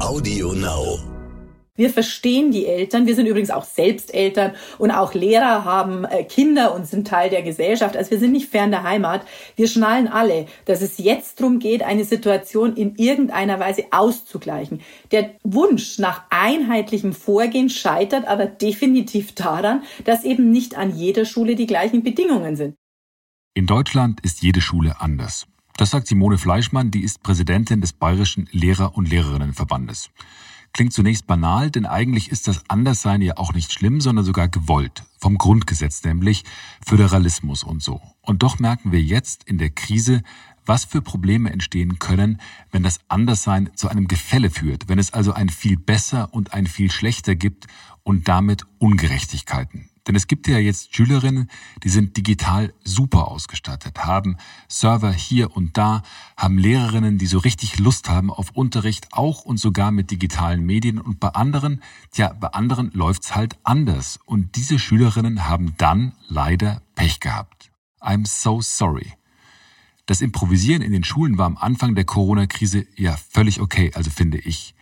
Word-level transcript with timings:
Audio 0.00 0.52
Now. 0.52 1.00
Wir 1.74 1.90
verstehen 1.90 2.52
die 2.52 2.66
Eltern. 2.66 3.06
Wir 3.06 3.16
sind 3.16 3.26
übrigens 3.26 3.50
auch 3.50 3.64
selbst 3.64 4.14
Eltern 4.14 4.52
und 4.78 4.92
auch 4.92 5.12
Lehrer 5.12 5.64
haben 5.64 6.04
äh, 6.04 6.22
Kinder 6.22 6.72
und 6.74 6.86
sind 6.86 7.06
Teil 7.06 7.30
der 7.30 7.42
Gesellschaft. 7.42 7.96
Also 7.96 8.12
wir 8.12 8.18
sind 8.20 8.30
nicht 8.30 8.48
fern 8.48 8.70
der 8.70 8.84
Heimat. 8.84 9.26
Wir 9.56 9.66
schnallen 9.66 10.06
alle, 10.06 10.46
dass 10.66 10.82
es 10.82 10.98
jetzt 10.98 11.40
darum 11.40 11.58
geht, 11.58 11.82
eine 11.82 12.04
Situation 12.04 12.76
in 12.76 12.94
irgendeiner 12.94 13.58
Weise 13.58 13.86
auszugleichen. 13.90 14.82
Der 15.10 15.34
Wunsch 15.42 15.98
nach 15.98 16.22
einheitlichem 16.30 17.12
Vorgehen 17.12 17.68
scheitert 17.68 18.26
aber 18.26 18.46
definitiv 18.46 19.34
daran, 19.34 19.82
dass 20.04 20.24
eben 20.24 20.50
nicht 20.50 20.78
an 20.78 20.96
jeder 20.96 21.24
Schule 21.24 21.56
die 21.56 21.66
gleichen 21.66 22.04
Bedingungen 22.04 22.54
sind. 22.54 22.76
In 23.54 23.66
Deutschland 23.66 24.20
ist 24.22 24.42
jede 24.42 24.60
Schule 24.60 25.00
anders. 25.00 25.46
Das 25.78 25.90
sagt 25.90 26.08
Simone 26.08 26.38
Fleischmann, 26.38 26.90
die 26.90 27.04
ist 27.04 27.22
Präsidentin 27.22 27.80
des 27.80 27.92
Bayerischen 27.92 28.48
Lehrer- 28.50 28.96
und 28.96 29.08
Lehrerinnenverbandes. 29.08 30.10
Klingt 30.72 30.92
zunächst 30.92 31.28
banal, 31.28 31.70
denn 31.70 31.86
eigentlich 31.86 32.32
ist 32.32 32.48
das 32.48 32.68
Anderssein 32.68 33.22
ja 33.22 33.36
auch 33.36 33.52
nicht 33.52 33.72
schlimm, 33.72 34.00
sondern 34.00 34.24
sogar 34.24 34.48
gewollt. 34.48 35.04
Vom 35.20 35.38
Grundgesetz 35.38 36.02
nämlich 36.02 36.42
Föderalismus 36.84 37.62
und 37.62 37.80
so. 37.80 38.00
Und 38.22 38.42
doch 38.42 38.58
merken 38.58 38.90
wir 38.90 39.00
jetzt 39.00 39.44
in 39.44 39.58
der 39.58 39.70
Krise, 39.70 40.24
was 40.66 40.84
für 40.84 41.00
Probleme 41.00 41.52
entstehen 41.52 42.00
können, 42.00 42.40
wenn 42.72 42.82
das 42.82 42.98
Anderssein 43.06 43.70
zu 43.76 43.86
einem 43.86 44.08
Gefälle 44.08 44.50
führt, 44.50 44.88
wenn 44.88 44.98
es 44.98 45.12
also 45.12 45.32
ein 45.32 45.48
viel 45.48 45.78
besser 45.78 46.34
und 46.34 46.54
ein 46.54 46.66
viel 46.66 46.90
schlechter 46.90 47.36
gibt 47.36 47.68
und 48.02 48.26
damit 48.26 48.64
Ungerechtigkeiten. 48.78 49.87
Denn 50.06 50.14
es 50.14 50.26
gibt 50.26 50.48
ja 50.48 50.58
jetzt 50.58 50.94
Schülerinnen, 50.94 51.50
die 51.82 51.88
sind 51.88 52.16
digital 52.16 52.72
super 52.84 53.28
ausgestattet, 53.28 53.98
haben 53.98 54.36
Server 54.68 55.12
hier 55.12 55.56
und 55.56 55.76
da, 55.76 56.02
haben 56.36 56.58
Lehrerinnen, 56.58 57.18
die 57.18 57.26
so 57.26 57.38
richtig 57.38 57.78
Lust 57.78 58.08
haben 58.08 58.30
auf 58.30 58.50
Unterricht, 58.52 59.08
auch 59.12 59.44
und 59.44 59.58
sogar 59.58 59.90
mit 59.90 60.10
digitalen 60.10 60.64
Medien. 60.64 60.98
Und 60.98 61.20
bei 61.20 61.28
anderen, 61.28 61.82
tja, 62.10 62.32
bei 62.32 62.48
anderen 62.48 62.90
läuft's 62.92 63.34
halt 63.34 63.58
anders. 63.64 64.18
Und 64.24 64.56
diese 64.56 64.78
Schülerinnen 64.78 65.46
haben 65.46 65.74
dann 65.78 66.12
leider 66.28 66.82
Pech 66.94 67.20
gehabt. 67.20 67.70
I'm 68.00 68.26
so 68.26 68.60
sorry. 68.60 69.12
Das 70.06 70.22
Improvisieren 70.22 70.80
in 70.80 70.92
den 70.92 71.04
Schulen 71.04 71.36
war 71.36 71.44
am 71.44 71.58
Anfang 71.58 71.94
der 71.94 72.04
Corona-Krise 72.04 72.86
ja 72.96 73.16
völlig 73.30 73.60
okay, 73.60 73.90
also 73.94 74.10
finde 74.10 74.38
ich. 74.38 74.74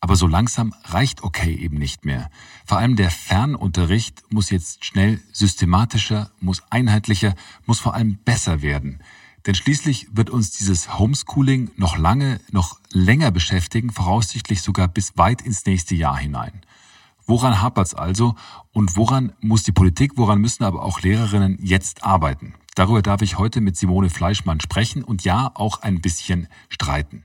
Aber 0.00 0.16
so 0.16 0.26
langsam 0.26 0.74
reicht 0.84 1.22
okay 1.22 1.54
eben 1.54 1.76
nicht 1.76 2.06
mehr. 2.06 2.30
Vor 2.64 2.78
allem 2.78 2.96
der 2.96 3.10
Fernunterricht 3.10 4.22
muss 4.30 4.50
jetzt 4.50 4.84
schnell 4.84 5.20
systematischer, 5.32 6.30
muss 6.40 6.62
einheitlicher, 6.70 7.34
muss 7.66 7.80
vor 7.80 7.94
allem 7.94 8.16
besser 8.24 8.62
werden. 8.62 9.02
Denn 9.46 9.54
schließlich 9.54 10.08
wird 10.12 10.30
uns 10.30 10.52
dieses 10.52 10.98
Homeschooling 10.98 11.70
noch 11.76 11.96
lange, 11.96 12.40
noch 12.50 12.78
länger 12.92 13.30
beschäftigen, 13.30 13.90
voraussichtlich 13.90 14.62
sogar 14.62 14.88
bis 14.88 15.16
weit 15.16 15.42
ins 15.42 15.64
nächste 15.66 15.94
Jahr 15.94 16.16
hinein. 16.16 16.62
Woran 17.26 17.60
hapert's 17.60 17.94
also 17.94 18.34
und 18.72 18.96
woran 18.96 19.32
muss 19.40 19.62
die 19.62 19.72
Politik, 19.72 20.12
woran 20.16 20.40
müssen 20.40 20.64
aber 20.64 20.82
auch 20.82 21.00
Lehrerinnen 21.00 21.58
jetzt 21.60 22.04
arbeiten? 22.04 22.54
Darüber 22.74 23.02
darf 23.02 23.22
ich 23.22 23.38
heute 23.38 23.60
mit 23.60 23.76
Simone 23.76 24.10
Fleischmann 24.10 24.60
sprechen 24.60 25.04
und 25.04 25.24
ja 25.24 25.50
auch 25.54 25.82
ein 25.82 26.00
bisschen 26.00 26.48
streiten. 26.68 27.24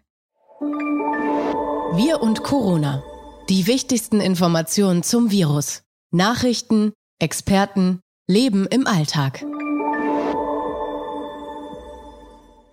Wir 1.93 2.21
und 2.21 2.43
Corona. 2.43 3.03
Die 3.47 3.67
wichtigsten 3.67 4.19
Informationen 4.19 5.03
zum 5.03 5.31
Virus. 5.31 5.83
Nachrichten, 6.11 6.91
Experten, 7.19 8.01
Leben 8.27 8.65
im 8.65 8.87
Alltag. 8.87 9.45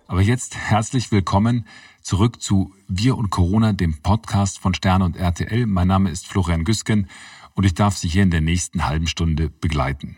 Aber 0.07 0.21
jetzt 0.21 0.57
herzlich 0.57 1.11
willkommen 1.11 1.67
zurück 2.01 2.41
zu 2.41 2.73
Wir 2.87 3.17
und 3.17 3.29
Corona, 3.29 3.71
dem 3.71 4.01
Podcast 4.01 4.59
von 4.59 4.73
Stern 4.73 5.01
und 5.01 5.15
RTL. 5.15 5.67
Mein 5.67 5.87
Name 5.87 6.09
ist 6.09 6.27
Florian 6.27 6.65
Güsken 6.65 7.07
und 7.53 7.65
ich 7.65 7.75
darf 7.75 7.95
Sie 7.95 8.09
hier 8.09 8.23
in 8.23 8.31
der 8.31 8.41
nächsten 8.41 8.87
halben 8.87 9.07
Stunde 9.07 9.49
begleiten. 9.49 10.17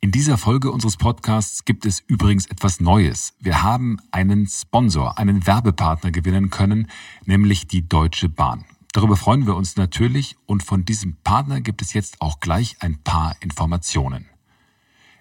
In 0.00 0.12
dieser 0.12 0.36
Folge 0.36 0.70
unseres 0.70 0.96
Podcasts 0.96 1.64
gibt 1.64 1.86
es 1.86 2.00
übrigens 2.06 2.46
etwas 2.46 2.80
Neues. 2.80 3.34
Wir 3.40 3.62
haben 3.62 3.98
einen 4.10 4.46
Sponsor, 4.46 5.18
einen 5.18 5.46
Werbepartner 5.46 6.10
gewinnen 6.10 6.50
können, 6.50 6.88
nämlich 7.24 7.66
die 7.66 7.88
Deutsche 7.88 8.28
Bahn. 8.28 8.66
Darüber 8.92 9.16
freuen 9.16 9.46
wir 9.46 9.56
uns 9.56 9.76
natürlich 9.76 10.36
und 10.46 10.62
von 10.62 10.84
diesem 10.84 11.16
Partner 11.24 11.60
gibt 11.60 11.82
es 11.82 11.92
jetzt 11.92 12.20
auch 12.20 12.40
gleich 12.40 12.76
ein 12.80 13.02
paar 13.02 13.36
Informationen. 13.40 14.26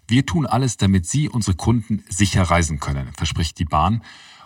Wir 0.07 0.25
tun 0.25 0.45
alles, 0.45 0.77
damit 0.77 1.07
Sie, 1.07 1.29
unsere 1.29 1.57
Kunden, 1.57 2.03
sicher 2.09 2.43
reisen 2.43 2.79
können, 2.79 3.11
verspricht 3.13 3.57
die 3.57 3.65
Bahn 3.65 4.03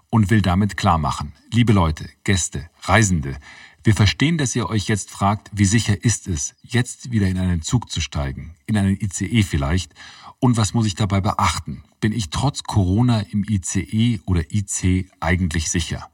und 0.10 0.30
will 0.30 0.42
damit 0.42 0.78
klar 0.78 0.98
machen. 0.98 1.34
Liebe 1.52 1.74
Leute, 1.74 2.08
Gäste, 2.24 2.70
Reisende, 2.84 3.38
wir 3.84 3.96
verstehen, 3.96 4.38
dass 4.38 4.56
ihr 4.56 4.70
euch 4.70 4.88
jetzt 4.88 5.10
fragt, 5.10 5.50
wie 5.54 5.66
sicher 5.66 6.04
ist 6.04 6.28
es, 6.28 6.56
jetzt 6.62 7.12
wieder 7.12 7.28
in 7.28 7.38
einen 7.38 7.62
Zug 7.62 7.90
zu 7.90 8.02
steigen, 8.02 8.56
in 8.66 8.78
einen 8.78 9.00
ICE 9.00 9.44
vielleicht, 9.44 9.94
und 10.40 10.56
was 10.56 10.74
muss 10.74 10.86
ich 10.86 10.96
dabei 10.96 11.20
beachten? 11.20 11.84
Bin 12.00 12.14
ich 12.14 12.30
trotz 12.30 12.64
Corona 12.64 13.22
im 13.22 13.44
ICE 13.44 14.22
oder 14.26 14.44
IC 14.52 15.12
eigentlich 15.20 15.70
sicher? 15.70 16.10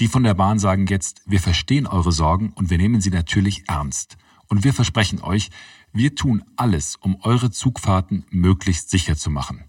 Die 0.00 0.06
von 0.06 0.22
der 0.22 0.34
Bahn 0.34 0.58
sagen 0.58 0.86
jetzt, 0.86 1.22
wir 1.26 1.40
verstehen 1.40 1.86
eure 1.86 2.12
Sorgen 2.12 2.52
und 2.54 2.70
wir 2.70 2.78
nehmen 2.78 3.00
sie 3.00 3.10
natürlich 3.10 3.64
ernst. 3.68 4.16
Und 4.48 4.62
wir 4.62 4.72
versprechen 4.72 5.20
euch, 5.20 5.50
wir 5.92 6.14
tun 6.14 6.44
alles, 6.56 6.96
um 6.96 7.16
eure 7.22 7.50
Zugfahrten 7.50 8.26
möglichst 8.30 8.90
sicher 8.90 9.16
zu 9.16 9.30
machen. 9.30 9.64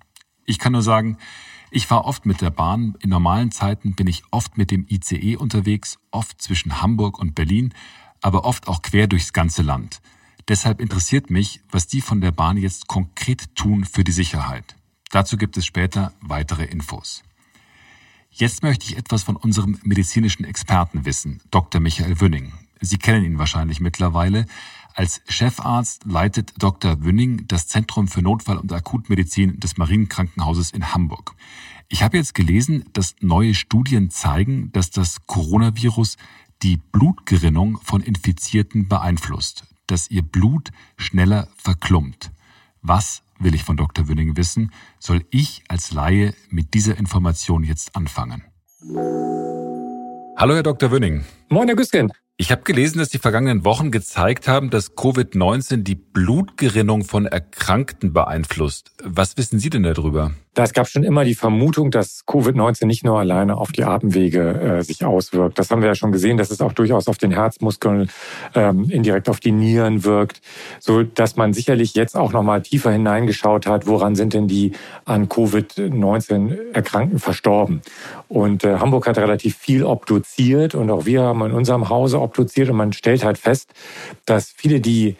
Ich 0.45 0.59
kann 0.59 0.73
nur 0.73 0.83
sagen, 0.83 1.17
ich 1.75 1.87
fahre 1.87 2.05
oft 2.05 2.25
mit 2.25 2.39
der 2.39 2.51
Bahn. 2.51 2.95
In 3.01 3.09
normalen 3.09 3.51
Zeiten 3.51 3.95
bin 3.95 4.07
ich 4.07 4.23
oft 4.31 4.57
mit 4.57 4.71
dem 4.71 4.87
ICE 4.89 5.35
unterwegs, 5.35 5.99
oft 6.09 6.41
zwischen 6.41 6.81
Hamburg 6.81 7.19
und 7.19 7.35
Berlin, 7.35 7.73
aber 8.21 8.45
oft 8.45 8.69
auch 8.69 8.81
quer 8.81 9.07
durchs 9.07 9.33
ganze 9.33 9.61
Land. 9.61 10.01
Deshalb 10.47 10.79
interessiert 10.79 11.29
mich, 11.29 11.59
was 11.69 11.87
die 11.87 11.99
von 11.99 12.21
der 12.21 12.31
Bahn 12.31 12.55
jetzt 12.55 12.87
konkret 12.87 13.53
tun 13.55 13.83
für 13.83 14.05
die 14.05 14.13
Sicherheit. 14.13 14.77
Dazu 15.11 15.35
gibt 15.35 15.57
es 15.57 15.65
später 15.65 16.13
weitere 16.21 16.63
Infos. 16.63 17.23
Jetzt 18.31 18.63
möchte 18.63 18.85
ich 18.85 18.97
etwas 18.97 19.23
von 19.23 19.35
unserem 19.35 19.77
medizinischen 19.83 20.45
Experten 20.45 21.03
wissen, 21.03 21.41
Dr. 21.51 21.81
Michael 21.81 22.21
Wünning. 22.21 22.53
Sie 22.79 22.97
kennen 22.97 23.25
ihn 23.25 23.37
wahrscheinlich 23.37 23.81
mittlerweile. 23.81 24.45
Als 24.95 25.21
Chefarzt 25.27 26.05
leitet 26.05 26.53
Dr. 26.57 27.03
Wünning 27.03 27.45
das 27.49 27.67
Zentrum 27.67 28.07
für 28.07 28.21
Notfall- 28.21 28.57
und 28.57 28.71
Akutmedizin 28.71 29.59
des 29.59 29.75
Marienkrankenhauses 29.75 30.71
in 30.71 30.93
Hamburg. 30.93 31.35
Ich 31.89 32.01
habe 32.01 32.15
jetzt 32.15 32.33
gelesen, 32.33 32.85
dass 32.93 33.13
neue 33.19 33.55
Studien 33.55 34.09
zeigen, 34.09 34.71
dass 34.71 34.91
das 34.91 35.27
Coronavirus 35.27 36.15
die 36.63 36.77
Blutgerinnung 36.77 37.77
von 37.83 38.01
Infizierten 38.01 38.87
beeinflusst, 38.87 39.65
dass 39.85 40.09
ihr 40.09 40.21
Blut 40.21 40.69
schneller 40.95 41.49
verklumpt. 41.57 42.31
Was 42.81 43.21
will 43.37 43.53
ich 43.53 43.65
von 43.65 43.75
Dr. 43.75 44.07
Wünning 44.07 44.37
wissen? 44.37 44.71
Soll 44.99 45.25
ich 45.29 45.65
als 45.67 45.91
Laie 45.91 46.33
mit 46.49 46.73
dieser 46.73 46.97
Information 46.97 47.65
jetzt 47.65 47.97
anfangen? 47.97 48.45
Hallo, 50.37 50.55
Herr 50.55 50.63
Dr. 50.63 50.89
Wünning. 50.89 51.25
Moin, 51.49 51.67
Herr 51.67 51.75
Güsken. 51.75 52.13
Ich 52.37 52.51
habe 52.51 52.63
gelesen, 52.63 52.97
dass 52.97 53.07
die 53.07 53.17
vergangenen 53.17 53.63
Wochen 53.63 53.91
gezeigt 53.91 54.49
haben, 54.49 54.69
dass 54.69 54.97
Covid-19 54.97 55.83
die 55.83 55.95
Blutgerinnung 55.95 57.05
von 57.05 57.25
Erkrankten 57.25 58.11
beeinflusst. 58.11 58.91
Was 59.01 59.37
wissen 59.37 59.57
Sie 59.57 59.69
denn 59.69 59.83
darüber? 59.83 60.31
Es 60.63 60.73
gab 60.73 60.87
schon 60.87 61.03
immer 61.03 61.25
die 61.25 61.35
Vermutung, 61.35 61.91
dass 61.91 62.25
Covid-19 62.27 62.85
nicht 62.85 63.03
nur 63.03 63.19
alleine 63.19 63.57
auf 63.57 63.73
die 63.73 63.83
Atemwege 63.83 64.79
äh, 64.79 64.83
sich 64.83 65.03
auswirkt. 65.03 65.59
Das 65.59 65.69
haben 65.69 65.81
wir 65.81 65.89
ja 65.89 65.95
schon 65.95 66.13
gesehen, 66.13 66.37
dass 66.37 66.49
es 66.49 66.61
auch 66.61 66.71
durchaus 66.71 67.09
auf 67.09 67.17
den 67.17 67.31
Herzmuskeln 67.31 68.09
ähm, 68.53 68.89
indirekt 68.89 69.27
auf 69.27 69.41
die 69.41 69.51
Nieren 69.51 70.05
wirkt, 70.05 70.41
so 70.79 71.03
dass 71.03 71.35
man 71.35 71.53
sicherlich 71.53 71.93
jetzt 71.93 72.15
auch 72.15 72.31
noch 72.31 72.43
mal 72.43 72.61
tiefer 72.61 72.91
hineingeschaut 72.91 73.67
hat, 73.67 73.85
woran 73.85 74.15
sind 74.15 74.33
denn 74.33 74.47
die 74.47 74.71
an 75.03 75.27
Covid-19 75.27 76.73
Erkrankten 76.73 77.19
verstorben. 77.19 77.81
Und 78.29 78.63
äh, 78.63 78.77
Hamburg 78.77 79.07
hat 79.07 79.17
relativ 79.17 79.57
viel 79.57 79.83
obduziert 79.83 80.73
und 80.73 80.89
auch 80.89 81.05
wir 81.05 81.21
haben 81.23 81.43
in 81.43 81.51
unserem 81.51 81.89
Hause 81.89 82.19
obduziert 82.25 82.69
und 82.69 82.77
man 82.77 82.93
stellt 82.93 83.23
halt 83.23 83.37
fest, 83.37 83.71
dass 84.25 84.49
viele, 84.49 84.81
die 84.81 85.15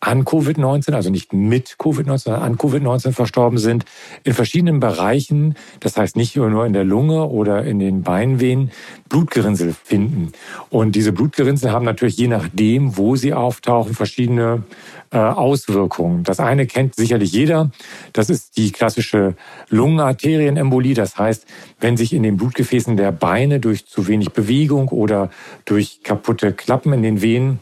an 0.00 0.24
Covid-19, 0.24 0.94
also 0.94 1.10
nicht 1.10 1.34
mit 1.34 1.76
Covid-19, 1.78 2.18
sondern 2.18 2.42
an 2.42 2.56
Covid-19 2.56 3.12
verstorben 3.12 3.58
sind, 3.58 3.84
in 4.24 4.32
verschiedenen 4.32 4.80
Bereichen, 4.80 5.56
das 5.80 5.96
heißt 5.96 6.16
nicht 6.16 6.36
nur 6.36 6.64
in 6.64 6.72
der 6.72 6.84
Lunge 6.84 7.26
oder 7.26 7.64
in 7.64 7.78
den 7.78 8.02
Beinvenen, 8.02 8.70
Blutgerinnsel 9.10 9.74
finden. 9.84 10.32
Und 10.70 10.96
diese 10.96 11.12
Blutgerinnsel 11.12 11.70
haben 11.70 11.84
natürlich 11.84 12.16
je 12.16 12.28
nachdem, 12.28 12.96
wo 12.96 13.14
sie 13.16 13.34
auftauchen, 13.34 13.92
verschiedene 13.92 14.62
äh, 15.10 15.18
Auswirkungen. 15.18 16.24
Das 16.24 16.40
eine 16.40 16.66
kennt 16.66 16.94
sicherlich 16.94 17.32
jeder, 17.32 17.70
das 18.14 18.30
ist 18.30 18.56
die 18.56 18.72
klassische 18.72 19.34
Lungenarterienembolie. 19.68 20.94
Das 20.94 21.18
heißt, 21.18 21.46
wenn 21.78 21.98
sich 21.98 22.14
in 22.14 22.22
den 22.22 22.38
Blutgefäßen 22.38 22.96
der 22.96 23.12
Beine 23.12 23.60
durch 23.60 23.86
zu 23.86 24.08
wenig 24.08 24.30
Bewegung 24.30 24.88
oder 24.88 25.28
durch 25.66 26.02
kaputte 26.02 26.52
Klappen 26.54 26.94
in 26.94 27.02
den 27.02 27.20
Venen 27.20 27.60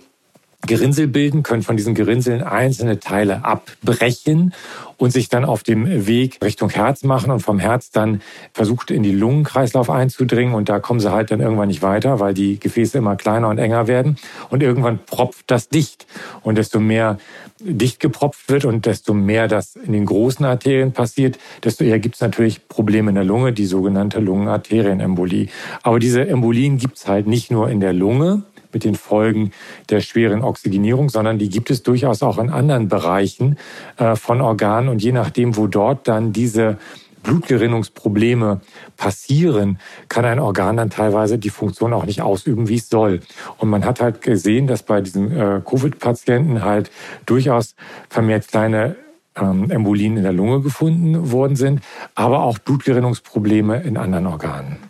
Gerinnsel 0.66 1.06
bilden, 1.06 1.44
können 1.44 1.62
von 1.62 1.76
diesen 1.76 1.94
Gerinnseln 1.94 2.43
einzelne 2.43 2.99
Teile 2.99 3.44
abbrechen 3.44 4.52
und 4.96 5.12
sich 5.12 5.28
dann 5.28 5.44
auf 5.44 5.62
dem 5.62 6.06
Weg 6.08 6.40
Richtung 6.43 6.69
Herz 6.70 7.05
machen 7.05 7.31
und 7.31 7.40
vom 7.40 7.60
Herz 7.60 7.90
dann 7.90 8.20
versucht 8.52 8.90
in 8.90 9.05
die 9.05 9.12
Lungenkreislauf 9.12 9.88
einzudringen. 9.88 10.55
Und 10.55 10.69
da 10.69 10.81
kommen 10.81 10.99
sie 10.99 11.12
halt 11.12 11.31
dann 11.31 11.40
irgendwann 11.40 11.69
nicht 11.69 11.82
weiter, 11.82 12.19
weil 12.19 12.34
die 12.34 12.58
Gefäße 12.58 12.99
immer 12.99 13.14
kleiner 13.14 13.49
und 13.49 13.58
enger 13.58 13.87
werden. 13.87 14.16
Und 14.50 14.62
irgendwann 14.62 14.99
propft 15.06 15.44
das 15.46 15.69
dicht. 15.69 16.06
Und 16.43 16.58
desto 16.58 16.81
mehr 16.81 17.19
dicht 17.61 18.00
gepropft 18.00 18.49
wird 18.49 18.64
und 18.64 18.87
desto 18.87 19.14
mehr 19.14 19.46
das 19.46 19.76
in 19.76 19.93
den 19.93 20.06
großen 20.06 20.44
Arterien 20.44 20.93
passiert, 20.93 21.38
desto 21.62 21.84
eher 21.84 22.00
gibt 22.00 22.16
es 22.16 22.20
natürlich 22.20 22.66
Probleme 22.69 23.11
in 23.11 23.14
der 23.14 23.25
Lunge, 23.25 23.52
die 23.52 23.66
sogenannte 23.66 24.19
Lungenarterienembolie. 24.19 25.49
Aber 25.82 26.00
diese 26.00 26.26
Embolien 26.26 26.78
gibt 26.78 26.99
es 26.99 27.06
halt 27.06 27.28
nicht 27.28 27.50
nur 27.50 27.70
in 27.70 27.81
der 27.81 27.93
Lunge, 27.93 28.43
mit 28.72 28.84
den 28.84 28.94
Folgen 28.94 29.52
der 29.90 30.00
schweren 30.00 30.42
Oxygenierung, 30.42 31.08
sondern 31.08 31.38
die 31.38 31.48
gibt 31.48 31.70
es 31.70 31.82
durchaus 31.82 32.22
auch 32.22 32.38
in 32.38 32.50
anderen 32.50 32.88
Bereichen 32.88 33.58
äh, 33.96 34.16
von 34.16 34.40
Organen. 34.40 34.88
Und 34.88 35.02
je 35.02 35.12
nachdem, 35.12 35.56
wo 35.56 35.66
dort 35.66 36.08
dann 36.08 36.32
diese 36.32 36.78
Blutgerinnungsprobleme 37.22 38.60
passieren, 38.96 39.78
kann 40.08 40.24
ein 40.24 40.38
Organ 40.38 40.76
dann 40.76 40.90
teilweise 40.90 41.38
die 41.38 41.50
Funktion 41.50 41.92
auch 41.92 42.06
nicht 42.06 42.22
ausüben, 42.22 42.68
wie 42.68 42.76
es 42.76 42.88
soll. 42.88 43.20
Und 43.58 43.68
man 43.68 43.84
hat 43.84 44.00
halt 44.00 44.22
gesehen, 44.22 44.66
dass 44.66 44.82
bei 44.82 45.00
diesen 45.00 45.30
äh, 45.32 45.60
Covid-Patienten 45.64 46.64
halt 46.64 46.90
durchaus 47.26 47.74
vermehrt 48.08 48.48
kleine 48.48 48.96
ähm, 49.36 49.70
Embolien 49.70 50.16
in 50.16 50.22
der 50.22 50.32
Lunge 50.32 50.60
gefunden 50.60 51.30
worden 51.30 51.56
sind, 51.56 51.80
aber 52.14 52.42
auch 52.42 52.58
Blutgerinnungsprobleme 52.58 53.82
in 53.82 53.96
anderen 53.96 54.26
Organen. 54.26 54.88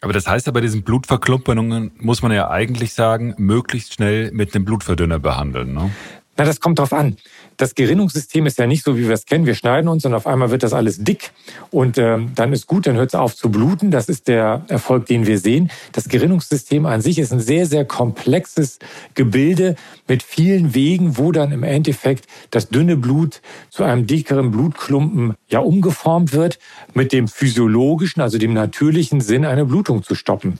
Aber 0.00 0.12
das 0.12 0.26
heißt 0.26 0.46
ja, 0.46 0.52
bei 0.52 0.60
diesen 0.60 0.82
Blutverklumpungen 0.82 1.92
muss 1.98 2.22
man 2.22 2.32
ja 2.32 2.50
eigentlich 2.50 2.92
sagen, 2.92 3.34
möglichst 3.38 3.94
schnell 3.94 4.30
mit 4.32 4.54
einem 4.54 4.64
Blutverdünner 4.64 5.18
behandeln. 5.18 5.74
Ne? 5.74 5.90
Na, 6.36 6.44
das 6.44 6.60
kommt 6.60 6.78
drauf 6.78 6.92
an. 6.92 7.16
Das 7.56 7.74
Gerinnungssystem 7.74 8.46
ist 8.46 8.58
ja 8.58 8.66
nicht 8.66 8.84
so, 8.84 8.96
wie 8.96 9.06
wir 9.06 9.14
es 9.14 9.26
kennen. 9.26 9.46
Wir 9.46 9.54
schneiden 9.54 9.88
uns 9.88 10.04
und 10.04 10.14
auf 10.14 10.26
einmal 10.26 10.50
wird 10.50 10.62
das 10.62 10.72
alles 10.72 11.02
dick 11.02 11.32
und 11.70 11.98
ähm, 11.98 12.32
dann 12.34 12.52
ist 12.52 12.66
gut, 12.66 12.86
dann 12.86 12.96
hört 12.96 13.10
es 13.10 13.14
auf 13.14 13.34
zu 13.34 13.50
bluten. 13.50 13.90
Das 13.90 14.08
ist 14.08 14.28
der 14.28 14.64
Erfolg, 14.68 15.06
den 15.06 15.26
wir 15.26 15.38
sehen. 15.38 15.70
Das 15.92 16.08
Gerinnungssystem 16.08 16.86
an 16.86 17.00
sich 17.00 17.18
ist 17.18 17.32
ein 17.32 17.40
sehr, 17.40 17.66
sehr 17.66 17.84
komplexes 17.84 18.78
Gebilde 19.14 19.76
mit 20.08 20.22
vielen 20.22 20.74
Wegen, 20.74 21.18
wo 21.18 21.32
dann 21.32 21.52
im 21.52 21.62
Endeffekt 21.62 22.26
das 22.50 22.68
dünne 22.68 22.96
Blut 22.96 23.40
zu 23.70 23.84
einem 23.84 24.06
dickeren 24.06 24.50
Blutklumpen 24.50 25.34
ja 25.48 25.60
umgeformt 25.60 26.32
wird, 26.32 26.58
mit 26.94 27.12
dem 27.12 27.28
physiologischen, 27.28 28.20
also 28.20 28.38
dem 28.38 28.52
natürlichen 28.52 29.20
Sinn, 29.20 29.44
eine 29.44 29.64
Blutung 29.64 30.02
zu 30.02 30.14
stoppen. 30.14 30.58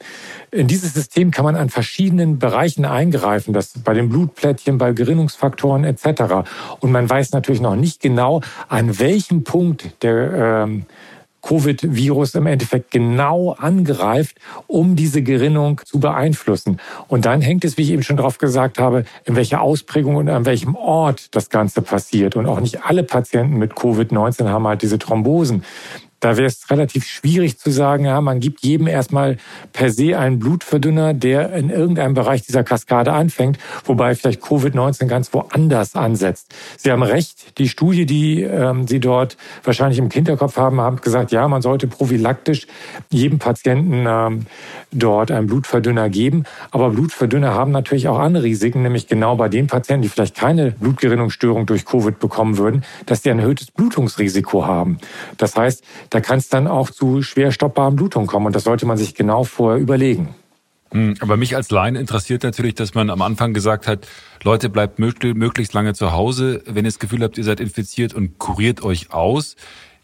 In 0.56 0.68
dieses 0.68 0.94
System 0.94 1.30
kann 1.30 1.44
man 1.44 1.54
an 1.54 1.68
verschiedenen 1.68 2.38
Bereichen 2.38 2.86
eingreifen, 2.86 3.52
das 3.52 3.74
bei 3.84 3.92
den 3.92 4.08
Blutplättchen, 4.08 4.78
bei 4.78 4.92
Gerinnungsfaktoren 4.92 5.84
etc. 5.84 6.48
Und 6.80 6.92
man 6.92 7.08
weiß 7.08 7.32
natürlich 7.32 7.60
noch 7.60 7.76
nicht 7.76 8.00
genau, 8.00 8.40
an 8.68 8.98
welchem 8.98 9.44
Punkt 9.44 10.02
der 10.02 10.64
ähm, 10.64 10.86
Covid-Virus 11.42 12.34
im 12.34 12.46
Endeffekt 12.46 12.90
genau 12.90 13.52
angreift, 13.52 14.38
um 14.66 14.96
diese 14.96 15.22
Gerinnung 15.22 15.80
zu 15.84 16.00
beeinflussen. 16.00 16.80
Und 17.06 17.24
dann 17.24 17.40
hängt 17.40 17.64
es, 17.64 17.76
wie 17.76 17.82
ich 17.82 17.90
eben 17.90 18.02
schon 18.02 18.16
drauf 18.16 18.38
gesagt 18.38 18.78
habe, 18.78 19.04
in 19.24 19.36
welcher 19.36 19.60
Ausprägung 19.60 20.16
und 20.16 20.28
an 20.28 20.44
welchem 20.46 20.74
Ort 20.74 21.34
das 21.36 21.50
Ganze 21.50 21.82
passiert. 21.82 22.34
Und 22.34 22.46
auch 22.46 22.60
nicht 22.60 22.84
alle 22.84 23.04
Patienten 23.04 23.58
mit 23.58 23.74
Covid-19 23.74 24.48
haben 24.48 24.66
halt 24.66 24.82
diese 24.82 24.98
Thrombosen. 24.98 25.62
Da 26.20 26.36
wäre 26.36 26.46
es 26.46 26.70
relativ 26.70 27.06
schwierig 27.06 27.58
zu 27.58 27.70
sagen, 27.70 28.06
ja, 28.06 28.20
man 28.20 28.40
gibt 28.40 28.64
jedem 28.64 28.86
erstmal 28.86 29.36
per 29.72 29.90
se 29.90 30.18
einen 30.18 30.38
Blutverdünner, 30.38 31.12
der 31.12 31.52
in 31.52 31.68
irgendeinem 31.68 32.14
Bereich 32.14 32.42
dieser 32.42 32.64
Kaskade 32.64 33.12
anfängt, 33.12 33.58
wobei 33.84 34.14
vielleicht 34.14 34.42
Covid-19 34.42 35.06
ganz 35.06 35.32
woanders 35.34 35.94
ansetzt. 35.94 36.54
Sie 36.78 36.90
haben 36.90 37.02
recht, 37.02 37.58
die 37.58 37.68
Studie, 37.68 38.06
die 38.06 38.42
ähm, 38.42 38.86
Sie 38.86 39.00
dort 39.00 39.36
wahrscheinlich 39.62 39.98
im 39.98 40.10
Hinterkopf 40.10 40.56
haben, 40.56 40.80
haben 40.80 41.00
gesagt, 41.00 41.32
ja, 41.32 41.46
man 41.48 41.60
sollte 41.60 41.86
prophylaktisch 41.86 42.66
jedem 43.10 43.38
Patienten 43.38 44.04
ähm, 44.06 44.46
dort 44.92 45.30
einen 45.30 45.46
Blutverdünner 45.46 46.08
geben. 46.08 46.44
Aber 46.70 46.90
Blutverdünner 46.90 47.54
haben 47.54 47.72
natürlich 47.72 48.08
auch 48.08 48.18
andere 48.18 48.44
Risiken, 48.44 48.82
nämlich 48.82 49.06
genau 49.06 49.36
bei 49.36 49.48
den 49.48 49.66
Patienten, 49.66 50.02
die 50.02 50.08
vielleicht 50.08 50.36
keine 50.36 50.72
Blutgerinnungsstörung 50.72 51.66
durch 51.66 51.84
Covid 51.84 52.18
bekommen 52.18 52.56
würden, 52.56 52.84
dass 53.04 53.22
die 53.22 53.30
ein 53.30 53.38
erhöhtes 53.38 53.70
Blutungsrisiko 53.70 54.66
haben. 54.66 54.98
Das 55.36 55.56
heißt, 55.56 55.84
da 56.10 56.20
kann 56.20 56.38
es 56.38 56.48
dann 56.48 56.66
auch 56.66 56.90
zu 56.90 57.22
schwer 57.22 57.52
stoppbaren 57.52 57.96
Blutungen 57.96 58.26
kommen. 58.26 58.46
Und 58.46 58.56
das 58.56 58.64
sollte 58.64 58.86
man 58.86 58.96
sich 58.96 59.14
genau 59.14 59.44
vorher 59.44 59.80
überlegen. 59.80 60.34
Hm, 60.92 61.16
aber 61.20 61.36
mich 61.36 61.56
als 61.56 61.70
Laien 61.70 61.96
interessiert 61.96 62.42
natürlich, 62.42 62.74
dass 62.74 62.94
man 62.94 63.10
am 63.10 63.20
Anfang 63.22 63.52
gesagt 63.52 63.88
hat, 63.88 64.06
Leute, 64.42 64.68
bleibt 64.68 64.98
möglichst 64.98 65.74
lange 65.74 65.94
zu 65.94 66.12
Hause, 66.12 66.62
wenn 66.66 66.84
ihr 66.84 66.90
das 66.90 66.98
Gefühl 66.98 67.22
habt, 67.22 67.36
ihr 67.38 67.44
seid 67.44 67.60
infiziert 67.60 68.14
und 68.14 68.38
kuriert 68.38 68.82
euch 68.82 69.12
aus. 69.12 69.56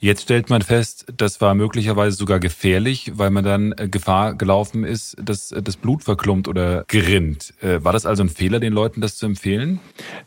Jetzt 0.05 0.23
stellt 0.23 0.51
man 0.51 0.63
fest, 0.63 1.05
das 1.17 1.41
war 1.41 1.55
möglicherweise 1.55 2.17
sogar 2.17 2.41
gefährlich, 2.41 3.13
weil 3.15 3.31
man 3.31 3.45
dann 3.45 3.71
äh, 3.71 3.87
Gefahr 3.89 4.35
gelaufen 4.35 4.83
ist, 4.83 5.15
dass 5.23 5.53
äh, 5.53 5.63
das 5.63 5.77
Blut 5.77 6.03
verklumpt 6.03 6.49
oder 6.49 6.85
gerinnt. 6.89 7.55
Äh, 7.63 7.85
war 7.85 7.93
das 7.93 8.05
also 8.05 8.25
ein 8.25 8.29
Fehler, 8.29 8.59
den 8.59 8.73
Leuten 8.73 9.01
das 9.01 9.15
zu 9.15 9.27
empfehlen? 9.27 9.79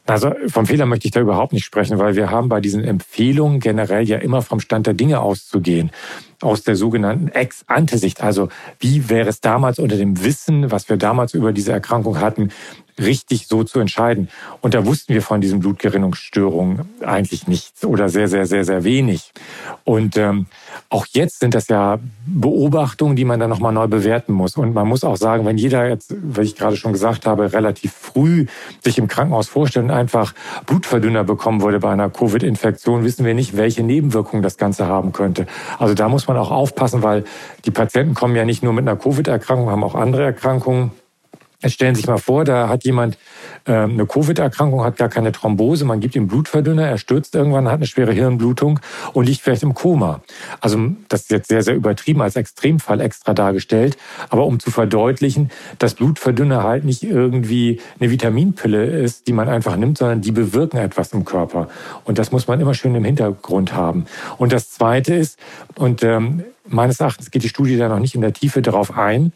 Also 0.06 0.34
vom 0.48 0.66
Fehler 0.66 0.86
möchte 0.86 1.10
ich 1.10 1.12
da 1.12 1.20
überhaupt 1.20 1.52
nicht 1.52 1.66
sprechen, 1.66 2.00
weil 2.00 2.16
wir 2.16 2.32
haben 2.32 2.48
bei 2.48 2.62
diesen 2.62 2.86
Empfehlungen 2.86 3.60
generell 3.60 4.08
ja 4.08 4.18
immer 4.18 4.42
vom 4.42 4.62
Stand 4.62 4.88
der 4.88 4.94
Dinge 4.94 5.20
auszugehen 5.20 5.92
aus 6.46 6.64
der 6.64 6.76
sogenannten 6.76 7.28
Ex-Ante-Sicht. 7.28 8.22
Also 8.22 8.50
wie 8.80 9.10
wäre 9.10 9.30
es 9.30 9.42
damals 9.42 9.80
unter 9.80 9.98
dem 9.98 10.24
Wissen, 10.24 10.72
was 10.72 10.88
wir 10.90 10.98
damals 10.98 11.34
über 11.34 11.52
diese 11.52 11.72
Erkrankung 11.72 12.20
hatten, 12.20 12.52
richtig 13.00 13.48
so 13.48 13.64
zu 13.64 13.80
entscheiden. 13.80 14.30
Und 14.62 14.74
da 14.74 14.86
wussten 14.86 15.14
wir 15.14 15.22
von 15.22 15.42
diesen 15.42 15.60
Blutgerinnungsstörungen 15.60 16.88
eigentlich 17.02 17.48
nichts 17.48 17.86
oder 17.86 18.10
sehr, 18.10 18.28
sehr, 18.28 18.46
sehr, 18.46 18.64
sehr 18.64 18.84
wenig. 18.84 19.34
Und 19.86 20.18
ähm, 20.18 20.48
auch 20.90 21.06
jetzt 21.12 21.40
sind 21.40 21.54
das 21.54 21.68
ja 21.68 22.00
Beobachtungen, 22.26 23.16
die 23.16 23.24
man 23.24 23.40
dann 23.40 23.52
nochmal 23.52 23.72
neu 23.72 23.86
bewerten 23.86 24.34
muss. 24.34 24.58
Und 24.58 24.74
man 24.74 24.88
muss 24.88 25.04
auch 25.04 25.16
sagen, 25.16 25.46
wenn 25.46 25.60
jeder 25.60 25.88
jetzt, 25.88 26.14
wie 26.20 26.42
ich 26.42 26.56
gerade 26.56 26.76
schon 26.76 26.92
gesagt 26.92 27.28
habe, 27.28 27.54
relativ 27.54 27.94
früh 27.94 28.48
sich 28.84 28.98
im 28.98 29.08
Krankenhaus 29.08 29.48
vorstellt 29.48 29.86
und 29.86 29.92
einfach 29.92 30.34
Blutverdünner 30.66 31.24
bekommen 31.24 31.62
würde 31.62 31.80
bei 31.80 31.92
einer 31.92 32.10
Covid-Infektion, 32.10 33.04
wissen 33.04 33.26
wir 33.26 33.36
nicht, 33.36 33.58
welche 33.58 33.84
Nebenwirkungen 33.84 34.42
das 34.42 34.58
Ganze 34.58 34.88
haben 34.88 35.14
könnte. 35.14 35.46
Also 35.78 35.94
da 35.94 36.10
muss 36.10 36.28
man 36.28 36.38
auch 36.38 36.50
aufpassen, 36.50 37.04
weil 37.04 37.24
die 37.66 37.72
Patienten 37.72 38.16
kommen 38.16 38.36
ja 38.36 38.44
nicht 38.44 38.64
nur 38.64 38.74
mit 38.74 38.88
einer 38.88 38.98
Covid-Erkrankung, 38.98 39.70
haben 39.70 39.84
auch 39.84 39.94
andere 39.94 40.24
Erkrankungen. 40.24 40.92
Stellen 41.68 41.96
Sie 41.96 42.02
sich 42.02 42.08
mal 42.08 42.18
vor, 42.18 42.46
da 42.46 42.70
hat 42.70 42.84
jemand 42.84 43.18
äh, 43.66 43.74
eine 43.74 44.06
Covid-Erkrankung, 44.06 44.84
hat 44.84 44.98
gar 44.98 45.10
keine 45.10 45.32
Thrombose, 45.32 45.86
man 45.86 46.00
gibt 46.00 46.16
ihm 46.16 46.28
Blutverdünner, 46.28 46.88
er 46.88 46.98
stürzt 46.98 47.36
irgendwann, 47.36 47.68
hat 47.68 47.76
eine 47.76 47.88
schwere 47.88 48.12
Hirnblutung 48.12 48.80
und 49.14 49.26
liegt 49.26 49.42
vielleicht 49.42 49.64
im 49.64 49.74
Koma. 49.74 50.22
Also 50.62 50.78
das 51.10 51.22
ist 51.22 51.32
jetzt 51.32 51.48
sehr, 51.50 51.64
sehr 51.64 51.76
übertrieben 51.76 52.22
als 52.22 52.36
Extremfall 52.36 53.02
extra 53.02 53.34
dargestellt, 53.34 53.98
aber 54.30 54.46
um 54.46 54.60
zu 54.60 54.72
verdeutlichen, 54.72 55.50
dass 55.80 55.96
Blutverdünner 55.96 56.64
halt 56.64 56.86
nicht 56.86 57.04
irgendwie 57.04 57.80
eine 58.00 58.12
Vitaminpille 58.12 58.86
ist, 58.86 59.28
die 59.28 59.34
man 59.34 59.50
einfach 59.50 59.76
nimmt, 59.76 59.98
sondern 59.98 60.22
die 60.22 60.32
bewirken 60.32 60.78
etwas 60.78 61.14
im 61.14 61.26
Körper. 61.26 61.68
Und 62.04 62.20
das 62.20 62.32
muss 62.32 62.48
man 62.48 62.60
immer 62.62 62.74
schön 62.74 62.96
im 62.96 63.04
Hintergrund 63.04 63.74
haben. 63.74 64.06
Und 64.38 64.54
das 64.54 64.70
Zweite 64.70 65.16
ist, 65.16 65.40
und 65.76 66.04
ähm, 66.04 66.44
Meines 66.68 67.00
Erachtens 67.00 67.30
geht 67.30 67.44
die 67.44 67.50
Studie 67.50 67.78
da 67.78 67.90
noch 67.90 68.00
nicht 68.00 68.16
in 68.16 68.22
der 68.22 68.34
Tiefe 68.34 68.62
darauf 68.62 68.98
ein. 68.98 69.34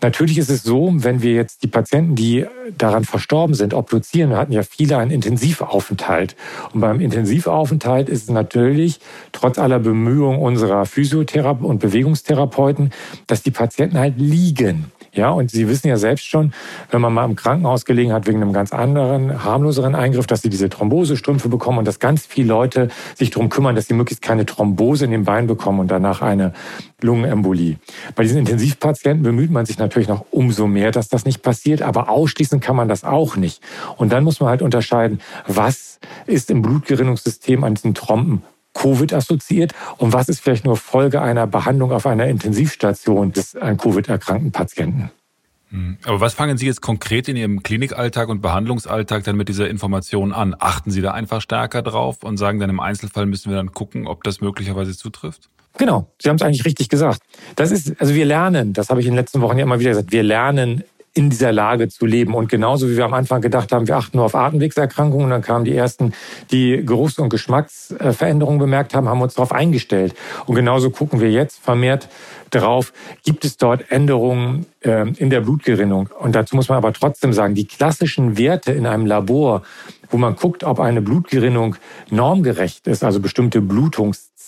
Natürlich 0.00 0.38
ist 0.38 0.50
es 0.50 0.64
so, 0.64 0.92
wenn 0.92 1.22
wir 1.22 1.32
jetzt 1.32 1.62
die 1.62 1.68
Patienten, 1.68 2.16
die 2.16 2.44
daran 2.76 3.04
verstorben 3.04 3.54
sind, 3.54 3.72
obduzieren, 3.72 4.30
wir 4.30 4.36
hatten 4.36 4.52
ja 4.52 4.64
viele 4.64 4.98
einen 4.98 5.12
Intensivaufenthalt. 5.12 6.34
Und 6.72 6.80
beim 6.80 7.00
Intensivaufenthalt 7.00 8.08
ist 8.08 8.24
es 8.24 8.30
natürlich, 8.30 8.98
trotz 9.30 9.58
aller 9.58 9.78
Bemühungen 9.78 10.40
unserer 10.40 10.84
Physiotherapeuten 10.84 11.66
und 11.66 11.78
Bewegungstherapeuten, 11.78 12.90
dass 13.28 13.42
die 13.42 13.52
Patienten 13.52 13.98
halt 13.98 14.14
liegen. 14.18 14.86
Ja, 15.14 15.30
und 15.30 15.50
Sie 15.50 15.68
wissen 15.68 15.88
ja 15.88 15.98
selbst 15.98 16.24
schon, 16.24 16.54
wenn 16.90 17.02
man 17.02 17.12
mal 17.12 17.26
im 17.26 17.36
Krankenhaus 17.36 17.84
gelegen 17.84 18.12
hat 18.14 18.26
wegen 18.26 18.40
einem 18.40 18.54
ganz 18.54 18.72
anderen, 18.72 19.44
harmloseren 19.44 19.94
Eingriff, 19.94 20.26
dass 20.26 20.40
Sie 20.40 20.48
diese 20.48 20.70
Thrombosestrümpfe 20.70 21.50
bekommen 21.50 21.78
und 21.78 21.84
dass 21.86 21.98
ganz 21.98 22.24
viele 22.24 22.48
Leute 22.48 22.88
sich 23.14 23.28
darum 23.28 23.50
kümmern, 23.50 23.74
dass 23.74 23.86
sie 23.86 23.94
möglichst 23.94 24.22
keine 24.22 24.46
Thrombose 24.46 25.04
in 25.04 25.10
den 25.10 25.24
Beinen 25.24 25.46
bekommen 25.46 25.80
und 25.80 25.90
danach 25.90 26.22
eine 26.22 26.54
Lungenembolie. 27.02 27.76
Bei 28.14 28.22
diesen 28.22 28.38
Intensivpatienten 28.38 29.22
bemüht 29.22 29.50
man 29.50 29.66
sich 29.66 29.78
natürlich 29.78 30.08
noch 30.08 30.24
umso 30.30 30.66
mehr, 30.66 30.92
dass 30.92 31.08
das 31.08 31.26
nicht 31.26 31.42
passiert, 31.42 31.82
aber 31.82 32.08
ausschließen 32.08 32.60
kann 32.60 32.76
man 32.76 32.88
das 32.88 33.04
auch 33.04 33.36
nicht. 33.36 33.60
Und 33.98 34.12
dann 34.12 34.24
muss 34.24 34.40
man 34.40 34.48
halt 34.48 34.62
unterscheiden, 34.62 35.20
was 35.46 36.00
ist 36.26 36.50
im 36.50 36.62
Blutgerinnungssystem 36.62 37.64
an 37.64 37.74
diesen 37.74 37.94
Trompen 37.94 38.42
Covid 38.74 39.12
assoziiert 39.12 39.72
und 39.98 40.12
was 40.12 40.28
ist 40.28 40.40
vielleicht 40.40 40.64
nur 40.64 40.76
Folge 40.76 41.20
einer 41.20 41.46
Behandlung 41.46 41.92
auf 41.92 42.06
einer 42.06 42.26
Intensivstation 42.26 43.32
des 43.32 43.56
an 43.56 43.76
Covid 43.76 44.08
erkrankten 44.08 44.52
Patienten. 44.52 45.10
Hm. 45.70 45.96
Aber 46.04 46.20
was 46.20 46.34
fangen 46.34 46.58
Sie 46.58 46.66
jetzt 46.66 46.82
konkret 46.82 47.28
in 47.28 47.36
Ihrem 47.36 47.62
Klinikalltag 47.62 48.28
und 48.28 48.42
Behandlungsalltag 48.42 49.24
dann 49.24 49.36
mit 49.36 49.48
dieser 49.48 49.68
Information 49.68 50.32
an? 50.32 50.54
Achten 50.58 50.90
Sie 50.90 51.00
da 51.00 51.12
einfach 51.12 51.40
stärker 51.40 51.82
drauf 51.82 52.22
und 52.22 52.36
sagen 52.36 52.60
dann 52.60 52.68
im 52.68 52.80
Einzelfall 52.80 53.26
müssen 53.26 53.50
wir 53.50 53.56
dann 53.56 53.72
gucken, 53.72 54.06
ob 54.06 54.22
das 54.22 54.40
möglicherweise 54.40 54.96
zutrifft? 54.96 55.48
Genau, 55.78 56.12
Sie 56.20 56.28
haben 56.28 56.36
es 56.36 56.42
eigentlich 56.42 56.66
richtig 56.66 56.90
gesagt. 56.90 57.22
Das 57.56 57.70
ist, 57.70 57.98
also 57.98 58.14
wir 58.14 58.26
lernen, 58.26 58.74
das 58.74 58.90
habe 58.90 59.00
ich 59.00 59.06
in 59.06 59.12
den 59.12 59.16
letzten 59.16 59.40
Wochen 59.40 59.56
ja 59.56 59.64
immer 59.64 59.80
wieder 59.80 59.90
gesagt, 59.90 60.12
wir 60.12 60.22
lernen 60.22 60.84
in 61.14 61.28
dieser 61.28 61.52
Lage 61.52 61.88
zu 61.88 62.06
leben. 62.06 62.34
Und 62.34 62.48
genauso 62.48 62.88
wie 62.88 62.96
wir 62.96 63.04
am 63.04 63.12
Anfang 63.12 63.42
gedacht 63.42 63.72
haben, 63.72 63.86
wir 63.86 63.96
achten 63.96 64.16
nur 64.16 64.26
auf 64.26 64.34
Atemwegserkrankungen, 64.34 65.30
dann 65.30 65.42
kamen 65.42 65.64
die 65.64 65.76
ersten, 65.76 66.14
die 66.50 66.84
Geruchs- 66.84 67.18
und 67.18 67.28
Geschmacksveränderungen 67.28 68.58
bemerkt 68.58 68.94
haben, 68.94 69.08
haben 69.08 69.20
uns 69.20 69.34
darauf 69.34 69.52
eingestellt. 69.52 70.14
Und 70.46 70.54
genauso 70.54 70.90
gucken 70.90 71.20
wir 71.20 71.30
jetzt 71.30 71.58
vermehrt 71.62 72.08
drauf, 72.50 72.92
gibt 73.24 73.44
es 73.44 73.56
dort 73.56 73.90
Änderungen 73.90 74.66
äh, 74.80 75.08
in 75.16 75.30
der 75.30 75.40
Blutgerinnung. 75.40 76.08
Und 76.18 76.34
dazu 76.34 76.56
muss 76.56 76.68
man 76.68 76.78
aber 76.78 76.92
trotzdem 76.92 77.32
sagen, 77.32 77.54
die 77.54 77.66
klassischen 77.66 78.38
Werte 78.38 78.72
in 78.72 78.86
einem 78.86 79.06
Labor, 79.06 79.62
wo 80.10 80.16
man 80.16 80.36
guckt, 80.36 80.64
ob 80.64 80.80
eine 80.80 81.02
Blutgerinnung 81.02 81.76
normgerecht 82.10 82.86
ist, 82.86 83.04
also 83.04 83.20
bestimmte 83.20 83.60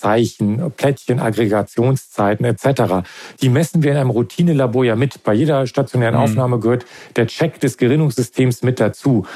Blutungszeichen, 0.04 0.72
Plättchen, 0.76 1.20
Aggregationszeiten 1.20 2.44
etc., 2.44 3.06
die 3.40 3.48
messen 3.48 3.82
wir 3.82 3.92
in 3.92 3.96
einem 3.96 4.10
Routinelabor 4.10 4.84
ja 4.84 4.96
mit. 4.96 5.24
Bei 5.24 5.32
jeder 5.32 5.66
stationären 5.66 6.14
mhm. 6.14 6.20
Aufnahme 6.20 6.58
gehört 6.58 6.84
der 7.16 7.26
Check 7.26 7.60
des 7.60 7.76
Gerinnungssystems 7.78 8.62
mit 8.62 8.80
dazu. 8.80 9.26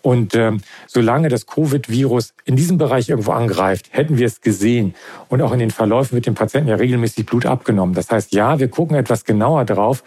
Und 0.00 0.34
ähm, 0.36 0.60
solange 0.86 1.28
das 1.28 1.46
Covid-Virus 1.46 2.32
in 2.44 2.56
diesem 2.56 2.78
Bereich 2.78 3.08
irgendwo 3.08 3.32
angreift, 3.32 3.88
hätten 3.90 4.16
wir 4.16 4.26
es 4.26 4.40
gesehen. 4.40 4.94
Und 5.28 5.42
auch 5.42 5.52
in 5.52 5.58
den 5.58 5.70
Verläufen 5.70 6.14
wird 6.14 6.26
dem 6.26 6.34
Patienten 6.34 6.68
ja 6.68 6.76
regelmäßig 6.76 7.26
Blut 7.26 7.46
abgenommen. 7.46 7.94
Das 7.94 8.10
heißt, 8.10 8.32
ja, 8.32 8.60
wir 8.60 8.68
gucken 8.68 8.96
etwas 8.96 9.24
genauer 9.24 9.64
drauf. 9.64 10.04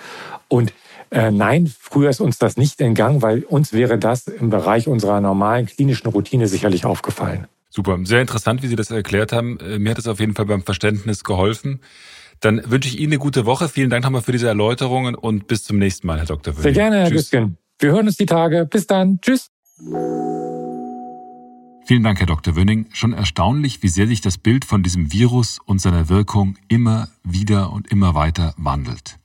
Und 0.48 0.74
äh, 1.12 1.30
nein, 1.30 1.72
früher 1.78 2.10
ist 2.10 2.22
uns 2.22 2.38
das 2.38 2.56
nicht 2.56 2.80
entgangen, 2.80 3.22
weil 3.22 3.44
uns 3.44 3.74
wäre 3.74 3.98
das 3.98 4.28
im 4.28 4.50
Bereich 4.50 4.88
unserer 4.88 5.20
normalen 5.20 5.66
klinischen 5.66 6.08
Routine 6.08 6.48
sicherlich 6.48 6.86
aufgefallen. 6.86 7.48
Super, 7.74 7.98
sehr 8.04 8.20
interessant, 8.20 8.62
wie 8.63 8.68
Sie 8.68 8.75
das 8.75 8.92
erklärt 8.92 9.32
haben. 9.32 9.58
Äh, 9.60 9.80
mir 9.80 9.92
hat 9.92 9.98
es 9.98 10.06
auf 10.06 10.20
jeden 10.20 10.36
Fall 10.36 10.46
beim 10.46 10.62
Verständnis 10.62 11.24
geholfen. 11.24 11.80
Dann 12.42 12.62
wünsche 12.70 12.90
ich 12.90 13.00
Ihnen 13.00 13.13
eine 13.13 13.20
gute 13.20 13.46
Woche. 13.46 13.70
Vielen 13.70 13.90
Dank 13.90 14.04
nochmal 14.04 14.22
für 14.22 14.34
diese 14.34 14.48
Erläuterungen 14.48 15.16
und 15.16 15.48
bis 15.48 15.63
zum 15.63 15.80
nächsten 15.80 16.06
Mal, 16.06 16.18
Herr 16.20 16.25
Dr. 16.25 16.54
Wöhling. 16.54 16.63
Sehr 16.63 16.74
gerne, 16.74 17.00
Herr 17.04 17.12
Güsken. 17.12 17.58
Wir 17.80 17.92
hören 17.94 18.08
uns 18.08 18.18
die 18.18 18.25
Tage. 18.25 18.66
Bis 18.66 18.88
dann. 18.88 19.20
Tschüss. 19.22 19.48
Vielen 21.86 22.04
Dank, 22.04 22.20
Herr 22.20 22.28
Dr. 22.28 22.56
Wönning. 22.56 22.88
Schon 22.92 23.13
erstaunlich, 23.13 23.84
wie 23.84 23.88
sehr 23.88 24.08
sich 24.08 24.22
das 24.22 24.38
Bild 24.38 24.66
von 24.66 24.84
diesem 24.84 25.13
Virus 25.13 25.60
und 25.66 25.80
seiner 25.80 26.10
Wirkung 26.10 26.58
immer 26.68 27.08
wieder 27.24 27.72
und 27.72 27.90
immer 27.90 28.16
weiter 28.16 28.54
wandelt. 28.58 29.21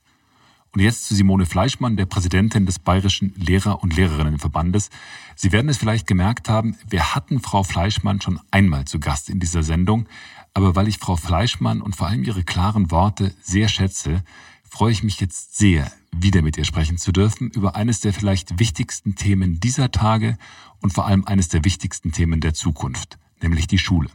Und 0.77 0.83
jetzt 0.83 1.07
zu 1.07 1.15
Simone 1.15 1.47
Fleischmann, 1.47 1.97
der 1.97 2.05
Präsidentin 2.05 2.67
des 2.67 2.77
Bayerischen 2.77 3.33
Lehrer- 3.35 3.81
und 3.81 3.95
Lehrerinnenverbandes. 3.95 4.91
Sie 5.35 5.51
werden 5.51 5.69
es 5.69 5.77
vielleicht 5.77 6.05
gemerkt 6.05 6.49
haben, 6.49 6.77
wir 6.87 7.15
hatten 7.15 7.39
Frau 7.39 7.63
Fleischmann 7.63 8.21
schon 8.21 8.39
einmal 8.51 8.85
zu 8.85 8.99
Gast 8.99 9.31
in 9.31 9.39
dieser 9.39 9.63
Sendung. 9.63 10.07
Aber 10.53 10.75
weil 10.75 10.87
ich 10.87 10.99
Frau 10.99 11.15
Fleischmann 11.15 11.81
und 11.81 11.95
vor 11.95 12.05
allem 12.05 12.23
ihre 12.23 12.43
klaren 12.43 12.91
Worte 12.91 13.33
sehr 13.41 13.69
schätze, 13.69 14.23
freue 14.69 14.91
ich 14.91 15.01
mich 15.01 15.19
jetzt 15.19 15.57
sehr, 15.57 15.91
wieder 16.11 16.43
mit 16.43 16.59
ihr 16.59 16.63
sprechen 16.63 16.99
zu 16.99 17.11
dürfen 17.11 17.49
über 17.49 17.75
eines 17.75 18.01
der 18.01 18.13
vielleicht 18.13 18.59
wichtigsten 18.59 19.15
Themen 19.15 19.59
dieser 19.59 19.89
Tage 19.89 20.37
und 20.79 20.93
vor 20.93 21.07
allem 21.07 21.25
eines 21.25 21.49
der 21.49 21.65
wichtigsten 21.65 22.11
Themen 22.11 22.39
der 22.39 22.53
Zukunft, 22.53 23.17
nämlich 23.41 23.65
die 23.65 23.79
Schule. 23.79 24.11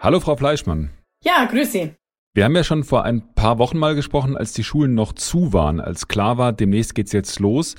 Hallo 0.00 0.20
Frau 0.20 0.36
Fleischmann. 0.36 0.88
Ja, 1.22 1.44
grüß 1.44 1.70
Sie. 1.70 1.92
Wir 2.38 2.44
haben 2.44 2.54
ja 2.54 2.62
schon 2.62 2.84
vor 2.84 3.02
ein 3.02 3.34
paar 3.34 3.58
Wochen 3.58 3.78
mal 3.78 3.96
gesprochen, 3.96 4.36
als 4.36 4.52
die 4.52 4.62
Schulen 4.62 4.94
noch 4.94 5.12
zu 5.12 5.52
waren, 5.52 5.80
als 5.80 6.06
klar 6.06 6.38
war, 6.38 6.52
demnächst 6.52 6.94
geht's 6.94 7.10
jetzt 7.10 7.40
los. 7.40 7.74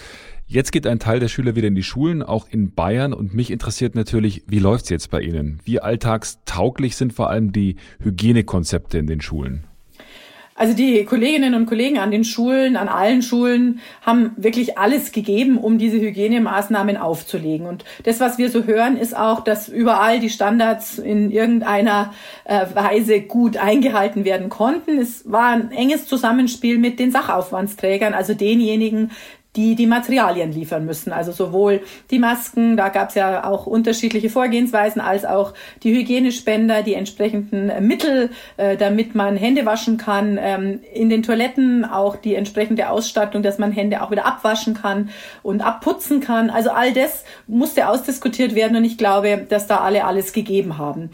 Jetzt 0.47 0.73
geht 0.73 0.85
ein 0.85 0.99
Teil 0.99 1.21
der 1.21 1.29
Schüler 1.29 1.55
wieder 1.55 1.69
in 1.69 1.75
die 1.75 1.83
Schulen, 1.83 2.21
auch 2.21 2.45
in 2.49 2.73
Bayern. 2.73 3.13
Und 3.13 3.33
mich 3.33 3.51
interessiert 3.51 3.95
natürlich, 3.95 4.43
wie 4.47 4.59
läuft's 4.59 4.89
jetzt 4.89 5.11
bei 5.11 5.21
Ihnen? 5.21 5.61
Wie 5.63 5.79
alltagstauglich 5.79 6.97
sind 6.97 7.13
vor 7.13 7.29
allem 7.29 7.53
die 7.53 7.77
Hygienekonzepte 8.03 8.97
in 8.97 9.07
den 9.07 9.21
Schulen? 9.21 9.63
Also 10.59 10.73
die 10.73 11.05
Kolleginnen 11.05 11.53
und 11.53 11.67
Kollegen 11.67 11.99
an 11.99 12.11
den 12.11 12.25
Schulen, 12.25 12.75
an 12.75 12.89
allen 12.89 13.21
Schulen 13.21 13.79
haben 14.01 14.33
wirklich 14.35 14.77
alles 14.77 15.13
gegeben, 15.13 15.57
um 15.57 15.77
diese 15.77 16.01
Hygienemaßnahmen 16.01 16.97
aufzulegen. 16.97 17.65
Und 17.65 17.85
das, 18.03 18.19
was 18.19 18.37
wir 18.37 18.49
so 18.49 18.65
hören, 18.65 18.97
ist 18.97 19.15
auch, 19.15 19.39
dass 19.39 19.69
überall 19.69 20.19
die 20.19 20.29
Standards 20.29 20.97
in 20.97 21.31
irgendeiner 21.31 22.13
äh, 22.43 22.65
Weise 22.73 23.21
gut 23.21 23.55
eingehalten 23.55 24.25
werden 24.25 24.49
konnten. 24.49 24.97
Es 24.97 25.31
war 25.31 25.51
ein 25.51 25.71
enges 25.71 26.07
Zusammenspiel 26.07 26.77
mit 26.77 26.99
den 26.99 27.13
Sachaufwandsträgern, 27.13 28.13
also 28.13 28.33
denjenigen, 28.33 29.11
die 29.55 29.75
die 29.75 29.87
Materialien 29.87 30.51
liefern 30.51 30.85
müssen. 30.85 31.11
Also 31.11 31.31
sowohl 31.31 31.81
die 32.11 32.19
Masken, 32.19 32.77
da 32.77 32.89
gab 32.89 33.09
es 33.09 33.15
ja 33.15 33.45
auch 33.45 33.65
unterschiedliche 33.65 34.29
Vorgehensweisen, 34.29 35.01
als 35.01 35.25
auch 35.25 35.53
die 35.81 35.95
Hygienespender, 35.95 36.83
die 36.83 36.93
entsprechenden 36.93 37.71
Mittel, 37.85 38.29
äh, 38.57 38.77
damit 38.77 39.15
man 39.15 39.37
Hände 39.37 39.65
waschen 39.65 39.97
kann, 39.97 40.37
ähm, 40.39 40.81
in 40.93 41.09
den 41.09 41.23
Toiletten 41.23 41.83
auch 41.83 42.15
die 42.15 42.35
entsprechende 42.35 42.89
Ausstattung, 42.89 43.41
dass 43.41 43.57
man 43.57 43.71
Hände 43.71 44.03
auch 44.03 44.11
wieder 44.11 44.25
abwaschen 44.25 44.75
kann 44.75 45.09
und 45.41 45.61
abputzen 45.61 46.21
kann. 46.21 46.51
Also 46.51 46.69
all 46.69 46.93
das 46.93 47.23
musste 47.47 47.89
ausdiskutiert 47.89 48.53
werden 48.53 48.77
und 48.77 48.83
ich 48.83 48.97
glaube, 48.97 49.45
dass 49.49 49.65
da 49.65 49.77
alle 49.77 50.05
alles 50.05 50.31
gegeben 50.31 50.77
haben. 50.77 51.09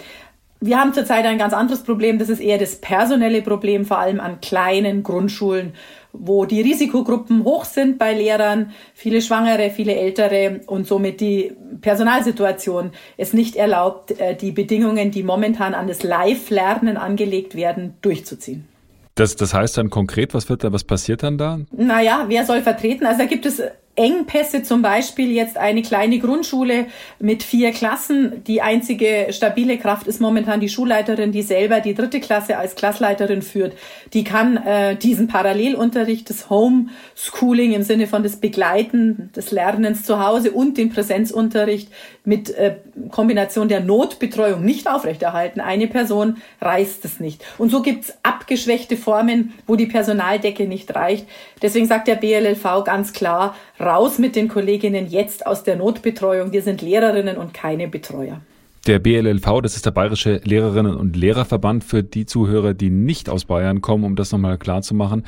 Wir 0.61 0.79
haben 0.79 0.93
zurzeit 0.93 1.25
ein 1.25 1.37
ganz 1.37 1.53
anderes 1.53 1.83
Problem, 1.83 2.17
das 2.17 2.29
ist 2.29 2.39
eher 2.39 2.57
das 2.57 2.77
personelle 2.77 3.41
Problem, 3.41 3.85
vor 3.85 3.99
allem 3.99 4.19
an 4.19 4.41
kleinen 4.41 5.03
Grundschulen 5.03 5.73
wo 6.19 6.45
die 6.45 6.61
Risikogruppen 6.61 7.43
hoch 7.43 7.65
sind 7.65 7.97
bei 7.97 8.13
Lehrern, 8.13 8.71
viele 8.93 9.21
Schwangere, 9.21 9.69
viele 9.69 9.95
Ältere 9.95 10.61
und 10.67 10.87
somit 10.87 11.21
die 11.21 11.53
Personalsituation 11.81 12.91
es 13.17 13.33
nicht 13.33 13.55
erlaubt, 13.55 14.19
äh, 14.19 14.35
die 14.35 14.51
Bedingungen, 14.51 15.11
die 15.11 15.23
momentan 15.23 15.73
an 15.73 15.87
das 15.87 16.03
Live-Lernen 16.03 16.97
angelegt 16.97 17.55
werden, 17.55 17.95
durchzuziehen. 18.01 18.67
Das, 19.15 19.35
das 19.37 19.53
heißt 19.53 19.77
dann 19.77 19.89
konkret, 19.89 20.33
was 20.33 20.49
wird 20.49 20.63
da, 20.63 20.73
was 20.73 20.83
passiert 20.83 21.23
dann 21.23 21.37
da? 21.37 21.59
Naja, 21.71 22.25
wer 22.27 22.45
soll 22.45 22.61
vertreten? 22.61 23.05
Also 23.05 23.19
da 23.19 23.25
gibt 23.25 23.45
es 23.45 23.61
Engpässe, 23.95 24.63
zum 24.63 24.81
Beispiel 24.81 25.31
jetzt 25.31 25.57
eine 25.57 25.81
kleine 25.81 26.19
Grundschule 26.19 26.87
mit 27.19 27.43
vier 27.43 27.71
Klassen. 27.71 28.43
Die 28.43 28.61
einzige 28.61 29.27
stabile 29.31 29.77
Kraft 29.77 30.07
ist 30.07 30.19
momentan 30.19 30.59
die 30.59 30.67
Schulleiterin, 30.67 31.31
die 31.31 31.41
selber 31.41 31.79
die 31.79 31.93
dritte 31.93 32.19
Klasse 32.19 32.57
als 32.57 32.75
Klassleiterin 32.75 33.41
führt. 33.41 33.73
Die 34.13 34.25
kann 34.25 34.57
äh, 34.57 34.97
diesen 34.97 35.27
Parallelunterricht, 35.27 36.29
das 36.29 36.49
Homeschooling 36.49 37.71
im 37.71 37.83
Sinne 37.83 38.07
von 38.07 38.21
das 38.21 38.35
Begleiten 38.35 39.31
des 39.33 39.51
Lernens 39.51 40.03
zu 40.03 40.19
Hause 40.19 40.51
und 40.51 40.77
den 40.77 40.89
Präsenzunterricht 40.89 41.89
mit 42.25 42.49
äh, 42.49 42.75
Kombination 43.11 43.69
der 43.69 43.79
Notbetreuung 43.79 44.65
nicht 44.65 44.89
aufrechterhalten. 44.89 45.61
Eine 45.61 45.87
Person 45.87 46.37
reißt 46.59 47.05
es 47.05 47.21
nicht. 47.21 47.45
Und 47.57 47.69
so 47.69 47.81
gibt's 47.81 48.17
abgeschwächte 48.23 48.97
Formen, 48.97 49.53
wo 49.67 49.77
die 49.77 49.85
Personaldecke 49.85 50.67
nicht 50.67 50.93
reicht. 50.95 51.27
Deswegen 51.61 51.85
sagt 51.85 52.09
der 52.09 52.15
BLLV 52.15 52.83
ganz 52.83 53.13
klar, 53.13 53.55
raus 53.85 54.17
mit 54.17 54.35
den 54.35 54.47
Kolleginnen 54.47 55.07
jetzt 55.07 55.45
aus 55.45 55.63
der 55.63 55.75
Notbetreuung. 55.75 56.51
Wir 56.51 56.61
sind 56.61 56.81
Lehrerinnen 56.81 57.37
und 57.37 57.53
keine 57.53 57.87
Betreuer. 57.87 58.41
Der 58.87 58.99
BLLV, 58.99 59.61
das 59.63 59.75
ist 59.75 59.85
der 59.87 59.91
Bayerische 59.91 60.41
Lehrerinnen- 60.43 60.95
und 60.95 61.15
Lehrerverband 61.15 61.83
für 61.83 62.03
die 62.03 62.27
Zuhörer, 62.27 62.75
die 62.75 62.91
nicht 62.91 63.29
aus 63.29 63.45
Bayern 63.45 63.81
kommen, 63.81 64.03
um 64.03 64.15
das 64.15 64.31
nochmal 64.31 64.59
klar 64.59 64.83
zu 64.83 64.93
machen. 64.93 65.23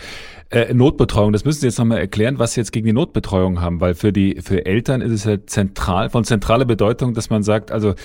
Äh, 0.51 0.75
Notbetreuung, 0.75 1.33
das 1.33 1.43
müssen 1.43 1.61
Sie 1.61 1.67
jetzt 1.67 1.79
nochmal 1.79 1.97
erklären, 1.97 2.37
was 2.37 2.53
Sie 2.53 2.59
jetzt 2.59 2.71
gegen 2.71 2.85
die 2.85 2.93
Notbetreuung 2.93 3.59
haben, 3.59 3.81
weil 3.81 3.95
für 3.95 4.13
die, 4.13 4.41
für 4.43 4.67
Eltern 4.67 5.01
ist 5.01 5.11
es 5.11 5.23
ja 5.23 5.37
zentral, 5.43 6.11
von 6.11 6.23
zentraler 6.23 6.65
Bedeutung, 6.65 7.15
dass 7.15 7.31
man 7.31 7.41
sagt, 7.41 7.71
also, 7.71 7.95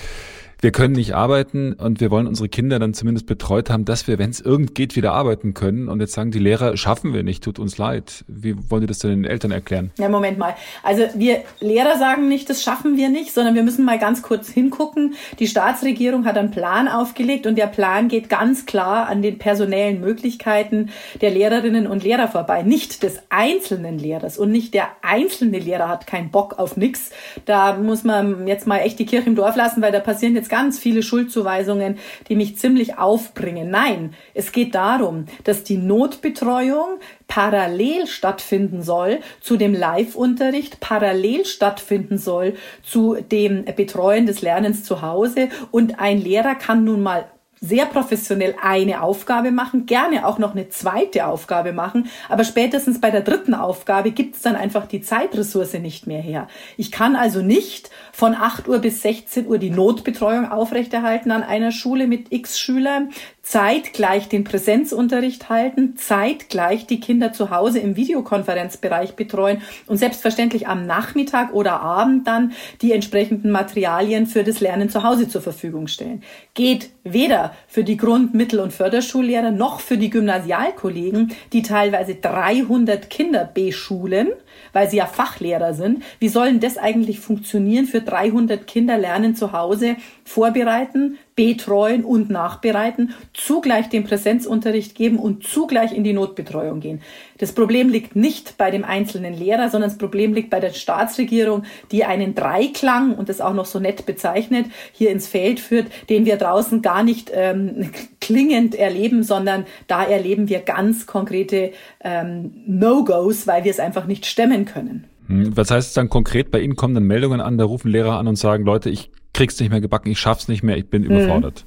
wir 0.63 0.71
können 0.71 0.93
nicht 0.93 1.13
arbeiten 1.13 1.73
und 1.73 1.99
wir 1.99 2.09
wollen 2.09 2.25
unsere 2.25 2.47
Kinder 2.47 2.79
dann 2.79 2.93
zumindest 2.93 3.27
betreut 3.27 3.69
haben, 3.69 3.83
dass 3.83 4.07
wir, 4.07 4.17
wenn 4.17 4.29
es 4.29 4.39
irgend 4.39 4.73
geht, 4.75 4.95
wieder 4.95 5.11
arbeiten 5.11 5.53
können. 5.53 5.89
Und 5.89 5.99
jetzt 5.99 6.13
sagen 6.13 6.31
die 6.31 6.39
Lehrer, 6.39 6.77
schaffen 6.77 7.13
wir 7.13 7.21
nicht, 7.21 7.43
tut 7.43 7.59
uns 7.59 7.77
leid. 7.77 8.23
Wie 8.29 8.55
wollen 8.71 8.79
die 8.79 8.87
das 8.87 8.99
denn 8.99 9.11
den 9.11 9.25
Eltern 9.25 9.51
erklären? 9.51 9.91
Ja, 9.97 10.07
Moment 10.07 10.37
mal. 10.37 10.55
Also 10.81 11.03
wir 11.15 11.41
Lehrer 11.59 11.97
sagen 11.97 12.29
nicht, 12.29 12.49
das 12.49 12.63
schaffen 12.63 12.95
wir 12.95 13.09
nicht, 13.09 13.33
sondern 13.33 13.55
wir 13.55 13.63
müssen 13.63 13.83
mal 13.83 13.99
ganz 13.99 14.21
kurz 14.21 14.47
hingucken. 14.47 15.15
Die 15.39 15.47
Staatsregierung 15.47 16.23
hat 16.23 16.37
einen 16.37 16.51
Plan 16.51 16.87
aufgelegt 16.87 17.45
und 17.45 17.57
der 17.57 17.67
Plan 17.67 18.07
geht 18.07 18.29
ganz 18.29 18.65
klar 18.65 19.09
an 19.09 19.21
den 19.21 19.39
personellen 19.39 19.99
Möglichkeiten 19.99 20.91
der 21.19 21.31
Lehrerinnen 21.31 21.87
und 21.87 22.05
Lehrer 22.05 22.29
vorbei. 22.29 22.63
Nicht 22.63 23.03
des 23.03 23.19
einzelnen 23.27 23.99
Lehrers 23.99 24.37
und 24.37 24.49
nicht 24.49 24.73
der 24.73 24.87
einzelne 25.01 25.59
Lehrer 25.59 25.89
hat 25.89 26.07
keinen 26.07 26.31
Bock 26.31 26.57
auf 26.57 26.77
nichts. 26.77 27.11
Da 27.43 27.75
muss 27.75 28.05
man 28.05 28.47
jetzt 28.47 28.65
mal 28.65 28.77
echt 28.77 28.97
die 28.97 29.05
Kirche 29.05 29.27
im 29.27 29.35
Dorf 29.35 29.57
lassen, 29.57 29.81
weil 29.81 29.91
da 29.91 29.99
passieren 29.99 30.35
jetzt 30.35 30.52
ganz 30.53 30.77
viele 30.77 31.01
Schuldzuweisungen, 31.01 31.97
die 32.29 32.35
mich 32.35 32.57
ziemlich 32.57 32.99
aufbringen. 32.99 33.71
Nein, 33.71 34.13
es 34.35 34.51
geht 34.51 34.75
darum, 34.75 35.25
dass 35.45 35.63
die 35.63 35.77
Notbetreuung 35.77 36.99
parallel 37.27 38.05
stattfinden 38.05 38.83
soll 38.83 39.21
zu 39.41 39.57
dem 39.57 39.73
Live-Unterricht, 39.73 40.79
parallel 40.79 41.45
stattfinden 41.45 42.19
soll 42.19 42.53
zu 42.83 43.15
dem 43.15 43.65
Betreuen 43.65 44.27
des 44.27 44.43
Lernens 44.43 44.83
zu 44.83 45.01
Hause. 45.01 45.49
Und 45.71 45.99
ein 45.99 46.21
Lehrer 46.21 46.53
kann 46.53 46.83
nun 46.83 47.01
mal 47.01 47.25
sehr 47.63 47.85
professionell 47.85 48.55
eine 48.61 49.01
Aufgabe 49.01 49.51
machen, 49.51 49.85
gerne 49.85 50.27
auch 50.27 50.37
noch 50.37 50.51
eine 50.51 50.67
zweite 50.67 51.27
Aufgabe 51.27 51.71
machen, 51.71 52.09
aber 52.27 52.43
spätestens 52.43 52.99
bei 52.99 53.09
der 53.09 53.21
dritten 53.21 53.53
Aufgabe 53.53 54.11
gibt 54.11 54.35
es 54.35 54.41
dann 54.41 54.57
einfach 54.57 54.85
die 54.85 55.01
Zeitressource 55.01 55.73
nicht 55.75 56.05
mehr 56.05 56.21
her. 56.21 56.49
Ich 56.75 56.91
kann 56.91 57.15
also 57.15 57.41
nicht 57.41 57.89
von 58.11 58.35
8 58.35 58.67
Uhr 58.67 58.79
bis 58.79 59.01
16 59.01 59.47
Uhr 59.47 59.59
die 59.59 59.69
Notbetreuung 59.69 60.51
aufrechterhalten 60.51 61.31
an 61.31 61.41
einer 61.41 61.71
Schule 61.71 62.05
mit 62.05 62.33
x 62.33 62.59
Schülern, 62.59 63.11
zeitgleich 63.43 64.29
den 64.29 64.45
Präsenzunterricht 64.45 65.49
halten, 65.49 65.97
zeitgleich 65.97 66.87
die 66.87 67.01
Kinder 67.01 67.33
zu 67.33 67.49
Hause 67.51 67.79
im 67.79 67.97
Videokonferenzbereich 67.97 69.15
betreuen 69.15 69.61
und 69.85 69.97
selbstverständlich 69.97 70.67
am 70.69 70.85
Nachmittag 70.87 71.53
oder 71.53 71.81
Abend 71.81 72.25
dann 72.25 72.53
die 72.81 72.93
entsprechenden 72.93 73.51
Materialien 73.51 74.27
für 74.27 74.45
das 74.45 74.61
Lernen 74.61 74.89
zu 74.89 75.03
Hause 75.03 75.27
zur 75.27 75.41
Verfügung 75.41 75.87
stellen. 75.87 76.23
Geht 76.53 76.89
weder 77.03 77.53
für 77.67 77.83
die 77.83 77.97
Grund-, 77.97 78.33
Mittel- 78.33 78.61
und 78.61 78.71
Förderschullehrer 78.71 79.51
noch 79.51 79.81
für 79.81 79.97
die 79.97 80.09
Gymnasialkollegen, 80.09 81.33
die 81.51 81.63
teilweise 81.63 82.15
300 82.15 83.09
Kinder 83.09 83.49
beschulen, 83.53 84.29
weil 84.71 84.89
sie 84.89 84.97
ja 84.97 85.05
Fachlehrer 85.05 85.73
sind. 85.73 86.01
Wie 86.19 86.29
sollen 86.29 86.61
das 86.61 86.77
eigentlich 86.77 87.19
funktionieren 87.19 87.87
für 87.87 87.99
300 87.99 88.65
Kinder 88.67 88.97
lernen 88.97 89.35
zu 89.35 89.51
Hause, 89.51 89.97
vorbereiten, 90.23 91.17
betreuen 91.35 92.05
und 92.05 92.29
nachbereiten, 92.29 93.13
zugleich 93.33 93.89
den 93.89 94.03
Präsenzunterricht 94.03 94.95
geben 94.95 95.17
und 95.17 95.43
zugleich 95.43 95.91
in 95.91 96.03
die 96.03 96.13
Notbetreuung 96.13 96.79
gehen. 96.79 97.01
Das 97.39 97.53
Problem 97.53 97.89
liegt 97.89 98.15
nicht 98.15 98.57
bei 98.57 98.69
dem 98.69 98.83
einzelnen 98.83 99.33
Lehrer, 99.33 99.69
sondern 99.69 99.89
das 99.89 99.97
Problem 99.97 100.33
liegt 100.33 100.49
bei 100.49 100.59
der 100.59 100.71
Staatsregierung, 100.71 101.63
die 101.91 102.05
einen 102.05 102.35
Dreiklang 102.35 103.15
und 103.15 103.29
das 103.29 103.41
auch 103.41 103.53
noch 103.53 103.65
so 103.65 103.79
nett 103.79 104.05
bezeichnet, 104.05 104.67
hier 104.91 105.09
ins 105.09 105.27
Feld 105.27 105.59
führt, 105.59 105.87
den 106.09 106.25
wir 106.25 106.37
draußen 106.37 106.81
gar 106.81 107.03
nicht 107.03 107.31
ähm, 107.33 107.91
klingend 108.21 108.75
erleben, 108.75 109.23
sondern 109.23 109.65
da 109.87 110.03
erleben 110.03 110.49
wir 110.49 110.59
ganz 110.59 111.07
konkrete 111.07 111.71
ähm, 112.01 112.51
No-Gos, 112.67 113.47
weil 113.47 113.63
wir 113.63 113.71
es 113.71 113.79
einfach 113.79 114.05
nicht 114.05 114.25
stemmen 114.25 114.65
können. 114.65 115.05
Hm, 115.27 115.57
was 115.57 115.71
heißt 115.71 115.89
es 115.89 115.93
dann 115.93 116.09
konkret? 116.09 116.51
Bei 116.51 116.59
Ihnen 116.59 116.75
kommen 116.75 116.93
dann 116.93 117.05
Meldungen 117.05 117.41
an, 117.41 117.57
da 117.57 117.65
rufen 117.65 117.89
Lehrer 117.89 118.19
an 118.19 118.27
und 118.27 118.35
sagen, 118.35 118.63
Leute, 118.65 118.89
ich 118.89 119.09
krieg's 119.33 119.59
nicht 119.59 119.69
mehr 119.69 119.81
gebacken, 119.81 120.11
ich 120.11 120.19
schaff's 120.19 120.47
nicht 120.47 120.63
mehr, 120.63 120.77
ich 120.77 120.89
bin 120.89 121.03
überfordert. 121.03 121.65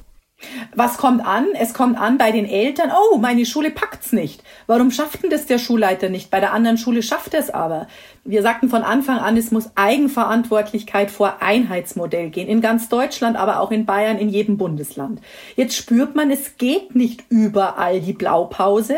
Was 0.75 0.99
kommt 0.99 1.27
an? 1.27 1.47
Es 1.59 1.73
kommt 1.73 1.99
an 1.99 2.19
bei 2.19 2.31
den 2.31 2.45
Eltern, 2.45 2.91
oh, 2.93 3.17
meine 3.17 3.47
Schule 3.47 3.71
packt's 3.71 4.13
nicht. 4.13 4.43
Warum 4.67 4.91
schafft 4.91 5.23
denn 5.23 5.31
das 5.31 5.47
der 5.47 5.59
Schulleiter 5.59 6.11
nicht? 6.11 6.31
Bei 6.31 6.41
der 6.41 6.53
anderen 6.53 6.77
Schule 6.77 7.03
schafft 7.03 7.33
er 7.33 7.41
es 7.41 7.49
aber. 7.49 7.87
Wir 8.23 8.43
sagten 8.43 8.69
von 8.69 8.83
Anfang 8.83 9.19
an, 9.19 9.39
es 9.39 9.51
muss 9.51 9.71
Eigenverantwortlichkeit 9.77 11.11
vor 11.11 11.41
Einheitsmodell 11.41 12.29
gehen. 12.29 12.49
In 12.49 12.61
ganz 12.61 12.91
Deutschland, 12.91 13.37
aber 13.37 13.61
auch 13.61 13.71
in 13.71 13.87
Bayern, 13.87 14.19
in 14.19 14.29
jedem 14.29 14.59
Bundesland. 14.59 15.23
Jetzt 15.55 15.75
spürt 15.75 16.15
man, 16.15 16.31
es 16.31 16.59
geht 16.59 16.95
nicht 16.95 17.25
überall 17.31 18.03
die 18.03 18.13
Blaupause. 18.13 18.97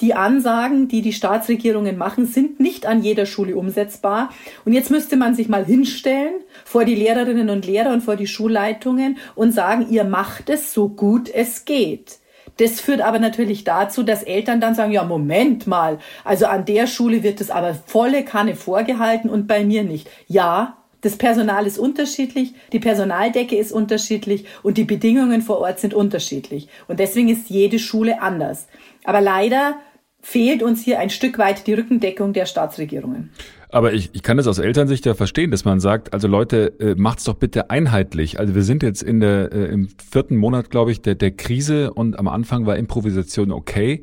Die 0.00 0.14
Ansagen, 0.14 0.88
die 0.88 1.02
die 1.02 1.12
Staatsregierungen 1.12 1.98
machen, 1.98 2.24
sind 2.24 2.58
nicht 2.58 2.86
an 2.86 3.02
jeder 3.02 3.26
Schule 3.26 3.56
umsetzbar. 3.56 4.30
Und 4.64 4.72
jetzt 4.72 4.90
müsste 4.90 5.16
man 5.16 5.34
sich 5.34 5.48
mal 5.48 5.64
hinstellen 5.64 6.34
vor 6.64 6.84
die 6.84 6.94
Lehrerinnen 6.94 7.50
und 7.50 7.66
Lehrer 7.66 7.92
und 7.92 8.00
vor 8.00 8.16
die 8.16 8.26
Schulleitungen 8.26 9.18
und 9.34 9.52
sagen, 9.52 9.88
ihr 9.90 10.04
macht 10.04 10.48
es 10.48 10.72
so 10.72 10.88
gut 10.88 11.28
es 11.28 11.66
geht. 11.66 12.18
Das 12.56 12.80
führt 12.80 13.00
aber 13.00 13.18
natürlich 13.18 13.64
dazu, 13.64 14.02
dass 14.02 14.22
Eltern 14.22 14.60
dann 14.60 14.74
sagen, 14.74 14.92
ja, 14.92 15.04
Moment 15.04 15.66
mal, 15.66 15.98
also 16.24 16.46
an 16.46 16.64
der 16.64 16.86
Schule 16.86 17.22
wird 17.22 17.40
es 17.40 17.50
aber 17.50 17.74
volle 17.74 18.24
Kanne 18.24 18.54
vorgehalten 18.54 19.30
und 19.30 19.46
bei 19.46 19.64
mir 19.64 19.82
nicht. 19.82 20.08
Ja, 20.26 20.76
das 21.00 21.16
Personal 21.16 21.66
ist 21.66 21.78
unterschiedlich, 21.78 22.52
die 22.72 22.80
Personaldecke 22.80 23.56
ist 23.56 23.72
unterschiedlich 23.72 24.44
und 24.62 24.76
die 24.76 24.84
Bedingungen 24.84 25.40
vor 25.40 25.58
Ort 25.60 25.80
sind 25.80 25.94
unterschiedlich. 25.94 26.68
Und 26.88 27.00
deswegen 27.00 27.30
ist 27.30 27.48
jede 27.48 27.78
Schule 27.78 28.20
anders. 28.20 28.66
Aber 29.04 29.22
leider 29.22 29.76
fehlt 30.20 30.62
uns 30.62 30.82
hier 30.82 30.98
ein 30.98 31.10
Stück 31.10 31.38
weit 31.38 31.66
die 31.66 31.74
Rückendeckung 31.74 32.32
der 32.32 32.46
Staatsregierungen. 32.46 33.30
Aber 33.72 33.92
ich, 33.92 34.10
ich 34.12 34.22
kann 34.22 34.36
das 34.36 34.46
aus 34.46 34.58
Elternsicht 34.58 35.06
ja 35.06 35.14
verstehen, 35.14 35.50
dass 35.50 35.64
man 35.64 35.78
sagt, 35.80 36.12
also 36.12 36.26
Leute, 36.26 36.74
äh, 36.80 36.94
macht's 36.96 37.24
doch 37.24 37.34
bitte 37.34 37.70
einheitlich. 37.70 38.40
Also 38.40 38.54
wir 38.54 38.62
sind 38.62 38.82
jetzt 38.82 39.02
in 39.02 39.20
der 39.20 39.52
äh, 39.52 39.66
im 39.66 39.88
vierten 40.10 40.36
Monat, 40.36 40.70
glaube 40.70 40.90
ich, 40.90 41.02
der, 41.02 41.14
der 41.14 41.30
Krise 41.30 41.92
und 41.94 42.18
am 42.18 42.26
Anfang 42.26 42.66
war 42.66 42.76
Improvisation 42.76 43.52
okay. 43.52 44.02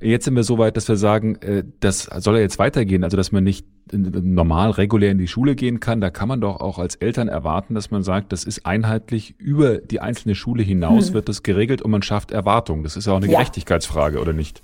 Jetzt 0.00 0.24
sind 0.24 0.34
wir 0.34 0.42
so 0.42 0.58
weit, 0.58 0.76
dass 0.76 0.88
wir 0.88 0.96
sagen, 0.96 1.36
äh, 1.36 1.62
das 1.78 2.10
soll 2.16 2.34
ja 2.34 2.40
jetzt 2.40 2.58
weitergehen, 2.58 3.04
also 3.04 3.16
dass 3.16 3.30
man 3.30 3.44
nicht 3.44 3.66
normal 3.92 4.70
regulär 4.70 5.12
in 5.12 5.18
die 5.18 5.28
Schule 5.28 5.54
gehen 5.54 5.78
kann. 5.78 6.00
Da 6.00 6.10
kann 6.10 6.26
man 6.26 6.40
doch 6.40 6.60
auch 6.60 6.78
als 6.78 6.96
Eltern 6.96 7.28
erwarten, 7.28 7.74
dass 7.74 7.90
man 7.90 8.02
sagt, 8.02 8.32
das 8.32 8.42
ist 8.42 8.66
einheitlich 8.66 9.38
über 9.38 9.78
die 9.78 10.00
einzelne 10.00 10.34
Schule 10.34 10.62
hinaus 10.62 11.08
hm. 11.08 11.14
wird 11.14 11.28
das 11.28 11.44
geregelt 11.44 11.82
und 11.82 11.92
man 11.92 12.02
schafft 12.02 12.32
Erwartungen. 12.32 12.82
Das 12.82 12.96
ist 12.96 13.06
ja 13.06 13.12
auch 13.12 13.18
eine 13.18 13.26
ja. 13.26 13.38
Gerechtigkeitsfrage, 13.38 14.20
oder 14.20 14.32
nicht? 14.32 14.62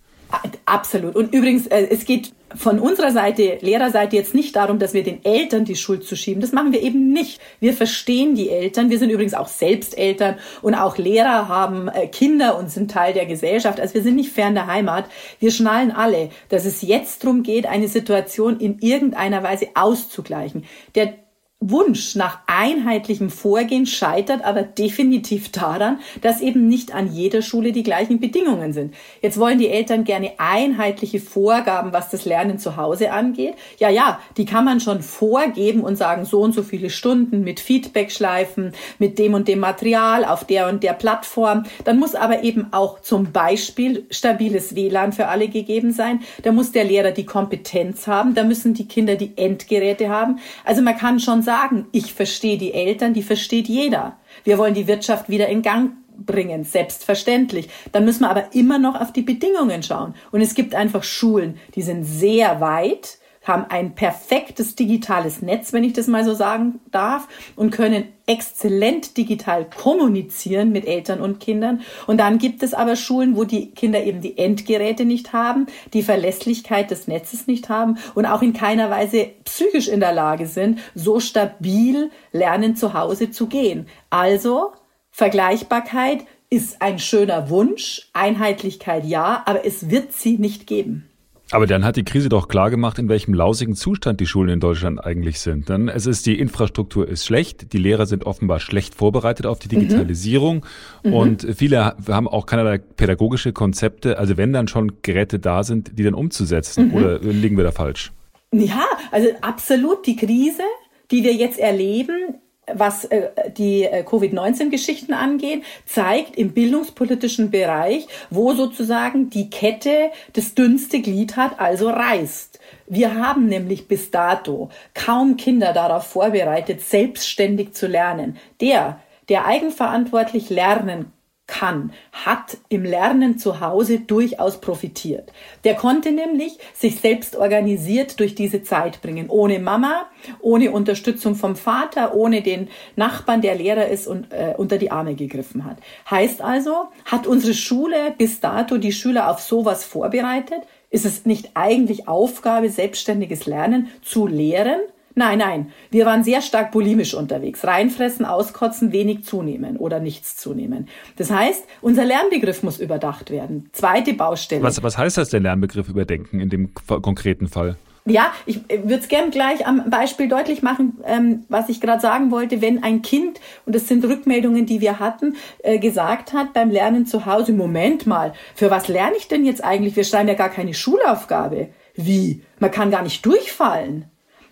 Absolut. 0.67 1.17
Und 1.17 1.35
übrigens, 1.35 1.67
äh, 1.67 1.89
es 1.91 2.05
geht 2.05 2.33
von 2.55 2.79
unserer 2.79 3.11
Seite, 3.11 3.59
Lehrerseite 3.61 4.17
jetzt 4.17 4.35
nicht 4.35 4.55
darum, 4.57 4.79
dass 4.79 4.95
wir 4.95 5.03
den 5.03 5.25
Eltern 5.25 5.65
die 5.65 5.77
Schuld 5.77 6.05
zuschieben. 6.05 6.41
Das 6.41 6.53
machen 6.53 6.73
wir 6.73 6.83
eben 6.83 7.13
nicht. 7.13 7.41
Wir 7.59 7.75
verstehen 7.75 8.35
die 8.35 8.51
Eltern. 8.51 8.91
Wir 8.91 8.99
sind 8.99 9.11
übrigens 9.11 9.35
auch 9.35 9.49
selbst 9.49 9.99
Eltern 9.99 10.37
und 10.63 10.75
auch 10.75 10.97
Lehrer 10.97 11.49
haben 11.49 11.89
äh, 11.89 12.07
Kinder 12.07 12.57
und 12.57 12.71
sind 12.71 12.91
Teil 12.91 13.15
der 13.15 13.27
Gesellschaft. 13.27 13.81
Also 13.81 13.95
wir 13.95 14.03
sind 14.03 14.17
nicht 14.17 14.33
fern 14.33 14.55
der 14.55 14.67
Heimat. 14.67 15.07
Wir 15.39 15.51
schnallen 15.51 15.91
alle, 15.91 16.31
dass 16.49 16.65
es 16.65 16.83
jetzt 16.83 17.25
darum 17.25 17.43
geht, 17.43 17.67
eine 17.67 17.89
Situation 17.89 18.59
in 18.61 18.79
irgendeiner 18.79 19.43
Weise 19.43 19.69
auszugleichen. 19.75 20.65
Der 20.95 21.15
Wunsch 21.63 22.17
nach 22.17 22.39
einheitlichem 22.47 23.29
Vorgehen 23.29 23.85
scheitert 23.85 24.43
aber 24.43 24.63
definitiv 24.63 25.53
daran, 25.53 25.99
dass 26.23 26.41
eben 26.41 26.69
nicht 26.69 26.95
an 26.95 27.13
jeder 27.13 27.43
Schule 27.43 27.73
die 27.73 27.83
gleichen 27.83 28.19
Bedingungen 28.19 28.73
sind. 28.73 28.95
Jetzt 29.21 29.39
wollen 29.39 29.59
die 29.59 29.69
Eltern 29.69 30.05
gerne 30.05 30.33
einheitliche 30.39 31.21
Vorgaben, 31.21 31.93
was 31.93 32.09
das 32.09 32.25
Lernen 32.25 32.59
zu 32.59 32.79
Hause 32.79 33.13
angeht. 33.13 33.57
Ja, 33.79 33.91
ja, 33.91 34.21
die 34.39 34.47
kann 34.47 34.65
man 34.65 34.81
schon 34.81 35.03
vorgeben 35.03 35.83
und 35.83 35.97
sagen, 35.97 36.25
so 36.25 36.41
und 36.41 36.55
so 36.55 36.63
viele 36.63 36.89
Stunden 36.89 37.45
mit 37.45 37.61
Feedbackschleifen, 37.61 38.73
mit 38.99 39.19
dem 39.19 39.35
und 39.35 39.47
dem 39.47 39.59
Material 39.59 40.25
auf 40.25 40.45
der 40.45 40.67
und 40.67 40.83
der 40.83 40.95
Plattform. 40.95 41.65
Dann 41.85 41.99
muss 41.99 42.15
aber 42.15 42.43
eben 42.43 42.69
auch 42.73 43.03
zum 43.03 43.33
Beispiel 43.33 44.07
stabiles 44.11 44.75
WLAN 44.75 45.13
für 45.13 45.29
alle 45.29 45.49
gegeben 45.49 45.93
sein. 45.93 46.21
Da 46.43 46.53
muss 46.53 46.73
der 46.73 46.85
Lehrer 46.85 47.11
die 47.11 47.27
Kompetenz 47.27 48.07
haben. 48.07 48.35
Da 48.35 48.45
müssen 48.45 48.73
die 48.73 48.89
Kinder 48.89 49.17
die 49.17 49.37
Endgeräte 49.37 50.09
haben. 50.09 50.39
Also 50.65 50.81
man 50.81 50.97
kann 50.97 51.21
schon 51.21 51.43
sagen, 51.43 51.50
ich 51.93 52.13
verstehe 52.15 52.59
die 52.59 52.73
Eltern, 52.73 53.15
die 53.15 53.23
versteht 53.23 53.69
jeder. 53.69 54.19
Wir 54.45 54.59
wollen 54.59 54.75
die 54.75 54.87
Wirtschaft 54.87 55.29
wieder 55.29 55.49
in 55.49 55.63
Gang 55.63 55.93
bringen, 56.17 56.65
selbstverständlich. 56.65 57.69
Dann 57.93 58.05
müssen 58.05 58.23
wir 58.23 58.31
aber 58.31 58.55
immer 58.55 58.79
noch 58.79 59.01
auf 59.01 59.13
die 59.13 59.23
Bedingungen 59.23 59.83
schauen. 59.83 60.15
Und 60.33 60.41
es 60.41 60.55
gibt 60.55 60.75
einfach 60.75 61.03
Schulen, 61.03 61.59
die 61.75 61.83
sind 61.83 62.05
sehr 62.05 62.61
weit, 62.61 63.19
haben 63.51 63.67
ein 63.69 63.95
perfektes 63.95 64.77
digitales 64.77 65.43
Netz, 65.43 65.73
wenn 65.73 65.85
ich 65.85 65.93
das 65.93 66.07
mal 66.07 66.25
so 66.25 66.35
sagen 66.35 66.81
darf, 66.91 67.29
und 67.57 67.71
können 67.71 68.05
exzellent 68.27 69.17
digital 69.17 69.69
kommunizieren 69.69 70.71
mit 70.71 70.87
Eltern 70.87 71.21
und 71.21 71.41
Kindern. 71.41 71.83
Und 72.07 72.19
dann 72.19 72.39
gibt 72.39 72.63
es 72.63 72.75
aber 72.75 72.95
Schulen, 72.95 73.37
wo 73.37 73.45
die 73.45 73.73
Kinder 73.73 74.05
eben 74.05 74.21
die 74.21 74.39
Endgeräte 74.39 75.05
nicht 75.05 75.33
haben, 75.33 75.67
die 75.93 76.05
Verlässlichkeit 76.05 76.91
des 76.91 77.09
Netzes 77.09 77.49
nicht 77.49 77.69
haben 77.69 77.99
und 78.15 78.27
auch 78.27 78.41
in 78.41 78.53
keiner 78.53 78.89
Weise 78.89 79.31
psychisch 79.45 79.89
in 79.89 80.01
der 80.01 80.13
Lage 80.13 80.47
sind, 80.47 80.79
so 80.95 81.19
stabil 81.19 82.11
lernen 82.33 82.77
zu 82.77 82.95
Hause 82.95 83.31
zu 83.31 83.49
gehen. 83.49 83.89
Also 84.11 84.73
Vergleichbarkeit 85.11 86.25
ist 86.51 86.83
ein 86.83 86.99
schöner 86.99 87.51
Wunsch, 87.51 88.09
Einheitlichkeit 88.13 89.05
ja, 89.05 89.43
aber 89.47 89.65
es 89.65 89.91
wird 89.91 90.13
sie 90.13 90.39
nicht 90.39 90.67
geben. 90.67 91.10
Aber 91.53 91.67
dann 91.67 91.85
hat 91.85 91.97
die 91.97 92.05
Krise 92.05 92.29
doch 92.29 92.47
klar 92.47 92.71
gemacht, 92.71 92.99
in 92.99 93.09
welchem 93.09 93.35
lausigen 93.35 93.75
Zustand 93.75 94.21
die 94.21 94.27
Schulen 94.27 94.51
in 94.51 94.61
Deutschland 94.61 95.05
eigentlich 95.05 95.41
sind. 95.41 95.69
Denn 95.69 95.89
es 95.89 96.07
ist, 96.07 96.27
die 96.27 96.39
Infrastruktur 96.39 97.09
ist 97.09 97.27
schlecht, 97.27 97.73
die 97.73 97.79
Lehrer 97.79 98.07
sind 98.07 98.25
offenbar 98.25 98.61
schlecht 98.61 98.95
vorbereitet 98.95 99.47
auf 99.47 99.59
die 99.59 99.75
mhm. 99.75 99.81
Digitalisierung 99.81 100.65
mhm. 101.03 101.13
und 101.13 101.47
viele 101.57 101.97
haben 102.09 102.29
auch 102.29 102.47
keinerlei 102.47 102.79
pädagogische 102.79 103.53
Konzepte. 103.53 104.19
Also 104.19 104.37
wenn 104.37 104.53
dann 104.53 104.69
schon 104.69 105.03
Geräte 105.03 105.39
da 105.41 105.65
sind, 105.65 105.99
die 105.99 106.05
dann 106.05 106.15
umzusetzen, 106.15 106.89
mhm. 106.89 106.95
oder 106.95 107.19
liegen 107.19 107.57
wir 107.57 107.65
da 107.65 107.73
falsch? 107.73 108.13
Ja, 108.53 108.85
also 109.11 109.29
absolut 109.41 110.07
die 110.07 110.17
Krise, 110.17 110.63
die 111.11 111.25
wir 111.25 111.35
jetzt 111.35 111.59
erleben, 111.59 112.40
was 112.75 113.05
äh, 113.07 113.31
die 113.57 113.85
äh, 113.85 114.03
Covid-19-Geschichten 114.03 115.13
angeht, 115.13 115.63
zeigt 115.87 116.37
im 116.37 116.53
bildungspolitischen 116.53 117.51
Bereich, 117.51 118.07
wo 118.31 118.53
sozusagen 118.53 119.31
die 119.31 119.51
Kette 119.51 120.11
das 120.33 120.55
dünnste 120.55 121.01
Glied 121.01 121.37
hat, 121.37 121.61
also 121.61 121.89
reißt. 121.89 122.59
Wir 122.87 123.15
haben 123.15 123.47
nämlich 123.47 123.89
bis 123.89 124.11
dato 124.11 124.71
kaum 124.95 125.37
Kinder 125.37 125.73
darauf 125.73 126.07
vorbereitet, 126.07 126.81
selbstständig 126.81 127.73
zu 127.75 127.87
lernen. 127.87 128.37
Der, 128.61 129.01
der 129.29 129.47
eigenverantwortlich 129.47 130.51
lernen 130.51 131.13
kann, 131.51 131.93
hat 132.13 132.59
im 132.69 132.85
Lernen 132.85 133.37
zu 133.37 133.61
Hause 133.61 133.99
durchaus 133.99 134.61
profitiert. 134.61 135.33
Der 135.65 135.75
konnte 135.75 136.13
nämlich 136.13 136.59
sich 136.73 137.01
selbst 137.01 137.37
organisiert 137.37 138.21
durch 138.21 138.35
diese 138.35 138.63
Zeit 138.63 139.03
bringen, 139.03 139.29
ohne 139.29 139.59
Mama, 139.59 140.07
ohne 140.41 140.71
Unterstützung 140.71 141.35
vom 141.35 141.57
Vater, 141.57 142.15
ohne 142.15 142.41
den 142.41 142.69
Nachbarn, 142.95 143.43
der 143.43 143.57
Lehrer 143.57 143.89
ist 143.89 144.07
und 144.07 144.33
äh, 144.33 144.55
unter 144.57 144.79
die 144.79 144.93
Arme 144.93 145.17
gegriffen 145.17 145.65
hat. 145.65 145.79
Heißt 146.09 146.41
also, 146.41 146.89
hat 147.05 147.27
unsere 147.27 147.55
Schule 147.55 148.15
bis 148.17 148.41
dato 148.41 148.79
die 148.79 148.93
Schüler 148.93 149.29
auf 149.29 149.41
sowas 149.41 149.85
vorbereitet? 149.85 150.63
Ist 150.89 151.05
es 151.05 151.27
nicht 151.27 151.51
eigentlich 151.55 152.07
Aufgabe, 152.07 152.71
selbstständiges 152.71 153.47
Lernen 153.47 153.89
zu 154.03 154.27
lehren? 154.27 154.81
Nein, 155.15 155.39
nein, 155.39 155.73
wir 155.91 156.07
waren 156.07 156.23
sehr 156.23 156.41
stark 156.41 156.71
bulimisch 156.71 157.15
unterwegs. 157.15 157.65
Reinfressen, 157.65 158.25
auskotzen, 158.25 158.93
wenig 158.93 159.25
zunehmen 159.25 159.77
oder 159.77 159.99
nichts 159.99 160.37
zunehmen. 160.37 160.89
Das 161.17 161.31
heißt, 161.31 161.65
unser 161.81 162.05
Lernbegriff 162.05 162.63
muss 162.63 162.79
überdacht 162.79 163.31
werden. 163.31 163.69
Zweite 163.73 164.15
Baustelle. 164.15 164.63
Was, 164.63 164.83
was 164.83 164.97
heißt 164.97 165.19
das, 165.19 165.31
der 165.31 165.41
Lernbegriff 165.41 165.89
überdenken 165.89 166.39
in 166.41 166.49
dem 166.49 166.75
konkreten 166.75 167.49
Fall? 167.49 167.77
Ja, 168.07 168.33
ich 168.47 168.61
würde 168.69 168.95
es 168.95 169.09
gern 169.09 169.31
gleich 169.31 169.67
am 169.67 169.91
Beispiel 169.91 170.29
deutlich 170.29 170.63
machen, 170.63 170.99
ähm, 171.05 171.45
was 171.49 171.69
ich 171.69 171.81
gerade 171.81 172.01
sagen 172.01 172.31
wollte. 172.31 172.63
Wenn 172.63 172.83
ein 172.83 173.03
Kind, 173.03 173.41
und 173.67 173.75
das 173.75 173.89
sind 173.89 174.05
Rückmeldungen, 174.05 174.65
die 174.65 174.81
wir 174.81 174.99
hatten, 174.99 175.37
äh, 175.63 175.79
gesagt 175.79 176.33
hat 176.33 176.55
beim 176.55 176.71
Lernen 176.71 177.05
zu 177.05 177.27
Hause, 177.27 177.53
Moment 177.53 178.07
mal, 178.07 178.33
für 178.55 178.71
was 178.71 178.89
lerne 178.89 179.17
ich 179.19 179.29
denn 179.29 179.45
jetzt 179.45 179.63
eigentlich? 179.63 179.97
Wir 179.97 180.05
schreiben 180.05 180.29
ja 180.29 180.35
gar 180.35 180.49
keine 180.49 180.73
Schulaufgabe. 180.73 181.69
Wie? 181.95 182.43
Man 182.59 182.71
kann 182.71 182.91
gar 182.91 183.03
nicht 183.03 183.25
durchfallen. 183.27 184.07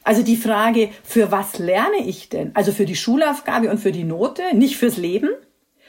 Also 0.08 0.22
die 0.22 0.38
Frage, 0.38 0.88
für 1.04 1.30
was 1.32 1.58
lerne 1.58 1.98
ich 1.98 2.30
denn? 2.30 2.52
Also 2.54 2.72
für 2.72 2.86
die 2.86 2.96
Schulaufgabe 2.96 3.70
und 3.70 3.76
für 3.76 3.92
die 3.92 4.04
Note, 4.04 4.40
nicht 4.54 4.78
fürs 4.78 4.96
Leben? 4.96 5.28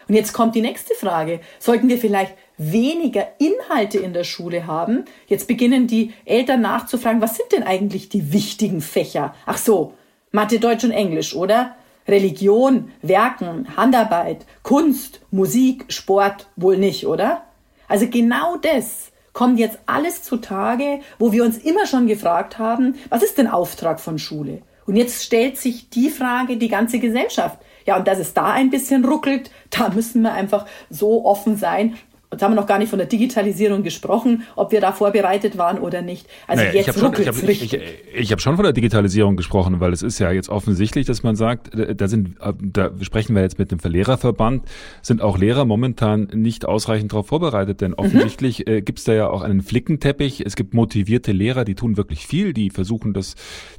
Und 0.10 0.13
jetzt 0.13 0.34
kommt 0.34 0.55
die 0.55 0.62
nächste 0.62 0.93
Frage. 0.93 1.39
Sollten 1.58 1.88
wir 1.88 1.97
vielleicht 1.97 2.36
weniger 2.58 3.25
Inhalte 3.38 3.97
in 3.97 4.12
der 4.12 4.25
Schule 4.25 4.67
haben? 4.67 5.05
Jetzt 5.27 5.47
beginnen 5.47 5.88
die 5.88 6.12
Eltern 6.25 6.60
nachzufragen, 6.60 7.21
was 7.21 7.38
sind 7.38 7.49
denn 7.53 7.63
eigentlich 7.63 8.10
die 8.10 8.34
wichtigen 8.34 8.82
Fächer? 8.82 9.34
Ach 9.45 9.58
so, 9.58 9.93
Mathe, 10.34 10.60
Deutsch 10.60 10.84
und 10.84 10.91
Englisch, 10.91 11.34
oder? 11.34 11.77
Religion, 12.05 12.91
Werken, 13.01 13.69
Handarbeit, 13.77 14.45
Kunst, 14.63 15.21
Musik, 15.32 15.86
Sport 15.88 16.47
wohl 16.58 16.75
nicht, 16.75 17.08
oder? 17.08 17.43
Also 17.88 18.05
genau 18.10 18.58
das 18.58 19.13
kommt 19.39 19.58
jetzt 19.58 19.80
alles 19.86 20.21
zutage, 20.21 20.99
wo 21.17 21.32
wir 21.32 21.45
uns 21.45 21.58
immer 21.58 21.86
schon 21.86 22.08
gefragt 22.08 22.60
haben, 22.60 22.95
was 23.08 23.23
ist 23.23 23.38
denn 23.38 23.47
Auftrag 23.47 24.02
von 24.02 24.19
Schule? 24.19 24.63
Und 24.86 24.97
jetzt 24.97 25.23
stellt 25.23 25.58
sich 25.58 25.89
die 25.89 26.10
Frage 26.10 26.58
die 26.58 26.67
ganze 26.67 26.99
Gesellschaft. 26.99 27.58
Ja, 27.86 27.95
und 27.95 28.06
dass 28.06 28.19
es 28.19 28.34
da 28.34 28.52
ein 28.52 28.69
bisschen 28.69 29.06
ruckelt, 29.06 29.49
da 29.69 29.88
müssen 29.88 30.23
wir 30.23 30.34
einfach 30.34 30.65
so 30.89 31.23
offen 31.23 31.56
sein, 31.56 31.95
Jetzt 32.32 32.44
haben 32.44 32.52
wir 32.52 32.62
noch 32.62 32.68
gar 32.68 32.78
nicht 32.78 32.89
von 32.89 33.00
der 33.00 33.08
Digitalisierung 33.08 33.82
gesprochen, 33.82 34.44
ob 34.56 34.72
wir 34.72 34.82
da 34.82 34.92
vorbereitet 34.92 35.58
waren 35.58 35.80
oder 35.80 36.04
nicht. 36.04 36.28
Also 36.46 36.63
naja, 36.63 36.76
jetzt 36.76 36.89
ich 36.89 37.04
habe 37.04 37.15
schon, 37.15 37.22
ich 37.24 37.28
hab, 37.28 37.50
ich, 37.50 37.80
ich 38.13 38.32
hab 38.32 38.39
schon 38.39 38.56
von 38.56 38.63
der 38.63 38.74
Digitalisierung 38.74 39.36
gesprochen, 39.36 39.80
weil 39.80 39.94
es 39.94 40.04
ist 40.04 40.20
ja 40.20 40.32
jetzt 40.32 40.48
offensichtlich, 40.48 41.08
dass 41.08 41.24
man 41.24 41.36
sagt, 41.36 41.74
äh, 41.74 41.96
da 41.96 42.08
sind, 42.08 42.39
äh, 42.39 42.54
da 42.62 42.92
sprechen 43.02 43.36
wir 43.36 43.42
jetzt 43.42 43.58
mit 43.58 43.72
dem 43.72 43.80
Verlehrerverband, 43.80 44.63
sind 45.02 45.24
auch 45.24 45.39
Lehrer 45.39 45.65
momentan 45.65 46.30
nicht 46.32 46.65
ausreichend 46.65 47.13
darauf 47.13 47.26
vorbereitet, 47.26 47.82
denn 47.82 47.92
mhm. 47.92 47.98
offensichtlich 47.98 48.60
mhm. 48.60 48.74
äh, 48.74 48.82
gibt 48.84 49.00
es 49.00 49.06
da 49.06 49.13
ja 49.13 49.28
auch 49.28 49.42
einen 49.42 49.63
Flickenteppich. 49.63 50.46
Es 50.46 50.56
gibt 50.56 50.76
motivierte 50.76 51.32
Lehrer, 51.32 51.65
die 51.65 51.74
tun 51.74 51.98
wirklich 51.98 52.28
viel, 52.28 52.54
die 52.54 52.70
versuchen 52.70 53.13
das 53.13 53.34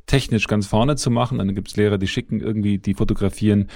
technisch 0.07 0.49
ganz 0.49 0.67
vorne 0.67 0.97
zu 0.97 1.13
machen. 1.13 1.39
Dann 1.39 1.55
gibt 1.55 1.69
es 1.69 1.77
Lehrer, 1.77 1.99
die 1.99 2.09
schicken 2.09 2.41
irgendwie, 2.41 2.79
die 2.79 2.95
fotografieren 2.95 3.69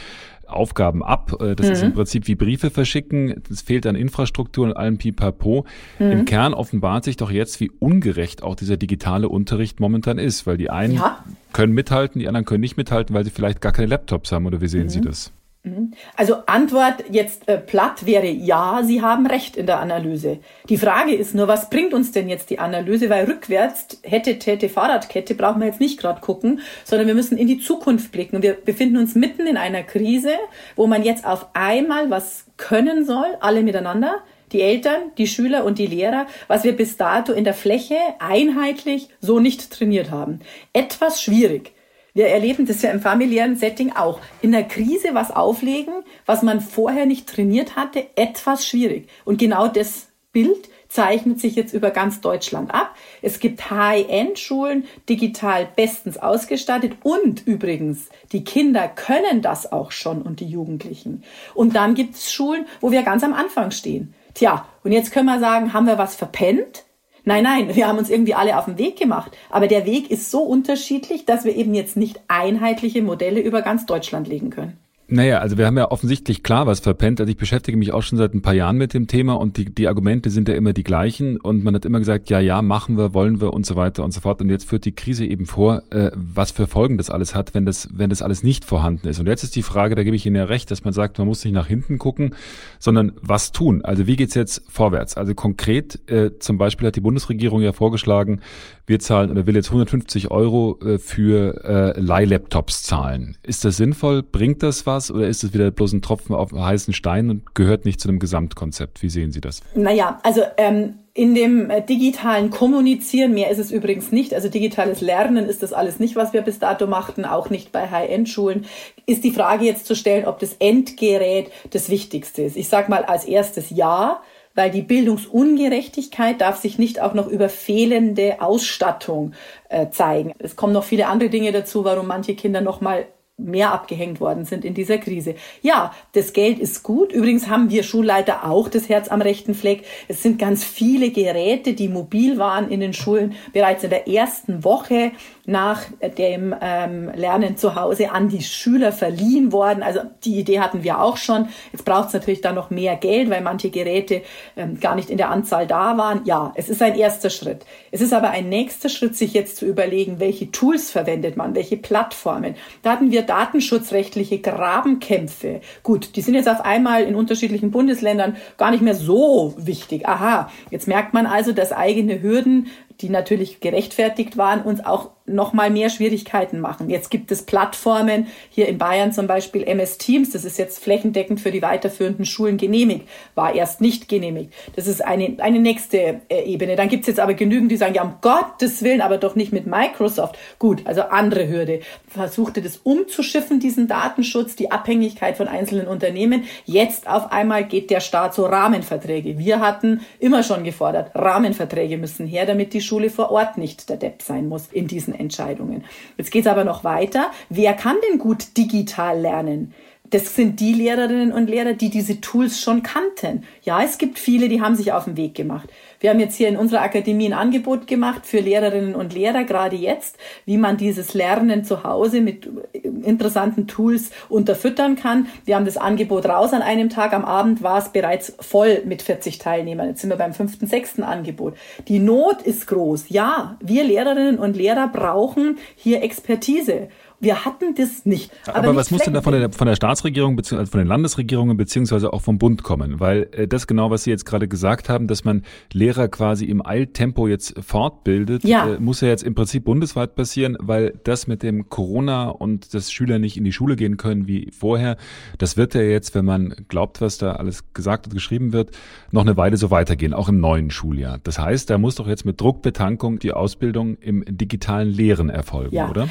Aufgaben 0.48 1.02
ab. 1.02 1.40
Äh, 1.40 1.54
das 1.54 1.66
mhm. 1.66 1.72
ist 1.72 1.82
im 1.82 1.88
mhm. 1.90 1.94
Prinzip 1.94 2.26
wie 2.26 2.34
Briefe 2.34 2.70
verschicken. 2.70 3.42
Es 3.50 3.62
fehlt 3.62 3.86
an 3.86 3.94
Infrastruktur 3.94 4.66
und 4.66 4.76
allem 4.76 4.98
Pipapo. 4.98 5.66
Mhm. 5.98 6.10
Im 6.10 6.24
Kern 6.24 6.54
offenbart 6.54 7.04
sich 7.04 7.16
doch 7.16 7.30
jetzt, 7.30 7.60
wie 7.60 7.70
ungerecht 7.70 8.42
auch 8.42 8.54
dieser 8.54 8.76
digitale 8.76 9.28
Unterricht 9.28 9.80
momentan 9.80 10.18
ist, 10.18 10.46
weil 10.46 10.56
die 10.56 10.70
einen 10.70 10.94
ja. 10.94 11.24
können 11.52 11.72
mithalten, 11.72 12.20
die 12.20 12.28
anderen 12.28 12.44
können 12.44 12.60
nicht 12.60 12.76
mithalten, 12.76 13.14
weil 13.14 13.24
sie 13.24 13.30
vielleicht 13.30 13.60
gar 13.60 13.72
keine 13.72 13.88
Laptops 13.88 14.32
haben. 14.32 14.46
Oder 14.46 14.60
wie 14.60 14.68
sehen 14.68 14.84
mhm. 14.84 14.90
Sie 14.90 15.00
das? 15.00 15.32
Mhm. 15.64 15.92
Also 16.14 16.42
Antwort 16.44 17.04
jetzt 17.10 17.48
äh, 17.48 17.56
platt 17.56 18.04
wäre 18.04 18.28
ja, 18.28 18.82
Sie 18.84 19.00
haben 19.00 19.26
recht 19.26 19.56
in 19.56 19.64
der 19.64 19.80
Analyse. 19.80 20.38
Die 20.68 20.76
Frage 20.76 21.14
ist 21.14 21.34
nur, 21.34 21.48
was 21.48 21.70
bringt 21.70 21.94
uns 21.94 22.12
denn 22.12 22.28
jetzt 22.28 22.50
die 22.50 22.58
Analyse? 22.58 23.08
Weil 23.08 23.24
rückwärts 23.24 23.98
hätte, 24.02 24.38
täte, 24.38 24.68
Fahrradkette 24.68 25.34
brauchen 25.34 25.60
wir 25.60 25.66
jetzt 25.66 25.80
nicht 25.80 25.98
gerade 25.98 26.20
gucken, 26.20 26.60
sondern 26.84 27.06
wir 27.06 27.14
müssen 27.14 27.38
in 27.38 27.46
die 27.46 27.60
Zukunft 27.60 28.12
blicken. 28.12 28.42
Wir 28.42 28.52
befinden 28.52 28.98
uns 28.98 29.14
mitten 29.14 29.46
in 29.46 29.56
einer 29.56 29.82
Krise, 29.82 30.34
wo 30.76 30.86
man 30.86 31.02
jetzt 31.02 31.24
auf 31.24 31.48
einmal 31.54 32.10
was 32.10 32.44
können 32.58 33.06
soll, 33.06 33.38
alle 33.40 33.62
miteinander. 33.62 34.18
Die 34.52 34.60
Eltern, 34.60 35.12
die 35.16 35.26
Schüler 35.26 35.64
und 35.64 35.78
die 35.78 35.86
Lehrer, 35.86 36.26
was 36.46 36.64
wir 36.64 36.76
bis 36.76 36.98
dato 36.98 37.32
in 37.32 37.44
der 37.44 37.54
Fläche 37.54 37.96
einheitlich 38.18 39.08
so 39.18 39.40
nicht 39.40 39.72
trainiert 39.72 40.10
haben. 40.10 40.40
Etwas 40.74 41.22
schwierig. 41.22 41.72
Wir 42.16 42.28
erleben 42.28 42.64
das 42.64 42.80
ja 42.80 42.92
im 42.92 43.00
familiären 43.00 43.56
Setting 43.56 43.90
auch. 43.90 44.20
In 44.40 44.52
der 44.52 44.62
Krise 44.62 45.08
was 45.14 45.32
auflegen, 45.32 45.94
was 46.26 46.42
man 46.42 46.60
vorher 46.60 47.06
nicht 47.06 47.28
trainiert 47.28 47.74
hatte, 47.74 48.06
etwas 48.14 48.64
schwierig. 48.64 49.08
Und 49.24 49.38
genau 49.38 49.66
das 49.66 50.06
Bild 50.32 50.68
zeichnet 50.86 51.40
sich 51.40 51.56
jetzt 51.56 51.74
über 51.74 51.90
ganz 51.90 52.20
Deutschland 52.20 52.72
ab. 52.72 52.94
Es 53.20 53.40
gibt 53.40 53.68
High-End-Schulen, 53.68 54.84
digital 55.08 55.66
bestens 55.74 56.16
ausgestattet 56.16 56.92
und 57.02 57.44
übrigens, 57.48 58.10
die 58.30 58.44
Kinder 58.44 58.86
können 58.86 59.42
das 59.42 59.72
auch 59.72 59.90
schon 59.90 60.22
und 60.22 60.38
die 60.38 60.46
Jugendlichen. 60.46 61.24
Und 61.52 61.74
dann 61.74 61.96
gibt 61.96 62.14
es 62.14 62.32
Schulen, 62.32 62.66
wo 62.80 62.92
wir 62.92 63.02
ganz 63.02 63.24
am 63.24 63.34
Anfang 63.34 63.72
stehen. 63.72 64.14
Tja, 64.34 64.68
und 64.84 64.92
jetzt 64.92 65.10
können 65.10 65.26
wir 65.26 65.40
sagen, 65.40 65.72
haben 65.72 65.88
wir 65.88 65.98
was 65.98 66.14
verpennt? 66.14 66.83
Nein, 67.26 67.44
nein, 67.44 67.74
wir 67.74 67.88
haben 67.88 67.98
uns 67.98 68.10
irgendwie 68.10 68.34
alle 68.34 68.58
auf 68.58 68.66
den 68.66 68.78
Weg 68.78 68.98
gemacht. 68.98 69.32
Aber 69.50 69.66
der 69.66 69.86
Weg 69.86 70.10
ist 70.10 70.30
so 70.30 70.42
unterschiedlich, 70.42 71.24
dass 71.24 71.44
wir 71.44 71.56
eben 71.56 71.74
jetzt 71.74 71.96
nicht 71.96 72.20
einheitliche 72.28 73.02
Modelle 73.02 73.40
über 73.40 73.62
ganz 73.62 73.86
Deutschland 73.86 74.28
legen 74.28 74.50
können. 74.50 74.78
Naja, 75.06 75.38
also 75.38 75.58
wir 75.58 75.66
haben 75.66 75.76
ja 75.76 75.90
offensichtlich 75.90 76.42
klar 76.42 76.66
was 76.66 76.80
verpennt. 76.80 77.20
Also 77.20 77.30
ich 77.30 77.36
beschäftige 77.36 77.76
mich 77.76 77.92
auch 77.92 78.02
schon 78.02 78.16
seit 78.16 78.32
ein 78.32 78.40
paar 78.40 78.54
Jahren 78.54 78.78
mit 78.78 78.94
dem 78.94 79.06
Thema 79.06 79.34
und 79.34 79.58
die, 79.58 79.66
die 79.66 79.86
Argumente 79.86 80.30
sind 80.30 80.48
ja 80.48 80.54
immer 80.54 80.72
die 80.72 80.82
gleichen 80.82 81.38
und 81.38 81.62
man 81.62 81.74
hat 81.74 81.84
immer 81.84 81.98
gesagt, 81.98 82.30
ja, 82.30 82.40
ja, 82.40 82.62
machen 82.62 82.96
wir, 82.96 83.12
wollen 83.12 83.38
wir 83.38 83.52
und 83.52 83.66
so 83.66 83.76
weiter 83.76 84.02
und 84.02 84.12
so 84.12 84.22
fort. 84.22 84.40
Und 84.40 84.48
jetzt 84.48 84.66
führt 84.66 84.86
die 84.86 84.94
Krise 84.94 85.26
eben 85.26 85.44
vor, 85.44 85.82
äh, 85.90 86.10
was 86.14 86.52
für 86.52 86.66
Folgen 86.66 86.96
das 86.96 87.10
alles 87.10 87.34
hat, 87.34 87.54
wenn 87.54 87.66
das, 87.66 87.88
wenn 87.92 88.08
das 88.08 88.22
alles 88.22 88.42
nicht 88.42 88.64
vorhanden 88.64 89.06
ist. 89.08 89.20
Und 89.20 89.26
jetzt 89.26 89.44
ist 89.44 89.54
die 89.56 89.62
Frage, 89.62 89.94
da 89.94 90.04
gebe 90.04 90.16
ich 90.16 90.24
Ihnen 90.24 90.36
ja 90.36 90.44
recht, 90.44 90.70
dass 90.70 90.84
man 90.84 90.94
sagt, 90.94 91.18
man 91.18 91.28
muss 91.28 91.44
nicht 91.44 91.54
nach 91.54 91.66
hinten 91.66 91.98
gucken, 91.98 92.34
sondern 92.78 93.12
was 93.20 93.52
tun. 93.52 93.84
Also 93.84 94.06
wie 94.06 94.16
geht's 94.16 94.34
jetzt 94.34 94.62
vorwärts? 94.70 95.18
Also 95.18 95.34
konkret, 95.34 96.00
äh, 96.10 96.38
zum 96.38 96.56
Beispiel 96.56 96.86
hat 96.86 96.96
die 96.96 97.02
Bundesregierung 97.02 97.60
ja 97.60 97.74
vorgeschlagen, 97.74 98.40
wir 98.86 99.00
zahlen 99.00 99.30
oder 99.30 99.46
will 99.46 99.54
jetzt 99.54 99.68
150 99.68 100.30
Euro 100.30 100.78
äh, 100.82 100.98
für 100.98 101.62
äh, 101.64 102.00
Leihlaptops 102.00 102.82
zahlen. 102.84 103.36
Ist 103.42 103.64
das 103.66 103.76
sinnvoll? 103.76 104.22
Bringt 104.22 104.62
das 104.62 104.86
was 104.86 104.93
oder 105.10 105.28
ist 105.28 105.44
es 105.44 105.52
wieder 105.52 105.70
bloß 105.70 105.92
ein 105.92 106.02
Tropfen 106.02 106.34
auf 106.34 106.52
heißen 106.52 106.94
Stein 106.94 107.30
und 107.30 107.54
gehört 107.54 107.84
nicht 107.84 108.00
zu 108.00 108.08
einem 108.08 108.18
Gesamtkonzept? 108.18 109.02
Wie 109.02 109.08
sehen 109.08 109.32
Sie 109.32 109.40
das? 109.40 109.60
Naja, 109.74 110.20
also 110.22 110.42
ähm, 110.56 110.94
in 111.14 111.34
dem 111.34 111.70
äh, 111.70 111.80
digitalen 111.80 112.50
Kommunizieren, 112.50 113.34
mehr 113.34 113.50
ist 113.50 113.58
es 113.58 113.70
übrigens 113.70 114.10
nicht, 114.10 114.34
also 114.34 114.48
digitales 114.48 115.00
Lernen 115.00 115.48
ist 115.48 115.62
das 115.62 115.72
alles 115.72 116.00
nicht, 116.00 116.16
was 116.16 116.32
wir 116.32 116.42
bis 116.42 116.58
dato 116.58 116.88
machten, 116.88 117.24
auch 117.24 117.50
nicht 117.50 117.70
bei 117.70 117.88
High-End-Schulen, 117.90 118.66
ist 119.06 119.22
die 119.22 119.30
Frage 119.30 119.64
jetzt 119.64 119.86
zu 119.86 119.94
stellen, 119.94 120.26
ob 120.26 120.40
das 120.40 120.56
Endgerät 120.58 121.52
das 121.70 121.88
Wichtigste 121.88 122.42
ist. 122.42 122.56
Ich 122.56 122.68
sage 122.68 122.90
mal 122.90 123.04
als 123.04 123.24
erstes 123.24 123.70
ja, 123.70 124.22
weil 124.56 124.70
die 124.70 124.82
Bildungsungerechtigkeit 124.82 126.40
darf 126.40 126.60
sich 126.60 126.78
nicht 126.78 127.00
auch 127.00 127.14
noch 127.14 127.28
über 127.28 127.48
fehlende 127.48 128.40
Ausstattung 128.40 129.32
äh, 129.68 129.90
zeigen. 129.90 130.32
Es 130.38 130.56
kommen 130.56 130.72
noch 130.72 130.84
viele 130.84 131.06
andere 131.06 131.30
Dinge 131.30 131.52
dazu, 131.52 131.84
warum 131.84 132.06
manche 132.06 132.34
Kinder 132.34 132.60
noch 132.60 132.80
mal 132.80 133.06
mehr 133.36 133.72
abgehängt 133.72 134.20
worden 134.20 134.44
sind 134.44 134.64
in 134.64 134.74
dieser 134.74 134.98
Krise. 134.98 135.34
Ja, 135.60 135.92
das 136.12 136.32
Geld 136.32 136.60
ist 136.60 136.84
gut. 136.84 137.12
Übrigens 137.12 137.48
haben 137.48 137.68
wir 137.68 137.82
Schulleiter 137.82 138.48
auch 138.48 138.68
das 138.68 138.88
Herz 138.88 139.08
am 139.08 139.20
rechten 139.20 139.54
Fleck. 139.54 139.84
Es 140.06 140.22
sind 140.22 140.38
ganz 140.38 140.64
viele 140.64 141.10
Geräte, 141.10 141.74
die 141.74 141.88
mobil 141.88 142.38
waren 142.38 142.70
in 142.70 142.80
den 142.80 142.92
Schulen 142.92 143.34
bereits 143.52 143.82
in 143.82 143.90
der 143.90 144.06
ersten 144.08 144.62
Woche 144.62 145.10
nach 145.46 145.82
dem 146.18 146.54
ähm, 146.60 147.10
Lernen 147.14 147.56
zu 147.56 147.74
Hause 147.74 148.12
an 148.12 148.28
die 148.28 148.42
Schüler 148.42 148.92
verliehen 148.92 149.52
worden. 149.52 149.82
Also 149.82 150.00
die 150.24 150.38
Idee 150.38 150.60
hatten 150.60 150.84
wir 150.84 151.00
auch 151.00 151.16
schon. 151.16 151.48
Jetzt 151.72 151.84
braucht 151.84 152.08
es 152.08 152.14
natürlich 152.14 152.40
dann 152.40 152.54
noch 152.54 152.70
mehr 152.70 152.96
Geld, 152.96 153.28
weil 153.28 153.42
manche 153.42 153.70
Geräte 153.70 154.22
ähm, 154.56 154.80
gar 154.80 154.94
nicht 154.94 155.10
in 155.10 155.18
der 155.18 155.30
Anzahl 155.30 155.66
da 155.66 155.98
waren. 155.98 156.22
Ja, 156.24 156.52
es 156.56 156.68
ist 156.68 156.82
ein 156.82 156.96
erster 156.96 157.28
Schritt. 157.28 157.66
Es 157.90 158.00
ist 158.00 158.14
aber 158.14 158.30
ein 158.30 158.48
nächster 158.48 158.88
Schritt, 158.88 159.16
sich 159.16 159.34
jetzt 159.34 159.56
zu 159.56 159.66
überlegen, 159.66 160.18
welche 160.18 160.50
Tools 160.50 160.90
verwendet 160.90 161.36
man, 161.36 161.54
welche 161.54 161.76
Plattformen. 161.76 162.54
Da 162.82 162.92
hatten 162.92 163.10
wir 163.10 163.22
datenschutzrechtliche 163.22 164.38
Grabenkämpfe. 164.38 165.60
Gut, 165.82 166.16
die 166.16 166.22
sind 166.22 166.34
jetzt 166.34 166.48
auf 166.48 166.62
einmal 166.62 167.02
in 167.04 167.14
unterschiedlichen 167.14 167.70
Bundesländern 167.70 168.36
gar 168.56 168.70
nicht 168.70 168.82
mehr 168.82 168.94
so 168.94 169.54
wichtig. 169.58 170.08
Aha, 170.08 170.50
jetzt 170.70 170.88
merkt 170.88 171.12
man 171.12 171.26
also, 171.26 171.52
dass 171.52 171.72
eigene 171.72 172.22
Hürden 172.22 172.68
die 173.00 173.08
natürlich 173.08 173.60
gerechtfertigt 173.60 174.36
waren, 174.36 174.62
uns 174.62 174.84
auch 174.84 175.10
noch 175.26 175.54
mal 175.54 175.70
mehr 175.70 175.88
Schwierigkeiten 175.88 176.60
machen. 176.60 176.90
Jetzt 176.90 177.10
gibt 177.10 177.32
es 177.32 177.42
Plattformen, 177.42 178.26
hier 178.50 178.68
in 178.68 178.76
Bayern 178.76 179.10
zum 179.10 179.26
Beispiel 179.26 179.62
MS 179.62 179.96
Teams, 179.96 180.30
das 180.30 180.44
ist 180.44 180.58
jetzt 180.58 180.84
flächendeckend 180.84 181.40
für 181.40 181.50
die 181.50 181.62
weiterführenden 181.62 182.26
Schulen 182.26 182.58
genehmigt, 182.58 183.08
war 183.34 183.54
erst 183.54 183.80
nicht 183.80 184.08
genehmigt. 184.10 184.52
Das 184.76 184.86
ist 184.86 185.02
eine, 185.02 185.36
eine 185.38 185.60
nächste 185.60 186.20
äh, 186.28 186.42
Ebene. 186.44 186.76
Dann 186.76 186.90
gibt 186.90 187.02
es 187.02 187.06
jetzt 187.06 187.20
aber 187.20 187.32
genügend, 187.32 187.72
die 187.72 187.78
sagen, 187.78 187.94
ja, 187.94 188.02
um 188.02 188.16
Gottes 188.20 188.82
Willen, 188.82 189.00
aber 189.00 189.16
doch 189.16 189.34
nicht 189.34 189.50
mit 189.50 189.66
Microsoft. 189.66 190.36
Gut, 190.58 190.82
also 190.84 191.00
andere 191.00 191.48
Hürde. 191.48 191.80
Versuchte 192.06 192.60
das 192.60 192.76
umzuschiffen, 192.76 193.60
diesen 193.60 193.88
Datenschutz, 193.88 194.56
die 194.56 194.70
Abhängigkeit 194.70 195.38
von 195.38 195.48
einzelnen 195.48 195.86
Unternehmen. 195.86 196.44
Jetzt 196.66 197.08
auf 197.08 197.32
einmal 197.32 197.64
geht 197.64 197.88
der 197.88 198.00
Staat 198.00 198.34
so 198.34 198.44
Rahmenverträge. 198.44 199.38
Wir 199.38 199.60
hatten 199.60 200.02
immer 200.18 200.42
schon 200.42 200.64
gefordert, 200.64 201.12
Rahmenverträge 201.14 201.96
müssen 201.96 202.26
her, 202.26 202.44
damit 202.44 202.74
die 202.74 202.82
Schule 202.82 203.08
vor 203.08 203.30
Ort 203.30 203.56
nicht 203.56 203.88
der 203.88 203.96
Depp 203.96 204.20
sein 204.20 204.48
muss 204.48 204.68
in 204.70 204.86
diesen 204.86 205.13
Entscheidungen. 205.18 205.84
Jetzt 206.16 206.30
geht 206.30 206.46
es 206.46 206.50
aber 206.50 206.64
noch 206.64 206.84
weiter. 206.84 207.30
Wer 207.48 207.74
kann 207.74 207.96
denn 208.08 208.18
gut 208.18 208.56
digital 208.56 209.20
lernen? 209.20 209.74
Das 210.10 210.36
sind 210.36 210.60
die 210.60 210.74
Lehrerinnen 210.74 211.32
und 211.32 211.48
Lehrer, 211.48 211.72
die 211.72 211.88
diese 211.88 212.20
Tools 212.20 212.60
schon 212.60 212.82
kannten. 212.82 213.44
Ja, 213.62 213.82
es 213.82 213.98
gibt 213.98 214.18
viele, 214.18 214.48
die 214.48 214.60
haben 214.60 214.76
sich 214.76 214.92
auf 214.92 215.04
den 215.04 215.16
Weg 215.16 215.34
gemacht. 215.34 215.68
Wir 216.04 216.10
haben 216.10 216.20
jetzt 216.20 216.36
hier 216.36 216.48
in 216.48 216.58
unserer 216.58 216.82
Akademie 216.82 217.24
ein 217.24 217.32
Angebot 217.32 217.86
gemacht 217.86 218.26
für 218.26 218.38
Lehrerinnen 218.38 218.94
und 218.94 219.14
Lehrer, 219.14 219.44
gerade 219.44 219.74
jetzt, 219.74 220.18
wie 220.44 220.58
man 220.58 220.76
dieses 220.76 221.14
Lernen 221.14 221.64
zu 221.64 221.82
Hause 221.82 222.20
mit 222.20 222.46
interessanten 222.74 223.66
Tools 223.66 224.10
unterfüttern 224.28 224.96
kann. 224.96 225.28
Wir 225.46 225.56
haben 225.56 225.64
das 225.64 225.78
Angebot 225.78 226.26
raus 226.26 226.52
an 226.52 226.60
einem 226.60 226.90
Tag. 226.90 227.14
Am 227.14 227.24
Abend 227.24 227.62
war 227.62 227.78
es 227.78 227.88
bereits 227.88 228.34
voll 228.38 228.82
mit 228.84 229.00
40 229.00 229.38
Teilnehmern. 229.38 229.88
Jetzt 229.88 230.02
sind 230.02 230.10
wir 230.10 230.18
beim 230.18 230.34
fünften, 230.34 230.66
sechsten 230.66 231.02
Angebot. 231.02 231.54
Die 231.88 232.00
Not 232.00 232.42
ist 232.42 232.66
groß. 232.66 233.06
Ja, 233.08 233.56
wir 233.60 233.84
Lehrerinnen 233.84 234.38
und 234.38 234.58
Lehrer 234.58 234.88
brauchen 234.88 235.56
hier 235.74 236.02
Expertise. 236.02 236.88
Wir 237.20 237.44
hatten 237.44 237.74
das 237.74 238.04
nicht. 238.04 238.30
Aber, 238.46 238.58
Aber 238.58 238.66
nicht 238.68 238.76
was 238.76 238.90
muss 238.90 239.02
denn 239.02 239.14
da 239.14 239.22
von 239.22 239.32
der, 239.32 239.50
von 239.50 239.66
der 239.66 239.76
Staatsregierung 239.76 240.36
bzw. 240.36 240.56
Also 240.56 240.72
von 240.72 240.78
den 240.78 240.88
Landesregierungen 240.88 241.56
beziehungsweise 241.56 242.12
auch 242.12 242.20
vom 242.20 242.38
Bund 242.38 242.62
kommen? 242.62 243.00
Weil 243.00 243.28
äh, 243.32 243.48
das 243.48 243.66
genau, 243.66 243.90
was 243.90 244.04
Sie 244.04 244.10
jetzt 244.10 244.26
gerade 244.26 244.48
gesagt 244.48 244.88
haben, 244.88 245.06
dass 245.06 245.24
man 245.24 245.42
Lehrer 245.72 246.08
quasi 246.08 246.44
im 246.44 246.64
Eiltempo 246.64 247.26
jetzt 247.28 247.54
fortbildet, 247.62 248.44
ja. 248.44 248.74
äh, 248.74 248.80
muss 248.80 249.00
ja 249.00 249.08
jetzt 249.08 249.22
im 249.22 249.34
Prinzip 249.34 249.64
bundesweit 249.64 250.14
passieren, 250.14 250.56
weil 250.60 250.98
das 251.04 251.26
mit 251.26 251.42
dem 251.42 251.68
Corona 251.68 252.28
und 252.28 252.74
dass 252.74 252.92
Schüler 252.92 253.18
nicht 253.18 253.36
in 253.36 253.44
die 253.44 253.52
Schule 253.52 253.76
gehen 253.76 253.96
können 253.96 254.26
wie 254.26 254.50
vorher, 254.52 254.96
das 255.38 255.56
wird 255.56 255.74
ja 255.74 255.82
jetzt, 255.82 256.14
wenn 256.14 256.24
man 256.24 256.54
glaubt, 256.68 257.00
was 257.00 257.18
da 257.18 257.32
alles 257.32 257.72
gesagt 257.72 258.06
und 258.06 258.14
geschrieben 258.14 258.52
wird, 258.52 258.70
noch 259.12 259.22
eine 259.22 259.36
Weile 259.36 259.56
so 259.56 259.70
weitergehen, 259.70 260.12
auch 260.12 260.28
im 260.28 260.40
neuen 260.40 260.70
Schuljahr. 260.70 261.18
Das 261.22 261.38
heißt, 261.38 261.70
da 261.70 261.78
muss 261.78 261.94
doch 261.94 262.06
jetzt 262.06 262.24
mit 262.24 262.40
Druckbetankung 262.40 263.18
die 263.18 263.32
Ausbildung 263.32 263.96
im 263.96 264.24
digitalen 264.26 264.88
Lehren 264.88 265.30
erfolgen, 265.30 265.74
ja. 265.74 265.88
oder? 265.88 266.08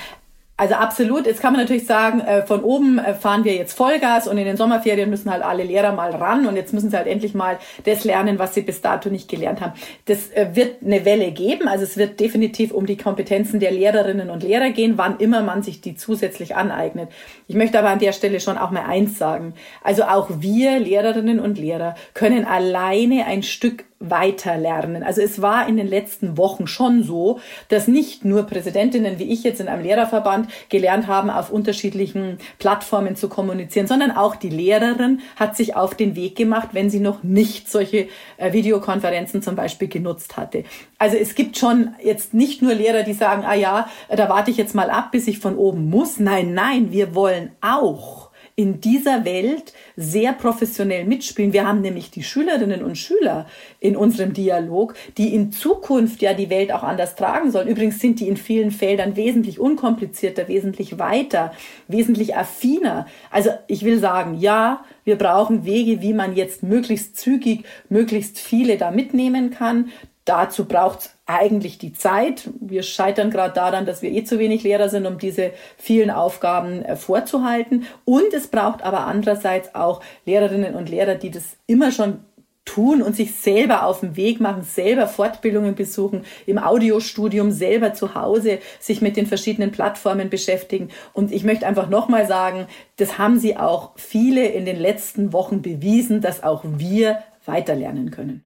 Also 0.63 0.75
absolut. 0.75 1.25
Jetzt 1.25 1.41
kann 1.41 1.51
man 1.51 1.61
natürlich 1.61 1.85
sagen, 1.85 2.21
äh, 2.21 2.45
von 2.45 2.63
oben 2.63 2.97
äh, 2.97 3.15
fahren 3.15 3.43
wir 3.43 3.53
jetzt 3.53 3.73
Vollgas 3.73 4.29
und 4.29 4.37
in 4.37 4.45
den 4.45 4.55
Sommerferien 4.55 5.09
müssen 5.09 5.29
halt 5.29 5.43
alle 5.43 5.63
Lehrer 5.63 5.91
mal 5.91 6.11
ran 6.11 6.47
und 6.47 6.55
jetzt 6.55 6.73
müssen 6.73 6.89
sie 6.89 6.95
halt 6.95 7.05
endlich 7.05 7.33
mal 7.33 7.59
das 7.83 8.05
lernen, 8.05 8.39
was 8.39 8.53
sie 8.53 8.61
bis 8.61 8.79
dato 8.79 9.09
nicht 9.09 9.27
gelernt 9.27 9.59
haben. 9.59 9.73
Das 10.05 10.31
äh, 10.31 10.51
wird 10.53 10.81
eine 10.81 11.03
Welle 11.03 11.33
geben. 11.33 11.67
Also 11.67 11.83
es 11.83 11.97
wird 11.97 12.17
definitiv 12.21 12.71
um 12.71 12.85
die 12.85 12.95
Kompetenzen 12.95 13.59
der 13.59 13.71
Lehrerinnen 13.71 14.29
und 14.29 14.41
Lehrer 14.41 14.69
gehen, 14.69 14.93
wann 14.95 15.17
immer 15.17 15.41
man 15.41 15.63
sich 15.63 15.81
die 15.81 15.95
zusätzlich 15.95 16.55
aneignet. 16.55 17.09
Ich 17.49 17.55
möchte 17.55 17.77
aber 17.77 17.89
an 17.89 17.99
der 17.99 18.13
Stelle 18.13 18.39
schon 18.39 18.57
auch 18.57 18.71
mal 18.71 18.85
eins 18.85 19.17
sagen. 19.17 19.55
Also 19.83 20.03
auch 20.03 20.29
wir 20.39 20.79
Lehrerinnen 20.79 21.41
und 21.41 21.57
Lehrer 21.57 21.95
können 22.13 22.45
alleine 22.45 23.25
ein 23.25 23.43
Stück 23.43 23.83
weiter 24.09 24.57
lernen. 24.57 25.03
Also 25.03 25.21
es 25.21 25.41
war 25.41 25.67
in 25.67 25.77
den 25.77 25.87
letzten 25.87 26.37
Wochen 26.37 26.67
schon 26.67 27.03
so, 27.03 27.39
dass 27.69 27.87
nicht 27.87 28.25
nur 28.25 28.43
Präsidentinnen 28.43 29.19
wie 29.19 29.31
ich 29.31 29.43
jetzt 29.43 29.61
in 29.61 29.67
einem 29.67 29.83
Lehrerverband 29.83 30.49
gelernt 30.69 31.07
haben, 31.07 31.29
auf 31.29 31.49
unterschiedlichen 31.49 32.37
Plattformen 32.59 33.15
zu 33.15 33.29
kommunizieren, 33.29 33.87
sondern 33.87 34.11
auch 34.11 34.35
die 34.35 34.49
Lehrerin 34.49 35.21
hat 35.35 35.55
sich 35.55 35.75
auf 35.75 35.95
den 35.95 36.15
Weg 36.15 36.35
gemacht, 36.35 36.69
wenn 36.73 36.89
sie 36.89 36.99
noch 36.99 37.23
nicht 37.23 37.71
solche 37.71 38.07
äh, 38.37 38.53
Videokonferenzen 38.53 39.41
zum 39.41 39.55
Beispiel 39.55 39.87
genutzt 39.87 40.37
hatte. 40.37 40.63
Also 40.97 41.17
es 41.17 41.35
gibt 41.35 41.57
schon 41.57 41.95
jetzt 42.03 42.33
nicht 42.33 42.61
nur 42.61 42.73
Lehrer, 42.73 43.03
die 43.03 43.13
sagen, 43.13 43.43
ah 43.45 43.55
ja, 43.55 43.89
da 44.09 44.29
warte 44.29 44.51
ich 44.51 44.57
jetzt 44.57 44.75
mal 44.75 44.89
ab, 44.89 45.11
bis 45.11 45.27
ich 45.27 45.39
von 45.39 45.57
oben 45.57 45.89
muss. 45.89 46.19
Nein, 46.19 46.53
nein, 46.53 46.91
wir 46.91 47.15
wollen 47.15 47.51
auch 47.61 48.22
in 48.55 48.81
dieser 48.81 49.25
Welt 49.25 49.73
sehr 49.95 50.33
professionell 50.33 51.05
mitspielen. 51.05 51.53
Wir 51.53 51.67
haben 51.67 51.81
nämlich 51.81 52.11
die 52.11 52.23
Schülerinnen 52.23 52.83
und 52.83 52.97
Schüler 52.97 53.47
in 53.79 53.97
unserem 53.97 54.33
Dialog, 54.33 54.93
die 55.17 55.33
in 55.33 55.51
Zukunft 55.51 56.21
ja 56.21 56.33
die 56.33 56.49
Welt 56.49 56.71
auch 56.71 56.83
anders 56.83 57.15
tragen 57.15 57.51
sollen. 57.51 57.67
Übrigens 57.67 57.99
sind 57.99 58.19
die 58.19 58.27
in 58.27 58.37
vielen 58.37 58.71
Feldern 58.71 59.15
wesentlich 59.15 59.59
unkomplizierter, 59.59 60.47
wesentlich 60.47 60.99
weiter, 60.99 61.53
wesentlich 61.87 62.35
affiner. 62.35 63.07
Also 63.31 63.49
ich 63.67 63.83
will 63.83 63.97
sagen, 63.97 64.37
ja, 64.39 64.85
wir 65.03 65.17
brauchen 65.17 65.65
Wege, 65.65 66.01
wie 66.01 66.13
man 66.13 66.35
jetzt 66.35 66.61
möglichst 66.61 67.17
zügig, 67.17 67.65
möglichst 67.89 68.37
viele 68.37 68.77
da 68.77 68.91
mitnehmen 68.91 69.49
kann. 69.49 69.89
Dazu 70.25 70.65
braucht 70.65 70.99
es 70.99 71.12
eigentlich 71.25 71.77
die 71.77 71.93
Zeit. 71.93 72.49
Wir 72.59 72.83
scheitern 72.83 73.31
gerade 73.31 73.53
daran, 73.53 73.85
dass 73.85 74.01
wir 74.01 74.11
eh 74.11 74.23
zu 74.23 74.39
wenig 74.39 74.63
Lehrer 74.63 74.89
sind, 74.89 75.05
um 75.05 75.17
diese 75.17 75.51
vielen 75.77 76.11
Aufgaben 76.11 76.83
äh, 76.83 76.95
vorzuhalten. 76.95 77.85
Und 78.03 78.33
es 78.33 78.47
braucht 78.47 78.83
aber 78.83 79.07
andererseits 79.07 79.73
auch 79.73 80.01
Lehrerinnen 80.25 80.75
und 80.75 80.89
Lehrer, 80.89 81.15
die 81.15 81.31
das 81.31 81.57
immer 81.65 81.91
schon 81.91 82.19
tun 82.65 83.01
und 83.01 83.15
sich 83.15 83.35
selber 83.35 83.85
auf 83.85 83.99
den 83.99 84.15
Weg 84.15 84.39
machen, 84.39 84.63
selber 84.63 85.07
Fortbildungen 85.07 85.75
besuchen, 85.75 86.23
im 86.45 86.57
Audiostudium 86.57 87.51
selber 87.51 87.93
zu 87.93 88.15
Hause 88.15 88.59
sich 88.79 89.01
mit 89.01 89.17
den 89.17 89.27
verschiedenen 89.27 89.71
Plattformen 89.71 90.29
beschäftigen. 90.29 90.89
Und 91.11 91.31
ich 91.31 91.43
möchte 91.43 91.67
einfach 91.67 91.89
nochmal 91.89 92.25
sagen, 92.25 92.67
das 92.97 93.17
haben 93.17 93.37
sie 93.37 93.57
auch 93.57 93.91
viele 93.95 94.47
in 94.47 94.65
den 94.65 94.79
letzten 94.79 95.33
Wochen 95.33 95.61
bewiesen, 95.61 96.21
dass 96.21 96.43
auch 96.43 96.63
wir 96.63 97.19
weiterlernen 97.45 98.11
können. 98.11 98.45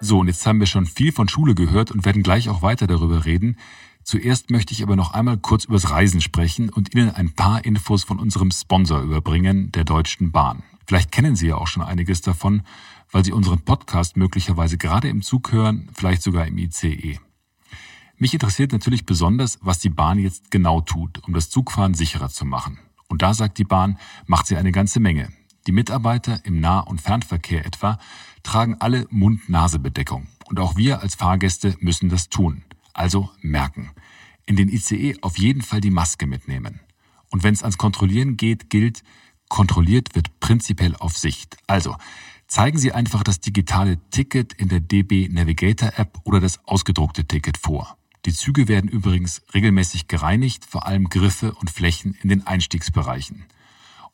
So, 0.00 0.18
und 0.20 0.26
jetzt 0.26 0.46
haben 0.46 0.60
wir 0.60 0.66
schon 0.66 0.84
viel 0.86 1.10
von 1.10 1.28
Schule 1.28 1.54
gehört 1.54 1.90
und 1.90 2.04
werden 2.04 2.22
gleich 2.22 2.48
auch 2.48 2.60
weiter 2.60 2.86
darüber 2.86 3.24
reden. 3.24 3.56
Zuerst 4.02 4.50
möchte 4.50 4.72
ich 4.72 4.82
aber 4.82 4.94
noch 4.94 5.14
einmal 5.14 5.38
kurz 5.38 5.64
übers 5.64 5.90
Reisen 5.90 6.20
sprechen 6.20 6.68
und 6.68 6.94
Ihnen 6.94 7.10
ein 7.10 7.32
paar 7.32 7.64
Infos 7.64 8.04
von 8.04 8.20
unserem 8.20 8.50
Sponsor 8.50 9.00
überbringen, 9.00 9.72
der 9.72 9.84
Deutschen 9.84 10.32
Bahn. 10.32 10.62
Vielleicht 10.86 11.10
kennen 11.12 11.34
Sie 11.34 11.48
ja 11.48 11.56
auch 11.56 11.66
schon 11.66 11.82
einiges 11.82 12.20
davon, 12.20 12.62
weil 13.10 13.24
Sie 13.24 13.32
unseren 13.32 13.60
Podcast 13.60 14.16
möglicherweise 14.16 14.76
gerade 14.76 15.08
im 15.08 15.22
Zug 15.22 15.50
hören, 15.50 15.88
vielleicht 15.94 16.22
sogar 16.22 16.46
im 16.46 16.58
ICE. 16.58 17.18
Mich 18.18 18.34
interessiert 18.34 18.72
natürlich 18.72 19.06
besonders, 19.06 19.58
was 19.62 19.78
die 19.78 19.90
Bahn 19.90 20.18
jetzt 20.18 20.50
genau 20.50 20.82
tut, 20.82 21.24
um 21.26 21.34
das 21.34 21.50
Zugfahren 21.50 21.94
sicherer 21.94 22.28
zu 22.28 22.44
machen. 22.44 22.78
Und 23.08 23.22
da 23.22 23.34
sagt 23.34 23.58
die 23.58 23.64
Bahn, 23.64 23.98
macht 24.26 24.46
sie 24.46 24.56
eine 24.56 24.72
ganze 24.72 25.00
Menge. 25.00 25.28
Die 25.66 25.72
Mitarbeiter 25.72 26.40
im 26.44 26.60
Nah- 26.60 26.80
und 26.80 27.00
Fernverkehr 27.00 27.66
etwa 27.66 27.98
tragen 28.44 28.76
alle 28.78 29.06
Mund-Nase-Bedeckung. 29.10 30.28
Und 30.46 30.60
auch 30.60 30.76
wir 30.76 31.00
als 31.02 31.16
Fahrgäste 31.16 31.76
müssen 31.80 32.08
das 32.08 32.28
tun. 32.28 32.62
Also 32.92 33.30
merken. 33.40 33.90
In 34.46 34.54
den 34.54 34.68
ICE 34.68 35.16
auf 35.22 35.38
jeden 35.38 35.62
Fall 35.62 35.80
die 35.80 35.90
Maske 35.90 36.26
mitnehmen. 36.26 36.80
Und 37.30 37.42
wenn 37.42 37.52
es 37.52 37.62
ans 37.62 37.78
Kontrollieren 37.78 38.36
geht, 38.36 38.70
gilt, 38.70 39.02
kontrolliert 39.48 40.14
wird 40.14 40.38
prinzipiell 40.38 40.94
auf 40.96 41.18
Sicht. 41.18 41.56
Also 41.66 41.96
zeigen 42.46 42.78
Sie 42.78 42.92
einfach 42.92 43.24
das 43.24 43.40
digitale 43.40 43.98
Ticket 44.10 44.52
in 44.52 44.68
der 44.68 44.78
DB 44.78 45.28
Navigator 45.28 45.92
App 45.96 46.20
oder 46.22 46.38
das 46.38 46.60
ausgedruckte 46.66 47.24
Ticket 47.24 47.58
vor. 47.58 47.98
Die 48.24 48.32
Züge 48.32 48.68
werden 48.68 48.88
übrigens 48.88 49.42
regelmäßig 49.52 50.06
gereinigt, 50.06 50.64
vor 50.64 50.86
allem 50.86 51.08
Griffe 51.08 51.54
und 51.54 51.70
Flächen 51.70 52.16
in 52.22 52.28
den 52.28 52.46
Einstiegsbereichen. 52.46 53.46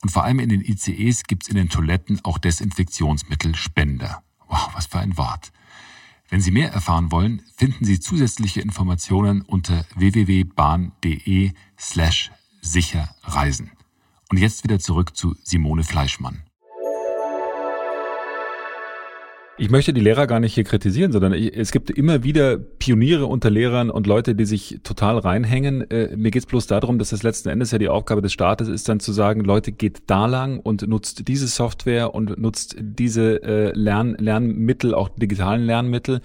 Und 0.03 0.11
vor 0.11 0.25
allem 0.25 0.41
in 0.41 0.49
den 0.49 0.61
ICEs 0.61 1.25
gibt 1.25 1.45
es 1.45 1.49
in 1.49 1.57
den 1.57 1.69
Toiletten 1.69 2.21
auch 2.25 2.39
Desinfektionsmittelspender. 2.39 4.23
Wow, 4.49 4.71
was 4.75 4.87
für 4.87 4.99
ein 4.99 5.17
Wort. 5.17 5.53
Wenn 6.29 6.41
Sie 6.41 6.51
mehr 6.51 6.73
erfahren 6.73 7.13
wollen, 7.13 7.43
finden 7.57 7.85
Sie 7.85 8.01
zusätzliche 8.01 8.61
Informationen 8.61 9.43
unter 9.43 9.87
www.bahn.de 9.95 11.53
slash 11.79 12.33
sicher 12.61 13.15
reisen. 13.23 13.71
Und 14.31 14.39
jetzt 14.39 14.65
wieder 14.65 14.79
zurück 14.79 15.17
zu 15.17 15.37
Simone 15.43 15.85
Fleischmann. 15.85 16.43
Ich 19.59 19.69
möchte 19.69 19.93
die 19.93 20.01
Lehrer 20.01 20.27
gar 20.27 20.41
nicht 20.41 20.55
hier 20.55 20.65
kritisieren, 20.65 21.13
sondern 21.13 21.35
es 21.35 21.73
gibt 21.73 21.91
immer 21.91 22.25
wieder 22.25 22.57
Pioniere 22.57 23.27
unter 23.27 23.51
Lehrern 23.51 23.91
und 23.91 24.07
Leute, 24.07 24.35
die 24.35 24.47
sich 24.47 24.81
total 24.83 25.19
reinhängen. 25.19 25.91
Äh, 25.91 26.17
mir 26.17 26.31
geht 26.31 26.43
es 26.43 26.47
bloß 26.47 26.67
darum, 26.69 26.99
dass 26.99 27.11
das 27.11 27.23
letzten 27.23 27.51
Endes 27.51 27.71
ja 27.71 27.77
die 27.77 27.91
Aufgabe 27.91 28.23
des 28.23 28.33
Staates 28.33 28.69
ist, 28.69 28.89
dann 28.89 28.99
zu 28.99 29.13
sagen, 29.13 29.43
Leute, 29.43 29.71
geht 29.71 30.05
da 30.07 30.25
lang 30.25 30.59
und 30.59 30.89
nutzt 30.89 31.29
diese 31.29 31.47
Software 31.49 32.15
und 32.15 32.39
nutzt 32.39 32.77
diese 32.81 33.43
äh, 33.43 33.73
Lern 33.75 34.17
Lernmittel, 34.19 34.95
auch 34.95 35.11
digitalen 35.11 35.65
Lernmittel. 35.65 36.23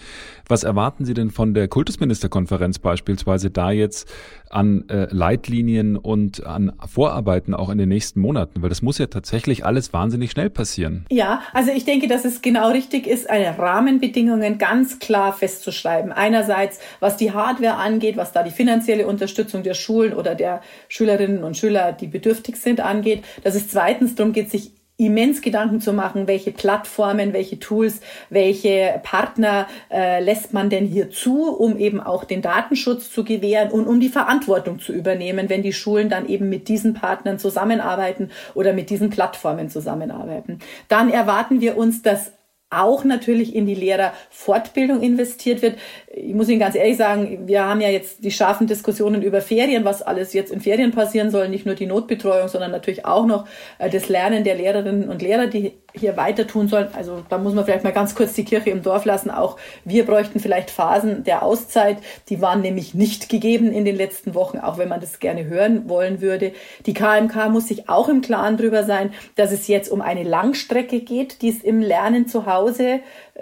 Was 0.48 0.64
erwarten 0.64 1.04
Sie 1.04 1.14
denn 1.14 1.30
von 1.30 1.54
der 1.54 1.68
Kultusministerkonferenz 1.68 2.80
beispielsweise 2.80 3.52
da 3.52 3.72
jetzt 3.72 4.10
an 4.50 4.88
äh, 4.88 5.14
Leitlinien 5.14 5.98
und 5.98 6.46
an 6.46 6.72
Vorarbeiten 6.88 7.54
auch 7.54 7.70
in 7.70 7.78
den 7.78 7.90
nächsten 7.90 8.22
Monaten? 8.22 8.62
Weil 8.62 8.70
das 8.70 8.82
muss 8.82 8.98
ja 9.00 9.08
tatsächlich 9.08 9.66
alles 9.66 9.92
wahnsinnig 9.92 10.32
schnell 10.32 10.50
passieren. 10.50 11.06
Ja, 11.12 11.42
also 11.52 11.72
ich 11.72 11.84
denke, 11.84 12.08
dass 12.08 12.24
es 12.24 12.42
genau 12.42 12.72
richtig 12.72 13.06
ist, 13.06 13.17
ist, 13.18 13.30
eine 13.30 13.58
Rahmenbedingungen 13.58 14.58
ganz 14.58 15.00
klar 15.00 15.34
festzuschreiben. 15.34 16.12
Einerseits, 16.12 16.80
was 17.00 17.18
die 17.18 17.32
Hardware 17.32 17.76
angeht, 17.76 18.18
was 18.18 18.32
da 18.32 18.44
die 18.44 18.52
finanzielle 18.52 19.08
Unterstützung 19.08 19.64
der 19.64 19.74
Schulen 19.74 20.14
oder 20.14 20.36
der 20.36 20.62
Schülerinnen 20.88 21.44
und 21.44 21.58
Schüler, 21.58 21.92
die 21.94 22.08
bedürftig 22.08 22.58
sind, 22.58 22.80
angeht. 22.80 23.24
Dass 23.44 23.56
es 23.56 23.70
zweitens 23.70 24.16
darum 24.16 24.34
geht, 24.34 24.52
sich 24.52 24.72
immens 24.98 25.42
Gedanken 25.42 25.80
zu 25.80 25.94
machen, 25.94 26.28
welche 26.28 26.52
Plattformen, 26.52 27.32
welche 27.32 27.60
Tools, 27.60 28.02
welche 28.32 29.00
Partner 29.04 29.68
äh, 29.92 30.24
lässt 30.24 30.54
man 30.54 30.72
denn 30.72 30.88
hier 30.88 31.12
zu, 31.12 31.56
um 31.56 31.78
eben 31.78 32.00
auch 32.00 32.24
den 32.24 32.42
Datenschutz 32.42 33.12
zu 33.12 33.24
gewähren 33.24 33.70
und 33.70 33.86
um 33.86 34.00
die 34.00 34.10
Verantwortung 34.10 34.80
zu 34.80 34.94
übernehmen, 34.94 35.50
wenn 35.50 35.62
die 35.62 35.74
Schulen 35.74 36.10
dann 36.10 36.28
eben 36.28 36.50
mit 36.50 36.68
diesen 36.68 36.96
Partnern 36.96 37.38
zusammenarbeiten 37.38 38.32
oder 38.56 38.74
mit 38.74 38.90
diesen 38.90 39.12
Plattformen 39.12 39.70
zusammenarbeiten. 39.70 40.60
Dann 40.88 41.12
erwarten 41.12 41.62
wir 41.62 41.78
uns, 41.78 42.02
dass 42.02 42.32
auch 42.70 43.06
natürlich 43.06 43.56
in 43.56 43.66
die 43.66 43.76
Lehrerfortbildung 43.76 45.02
investiert 45.02 45.62
wird. 45.62 45.78
Ich 46.14 46.34
muss 46.34 46.50
Ihnen 46.50 46.60
ganz 46.60 46.76
ehrlich 46.76 46.98
sagen, 46.98 47.48
wir 47.48 47.64
haben 47.64 47.80
ja 47.80 47.88
jetzt 47.88 48.26
die 48.26 48.32
scharfen 48.32 48.68
Diskussionen 48.68 49.22
über 49.22 49.40
Ferien, 49.40 49.86
was 49.86 50.02
alles 50.02 50.34
jetzt 50.34 50.52
in 50.52 50.60
Ferien 50.60 50.92
passieren 50.92 51.32
soll, 51.32 51.48
nicht 51.48 51.66
nur 51.66 51.76
die 51.76 51.86
Notbetreuung, 51.86 52.50
sondern 52.50 52.72
natürlich 52.72 53.06
auch 53.06 53.26
noch 53.26 53.48
äh, 53.80 53.90
das 53.90 54.10
Lernen 54.10 54.44
der 54.44 54.56
Lehrerinnen 54.56 55.08
und 55.08 55.22
Lehrer, 55.22 55.48
die 55.48 55.78
hier 55.94 56.18
weiter 56.18 56.46
tun 56.46 56.68
sollen. 56.68 56.90
Also 56.94 57.24
da 57.30 57.38
muss 57.38 57.54
man 57.54 57.64
vielleicht 57.64 57.86
mal 57.86 57.94
ganz 57.94 58.14
kurz 58.16 58.34
die 58.34 58.44
Kirche 58.44 58.70
im 58.70 58.84
Dorf 58.84 59.06
lassen. 59.06 59.32
Auch 59.32 59.58
wir 59.86 60.06
bräuchten 60.06 60.42
vielleicht 60.42 60.70
Phasen 60.70 61.24
der 61.24 61.44
Auszeit. 61.44 61.98
Die 62.28 62.42
waren 62.42 62.62
nämlich 62.62 62.94
nicht 62.94 63.30
gegeben 63.30 63.72
in 63.72 63.86
den 63.86 63.96
letzten 63.96 64.36
Wochen, 64.36 64.60
auch 64.60 64.78
wenn 64.78 64.90
man 64.90 65.00
das 65.00 65.20
gerne 65.20 65.46
hören 65.46 65.88
wollen 65.88 66.22
würde. 66.22 66.52
Die 66.86 66.94
KMK 66.94 67.50
muss 67.50 67.70
sich 67.70 67.88
auch 67.88 68.10
im 68.10 68.22
Klaren 68.22 68.58
darüber 68.58 68.84
sein, 68.84 69.14
dass 69.36 69.54
es 69.54 69.68
jetzt 69.70 69.90
um 69.90 70.02
eine 70.02 70.24
Langstrecke 70.24 71.00
geht, 71.00 71.42
die 71.42 71.50
es 71.50 71.64
im 71.64 71.82
Lernen 71.82 72.28
zu 72.28 72.46
Hause 72.46 72.57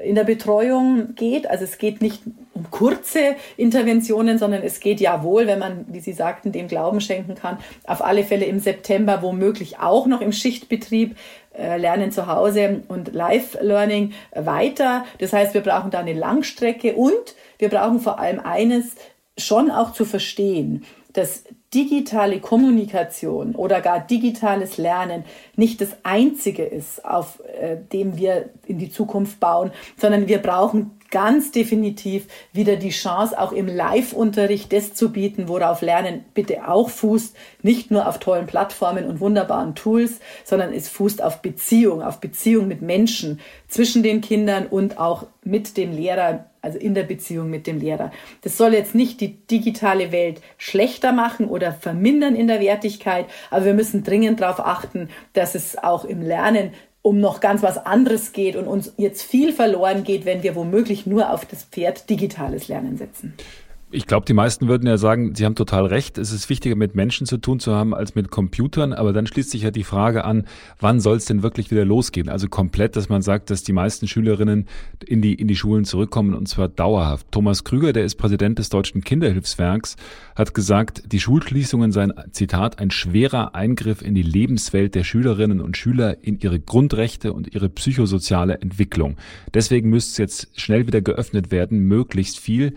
in 0.04 0.16
der 0.16 0.24
Betreuung 0.24 1.16
geht. 1.16 1.50
Also 1.50 1.64
es 1.64 1.78
geht 1.78 2.02
nicht 2.02 2.22
um 2.54 2.70
kurze 2.72 3.36
Interventionen, 3.58 4.38
sondern 4.38 4.62
es 4.64 4.80
geht 4.80 5.00
ja 5.00 5.24
wohl, 5.24 5.48
wenn 5.48 5.60
man, 5.60 5.86
wie 5.90 6.00
Sie 6.00 6.14
sagten, 6.14 6.52
dem 6.52 6.68
Glauben 6.68 7.02
schenken 7.02 7.36
kann, 7.36 7.58
auf 7.86 8.04
alle 8.04 8.24
Fälle 8.24 8.46
im 8.46 8.60
September 8.60 9.22
womöglich 9.22 9.80
auch 9.80 10.08
noch 10.08 10.22
im 10.22 10.32
Schichtbetrieb 10.32 11.16
äh, 11.58 11.78
Lernen 11.78 12.12
zu 12.12 12.28
Hause 12.28 12.84
und 12.88 13.14
Live-Learning 13.14 14.14
weiter. 14.34 15.06
Das 15.20 15.34
heißt, 15.34 15.54
wir 15.54 15.62
brauchen 15.62 15.92
da 15.92 16.00
eine 16.00 16.14
Langstrecke 16.14 16.96
und 16.96 17.36
wir 17.58 17.70
brauchen 17.70 18.00
vor 18.00 18.20
allem 18.20 18.40
eines, 18.40 18.96
schon 19.38 19.72
auch 19.72 19.94
zu 19.94 20.06
verstehen, 20.06 20.86
dass 21.14 21.44
digitale 21.76 22.40
Kommunikation 22.40 23.54
oder 23.54 23.82
gar 23.82 24.00
digitales 24.00 24.78
Lernen 24.78 25.26
nicht 25.58 25.82
das 25.82 25.90
Einzige 26.04 26.64
ist, 26.64 27.04
auf 27.04 27.42
äh, 27.60 27.78
dem 27.92 28.18
wir 28.18 28.50
in 28.66 28.80
die 28.80 28.90
Zukunft 28.90 29.42
bauen, 29.42 29.72
sondern 29.98 30.28
wir 30.30 30.40
brauchen 30.40 30.95
ganz 31.16 31.54
definitiv 31.54 32.28
wieder 32.52 32.76
die 32.76 32.90
Chance, 32.90 33.40
auch 33.40 33.54
im 33.54 33.68
Live-Unterricht 33.68 34.74
das 34.74 34.94
zu 34.94 35.14
bieten, 35.14 35.48
worauf 35.48 35.82
Lernen 35.82 36.26
bitte 36.34 36.68
auch 36.68 36.90
fußt, 36.90 37.34
nicht 37.62 37.90
nur 37.90 38.10
auf 38.10 38.20
tollen 38.20 38.48
Plattformen 38.48 39.06
und 39.06 39.22
wunderbaren 39.22 39.76
Tools, 39.76 40.20
sondern 40.44 40.74
es 40.74 40.90
fußt 40.90 41.24
auf 41.24 41.42
Beziehung, 41.42 42.02
auf 42.02 42.20
Beziehung 42.20 42.68
mit 42.68 42.82
Menschen 42.82 43.40
zwischen 43.70 44.04
den 44.04 44.20
Kindern 44.20 44.68
und 44.68 44.98
auch 44.98 45.28
mit 45.42 45.78
dem 45.78 45.94
Lehrer, 45.94 46.48
also 46.62 46.78
in 46.78 46.94
der 46.96 47.04
Beziehung 47.04 47.50
mit 47.50 47.66
dem 47.66 47.80
Lehrer. 47.80 48.12
Das 48.42 48.58
soll 48.58 48.74
jetzt 48.74 48.94
nicht 48.94 49.22
die 49.22 49.38
digitale 49.38 50.12
Welt 50.12 50.42
schlechter 50.58 51.14
machen 51.14 51.48
oder 51.48 51.72
vermindern 51.72 52.36
in 52.36 52.48
der 52.48 52.60
Wertigkeit, 52.60 53.28
aber 53.52 53.64
wir 53.64 53.74
müssen 53.74 54.04
dringend 54.04 54.42
darauf 54.42 54.60
achten, 54.60 55.08
dass 55.32 55.56
es 55.56 55.78
auch 55.78 56.04
im 56.04 56.22
Lernen 56.22 56.74
um 57.06 57.20
noch 57.20 57.40
ganz 57.40 57.62
was 57.62 57.78
anderes 57.78 58.34
geht 58.34 58.56
und 58.56 58.66
uns 58.68 58.92
jetzt 58.98 59.22
viel 59.22 59.54
verloren 59.54 60.04
geht, 60.04 60.26
wenn 60.26 60.42
wir 60.42 60.56
womöglich 60.56 61.06
nur 61.06 61.32
auf 61.32 61.46
das 61.46 61.64
Pferd 61.64 62.10
digitales 62.10 62.68
Lernen 62.68 62.98
setzen. 62.98 63.36
Ich 63.92 64.08
glaube, 64.08 64.26
die 64.26 64.34
meisten 64.34 64.68
würden 64.68 64.88
ja 64.88 64.98
sagen, 64.98 65.36
Sie 65.36 65.46
haben 65.46 65.54
total 65.54 65.86
recht. 65.86 66.18
Es 66.18 66.32
ist 66.32 66.50
wichtiger, 66.50 66.76
mit 66.76 66.96
Menschen 66.96 67.28
zu 67.28 67.38
tun 67.38 67.60
zu 67.60 67.74
haben, 67.76 67.94
als 67.94 68.16
mit 68.16 68.32
Computern. 68.32 68.94
Aber 68.94 69.14
dann 69.14 69.28
schließt 69.28 69.52
sich 69.52 69.62
ja 69.62 69.70
die 69.70 69.84
Frage 69.84 70.26
an, 70.26 70.46
wann 70.80 71.00
soll 71.00 71.18
es 71.18 71.26
denn 71.26 71.44
wirklich 71.44 71.70
wieder 71.70 71.86
losgehen? 71.86 72.28
Also 72.28 72.50
komplett, 72.50 72.96
dass 72.96 73.10
man 73.10 73.22
sagt, 73.22 73.52
dass 73.52 73.62
die 73.62 73.74
meisten 73.74 74.08
Schülerinnen 74.08 74.68
in 75.06 75.22
die, 75.22 75.36
in 75.36 75.48
die 75.48 75.56
Schulen 75.56 75.86
zurückkommen 75.86 76.34
und 76.34 76.48
zwar 76.48 76.68
dauerhaft. 76.68 77.28
Thomas 77.32 77.64
Krüger, 77.64 77.94
der 77.94 78.06
ist 78.06 78.16
Präsident 78.16 78.58
des 78.58 78.70
Deutschen 78.70 79.04
Kinderhilfswerks, 79.04 79.98
hat 80.36 80.56
gesagt, 80.56 81.04
die 81.12 81.20
Schulschließungen 81.20 81.92
seien, 81.92 82.12
Zitat, 82.32 82.80
ein 82.80 82.90
schwerer 82.90 83.54
Eingriff 83.54 84.02
in 84.02 84.16
die 84.16 84.24
Lebenswelt 84.24 84.96
der 84.96 85.04
Schülerinnen 85.04 85.62
und 85.62 85.78
Schüler, 85.78 86.18
in 86.24 86.40
ihre 86.40 86.60
Grundrechte 86.60 87.34
und 87.34 87.54
ihre 87.54 87.70
psychosoziale 87.70 88.60
Entwicklung. 88.62 89.16
Deswegen 89.54 89.92
müsste 89.92 90.12
es 90.12 90.18
jetzt 90.18 90.60
schnell 90.60 90.88
wieder 90.88 91.02
geöffnet 91.02 91.52
werden, 91.52 91.80
möglichst 91.82 92.40
viel. 92.40 92.74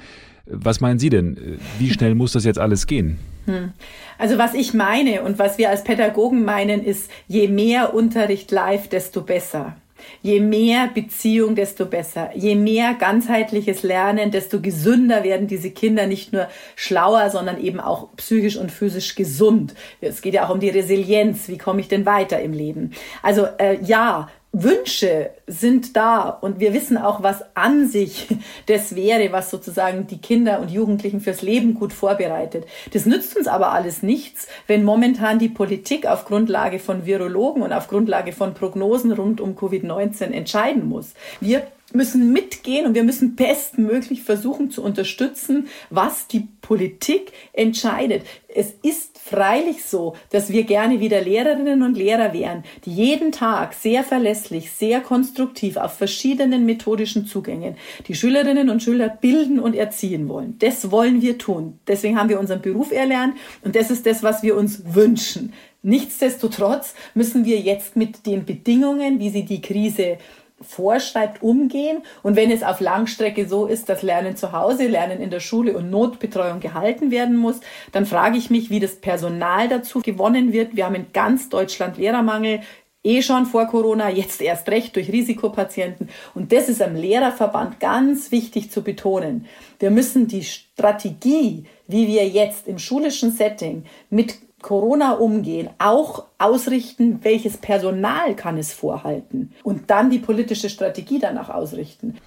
Was 0.50 0.80
meinen 0.80 0.98
Sie 0.98 1.10
denn? 1.10 1.58
Wie 1.78 1.90
schnell 1.90 2.14
muss 2.14 2.32
das 2.32 2.44
jetzt 2.44 2.58
alles 2.58 2.86
gehen? 2.86 3.18
Hm. 3.46 3.72
Also 4.18 4.38
was 4.38 4.54
ich 4.54 4.74
meine 4.74 5.22
und 5.22 5.38
was 5.38 5.58
wir 5.58 5.70
als 5.70 5.84
Pädagogen 5.84 6.44
meinen, 6.44 6.84
ist, 6.84 7.10
je 7.26 7.48
mehr 7.48 7.94
Unterricht 7.94 8.50
live, 8.50 8.88
desto 8.88 9.22
besser. 9.22 9.76
Je 10.22 10.40
mehr 10.40 10.88
Beziehung, 10.92 11.54
desto 11.54 11.86
besser. 11.86 12.30
Je 12.34 12.54
mehr 12.54 12.94
ganzheitliches 12.94 13.82
Lernen, 13.82 14.30
desto 14.30 14.60
gesünder 14.60 15.24
werden 15.24 15.46
diese 15.46 15.70
Kinder 15.70 16.06
nicht 16.06 16.32
nur 16.32 16.48
schlauer, 16.76 17.30
sondern 17.30 17.60
eben 17.60 17.80
auch 17.80 18.08
psychisch 18.16 18.56
und 18.56 18.70
physisch 18.70 19.14
gesund. 19.14 19.74
Es 20.00 20.22
geht 20.22 20.34
ja 20.34 20.46
auch 20.46 20.54
um 20.54 20.60
die 20.60 20.70
Resilienz. 20.70 21.48
Wie 21.48 21.58
komme 21.58 21.80
ich 21.80 21.88
denn 21.88 22.06
weiter 22.06 22.40
im 22.40 22.52
Leben? 22.52 22.92
Also 23.22 23.46
äh, 23.58 23.78
ja, 23.82 24.28
Wünsche 24.52 25.30
sind 25.46 25.94
da 25.94 26.28
und 26.30 26.58
wir 26.58 26.72
wissen 26.72 26.96
auch, 26.96 27.22
was 27.22 27.44
an 27.54 27.86
sich 27.86 28.28
das 28.66 28.96
wäre, 28.96 29.30
was 29.30 29.50
sozusagen 29.50 30.06
die 30.06 30.18
Kinder 30.18 30.60
und 30.60 30.70
Jugendlichen 30.70 31.20
fürs 31.20 31.42
Leben 31.42 31.74
gut 31.74 31.92
vorbereitet. 31.92 32.64
Das 32.92 33.04
nützt 33.04 33.36
uns 33.36 33.46
aber 33.46 33.72
alles 33.72 34.02
nichts, 34.02 34.48
wenn 34.66 34.84
momentan 34.84 35.38
die 35.38 35.50
Politik 35.50 36.06
auf 36.06 36.24
Grundlage 36.24 36.78
von 36.78 37.04
Virologen 37.04 37.62
und 37.62 37.74
auf 37.74 37.88
Grundlage 37.88 38.32
von 38.32 38.54
Prognosen 38.54 39.12
rund 39.12 39.40
um 39.42 39.54
Covid-19 39.54 40.30
entscheiden 40.32 40.88
muss. 40.88 41.12
Wir 41.40 41.66
müssen 41.92 42.32
mitgehen 42.32 42.86
und 42.86 42.94
wir 42.94 43.04
müssen 43.04 43.34
bestmöglich 43.34 44.22
versuchen 44.22 44.70
zu 44.70 44.82
unterstützen, 44.82 45.68
was 45.90 46.26
die 46.26 46.48
Politik 46.60 47.32
entscheidet. 47.52 48.24
Es 48.54 48.72
ist 48.82 49.17
freilich 49.28 49.84
so, 49.84 50.14
dass 50.30 50.50
wir 50.50 50.64
gerne 50.64 51.00
wieder 51.00 51.20
Lehrerinnen 51.20 51.82
und 51.82 51.96
Lehrer 51.96 52.32
wären, 52.32 52.64
die 52.84 52.92
jeden 52.92 53.32
Tag 53.32 53.74
sehr 53.74 54.02
verlässlich, 54.04 54.72
sehr 54.72 55.00
konstruktiv 55.00 55.76
auf 55.76 55.94
verschiedenen 55.94 56.64
methodischen 56.66 57.26
Zugängen 57.26 57.76
die 58.06 58.14
Schülerinnen 58.14 58.70
und 58.70 58.82
Schüler 58.82 59.08
bilden 59.08 59.60
und 59.60 59.74
erziehen 59.74 60.28
wollen. 60.28 60.56
Das 60.58 60.90
wollen 60.90 61.22
wir 61.22 61.38
tun. 61.38 61.78
Deswegen 61.86 62.18
haben 62.18 62.28
wir 62.28 62.40
unseren 62.40 62.62
Beruf 62.62 62.92
erlernt 62.92 63.34
und 63.62 63.76
das 63.76 63.90
ist 63.90 64.06
das, 64.06 64.22
was 64.22 64.42
wir 64.42 64.56
uns 64.56 64.82
wünschen. 64.94 65.52
Nichtsdestotrotz 65.82 66.94
müssen 67.14 67.44
wir 67.44 67.60
jetzt 67.60 67.94
mit 67.94 68.26
den 68.26 68.44
Bedingungen, 68.44 69.20
wie 69.20 69.30
sie 69.30 69.44
die 69.44 69.60
Krise 69.60 70.18
vorschreibt, 70.60 71.42
umgehen. 71.42 72.02
Und 72.22 72.36
wenn 72.36 72.50
es 72.50 72.62
auf 72.62 72.80
Langstrecke 72.80 73.48
so 73.48 73.66
ist, 73.66 73.88
dass 73.88 74.02
Lernen 74.02 74.36
zu 74.36 74.52
Hause, 74.52 74.86
Lernen 74.86 75.20
in 75.20 75.30
der 75.30 75.40
Schule 75.40 75.76
und 75.76 75.90
Notbetreuung 75.90 76.60
gehalten 76.60 77.10
werden 77.10 77.36
muss, 77.36 77.60
dann 77.92 78.06
frage 78.06 78.38
ich 78.38 78.50
mich, 78.50 78.70
wie 78.70 78.80
das 78.80 78.96
Personal 78.96 79.68
dazu 79.68 80.00
gewonnen 80.00 80.52
wird. 80.52 80.76
Wir 80.76 80.86
haben 80.86 80.94
in 80.94 81.12
ganz 81.12 81.48
Deutschland 81.48 81.98
Lehrermangel. 81.98 82.60
Eh 83.04 83.22
schon 83.22 83.46
vor 83.46 83.66
Corona, 83.66 84.10
jetzt 84.10 84.42
erst 84.42 84.68
recht 84.68 84.96
durch 84.96 85.10
Risikopatienten. 85.10 86.08
Und 86.34 86.52
das 86.52 86.68
ist 86.68 86.82
am 86.82 86.96
Lehrerverband 86.96 87.78
ganz 87.78 88.32
wichtig 88.32 88.72
zu 88.72 88.82
betonen. 88.82 89.46
Wir 89.78 89.90
müssen 89.90 90.26
die 90.26 90.42
Strategie, 90.42 91.64
wie 91.86 92.08
wir 92.08 92.26
jetzt 92.26 92.66
im 92.66 92.78
schulischen 92.78 93.30
Setting 93.30 93.84
mit 94.10 94.34
Corona 94.60 95.12
umgehen, 95.12 95.70
auch 95.78 96.24
ausrichten, 96.38 97.20
welches 97.22 97.56
Personal 97.58 98.34
kann 98.34 98.58
es 98.58 98.72
vorhalten 98.72 99.52
und 99.62 99.90
dann 99.90 100.10
die 100.10 100.18
politische 100.18 100.68
Strategie 100.68 101.18
danach 101.18 101.48
ausrichten. 101.48 102.18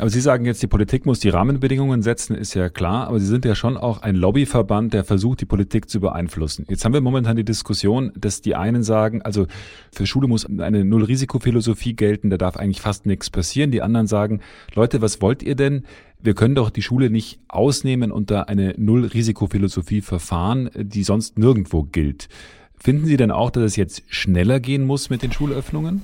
Aber 0.00 0.08
Sie 0.08 0.22
sagen 0.22 0.46
jetzt, 0.46 0.62
die 0.62 0.66
Politik 0.66 1.04
muss 1.04 1.20
die 1.20 1.28
Rahmenbedingungen 1.28 2.00
setzen, 2.00 2.34
ist 2.34 2.54
ja 2.54 2.70
klar, 2.70 3.08
aber 3.08 3.20
Sie 3.20 3.26
sind 3.26 3.44
ja 3.44 3.54
schon 3.54 3.76
auch 3.76 4.00
ein 4.00 4.16
Lobbyverband, 4.16 4.94
der 4.94 5.04
versucht, 5.04 5.42
die 5.42 5.44
Politik 5.44 5.90
zu 5.90 6.00
beeinflussen. 6.00 6.64
Jetzt 6.70 6.86
haben 6.86 6.94
wir 6.94 7.02
momentan 7.02 7.36
die 7.36 7.44
Diskussion, 7.44 8.10
dass 8.16 8.40
die 8.40 8.54
einen 8.54 8.82
sagen, 8.82 9.20
also 9.20 9.46
für 9.92 10.06
Schule 10.06 10.26
muss 10.26 10.46
eine 10.46 10.86
Null-Risiko-Philosophie 10.86 11.96
gelten, 11.96 12.30
da 12.30 12.38
darf 12.38 12.56
eigentlich 12.56 12.80
fast 12.80 13.04
nichts 13.04 13.28
passieren. 13.28 13.72
Die 13.72 13.82
anderen 13.82 14.06
sagen, 14.06 14.40
Leute, 14.74 15.02
was 15.02 15.20
wollt 15.20 15.42
ihr 15.42 15.54
denn? 15.54 15.84
wir 16.22 16.34
können 16.34 16.54
doch 16.54 16.68
die 16.68 16.82
Schule 16.82 17.08
nicht 17.08 17.40
ausnehmen 17.48 18.12
und 18.12 18.30
da 18.30 18.42
eine 18.42 18.74
Null-Risiko-Philosophie 18.76 20.02
verfahren, 20.02 20.68
die 20.76 21.02
sonst 21.02 21.38
nirgendwo 21.38 21.84
gilt. 21.84 22.28
Finden 22.76 23.06
Sie 23.06 23.16
denn 23.16 23.30
auch, 23.30 23.50
dass 23.50 23.64
es 23.64 23.76
jetzt 23.76 24.02
schneller 24.08 24.60
gehen 24.60 24.84
muss 24.84 25.08
mit 25.08 25.22
den 25.22 25.32
Schulöffnungen? 25.32 26.02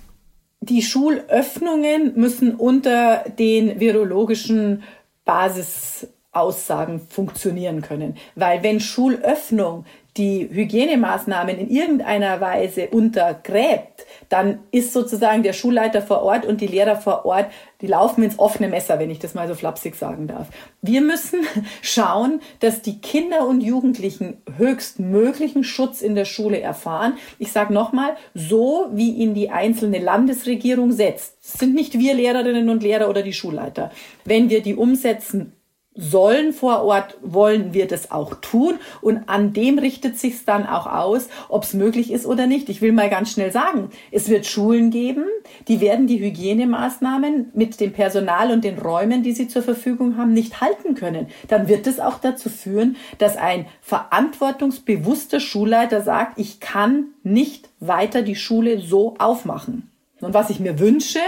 Die 0.61 0.83
Schulöffnungen 0.83 2.15
müssen 2.17 2.55
unter 2.55 3.25
den 3.39 3.79
virologischen 3.79 4.83
Basis 5.25 6.09
Aussagen 6.37 7.01
funktionieren 7.09 7.83
können. 7.83 8.17
Weil 8.35 8.63
wenn 8.63 8.81
Schulöffnung 8.81 9.85
die 10.17 10.49
Hygienemaßnahmen 10.51 11.59
in 11.59 11.71
irgendeiner 11.71 12.41
Weise 12.41 12.89
untergräbt, 12.89 14.07
dann 14.29 14.61
ist 14.71 14.93
sozusagen 14.93 15.43
der 15.43 15.53
Schulleiter 15.53 16.01
vor 16.01 16.23
Ort 16.23 16.47
und 16.47 16.61
die 16.61 16.67
Lehrer 16.67 16.97
vor 16.97 17.27
Ort, 17.27 17.47
die 17.83 17.87
laufen 17.87 18.25
ins 18.25 18.39
offene 18.39 18.69
Messer, 18.69 18.99
wenn 18.99 19.11
ich 19.11 19.19
das 19.19 19.35
mal 19.35 19.47
so 19.47 19.55
flapsig 19.55 19.95
sagen 19.95 20.27
darf. 20.27 20.49
Wir 20.81 21.03
müssen 21.03 21.41
schauen, 21.83 22.41
dass 22.61 22.81
die 22.81 23.01
Kinder 23.01 23.47
und 23.47 23.61
Jugendlichen 23.61 24.39
höchstmöglichen 24.57 25.65
Schutz 25.65 26.01
in 26.01 26.15
der 26.15 26.25
Schule 26.25 26.61
erfahren. 26.61 27.15
Ich 27.39 27.53
sage 27.53 27.75
nochmal, 27.75 28.17
so 28.35 28.87
wie 28.93 29.11
ihn 29.13 29.35
die 29.35 29.51
einzelne 29.51 29.99
Landesregierung 29.99 30.93
setzt. 30.93 31.37
Das 31.43 31.61
sind 31.61 31.75
nicht 31.75 31.99
wir 31.99 32.15
Lehrerinnen 32.15 32.71
und 32.71 32.83
Lehrer 32.83 33.11
oder 33.11 33.23
die 33.23 33.35
Schulleiter. 33.35 33.91
Wenn 34.25 34.49
wir 34.49 34.63
die 34.63 34.75
umsetzen 34.75 35.53
sollen 35.97 36.53
vor 36.53 36.83
Ort, 36.85 37.17
wollen 37.23 37.73
wir 37.75 37.87
das 37.87 38.11
auch 38.11 38.35
tun. 38.35 38.75
Und 39.01 39.29
an 39.29 39.53
dem 39.53 39.79
richtet 39.79 40.19
sich's 40.19 40.45
dann 40.45 40.67
auch 40.67 40.87
aus, 40.87 41.29
ob 41.49 41.65
es 41.65 41.75
möglich 41.75 42.13
ist 42.13 42.27
oder 42.27 42.47
nicht. 42.47 42.69
Ich 42.69 42.83
will 42.83 42.93
mal 42.93 43.11
ganz 43.11 43.33
schnell 43.33 43.51
sagen, 43.51 43.91
es 44.11 44.29
wird 44.29 44.47
Schulen 44.47 44.91
geben, 44.91 45.25
die 45.69 45.81
werden 45.81 46.07
die 46.07 46.21
Hygienemaßnahmen 46.21 47.53
mit 47.55 47.81
dem 47.81 47.93
Personal 47.93 48.51
und 48.51 48.65
den 48.65 48.79
Räumen, 48.79 49.23
die 49.23 49.33
sie 49.33 49.49
zur 49.49 49.63
Verfügung 49.63 50.17
haben, 50.17 50.33
nicht 50.33 50.61
halten 50.61 50.95
können. 50.95 51.29
Dann 51.49 51.69
wird 51.69 51.87
es 51.87 52.01
auch 52.01 52.19
dazu 52.19 52.51
führen, 52.51 52.97
dass 53.19 53.37
ein 53.37 53.67
verantwortungsbewusster 53.81 55.41
Schulleiter 55.41 56.03
sagt, 56.03 56.39
ich 56.39 56.61
kann 56.61 57.07
nicht 57.23 57.69
weiter 57.81 58.23
die 58.23 58.37
Schule 58.37 58.81
so 58.81 59.15
aufmachen. 59.19 59.91
Und 60.21 60.35
was 60.35 60.51
ich 60.51 60.61
mir 60.61 60.79
wünsche, 60.79 61.21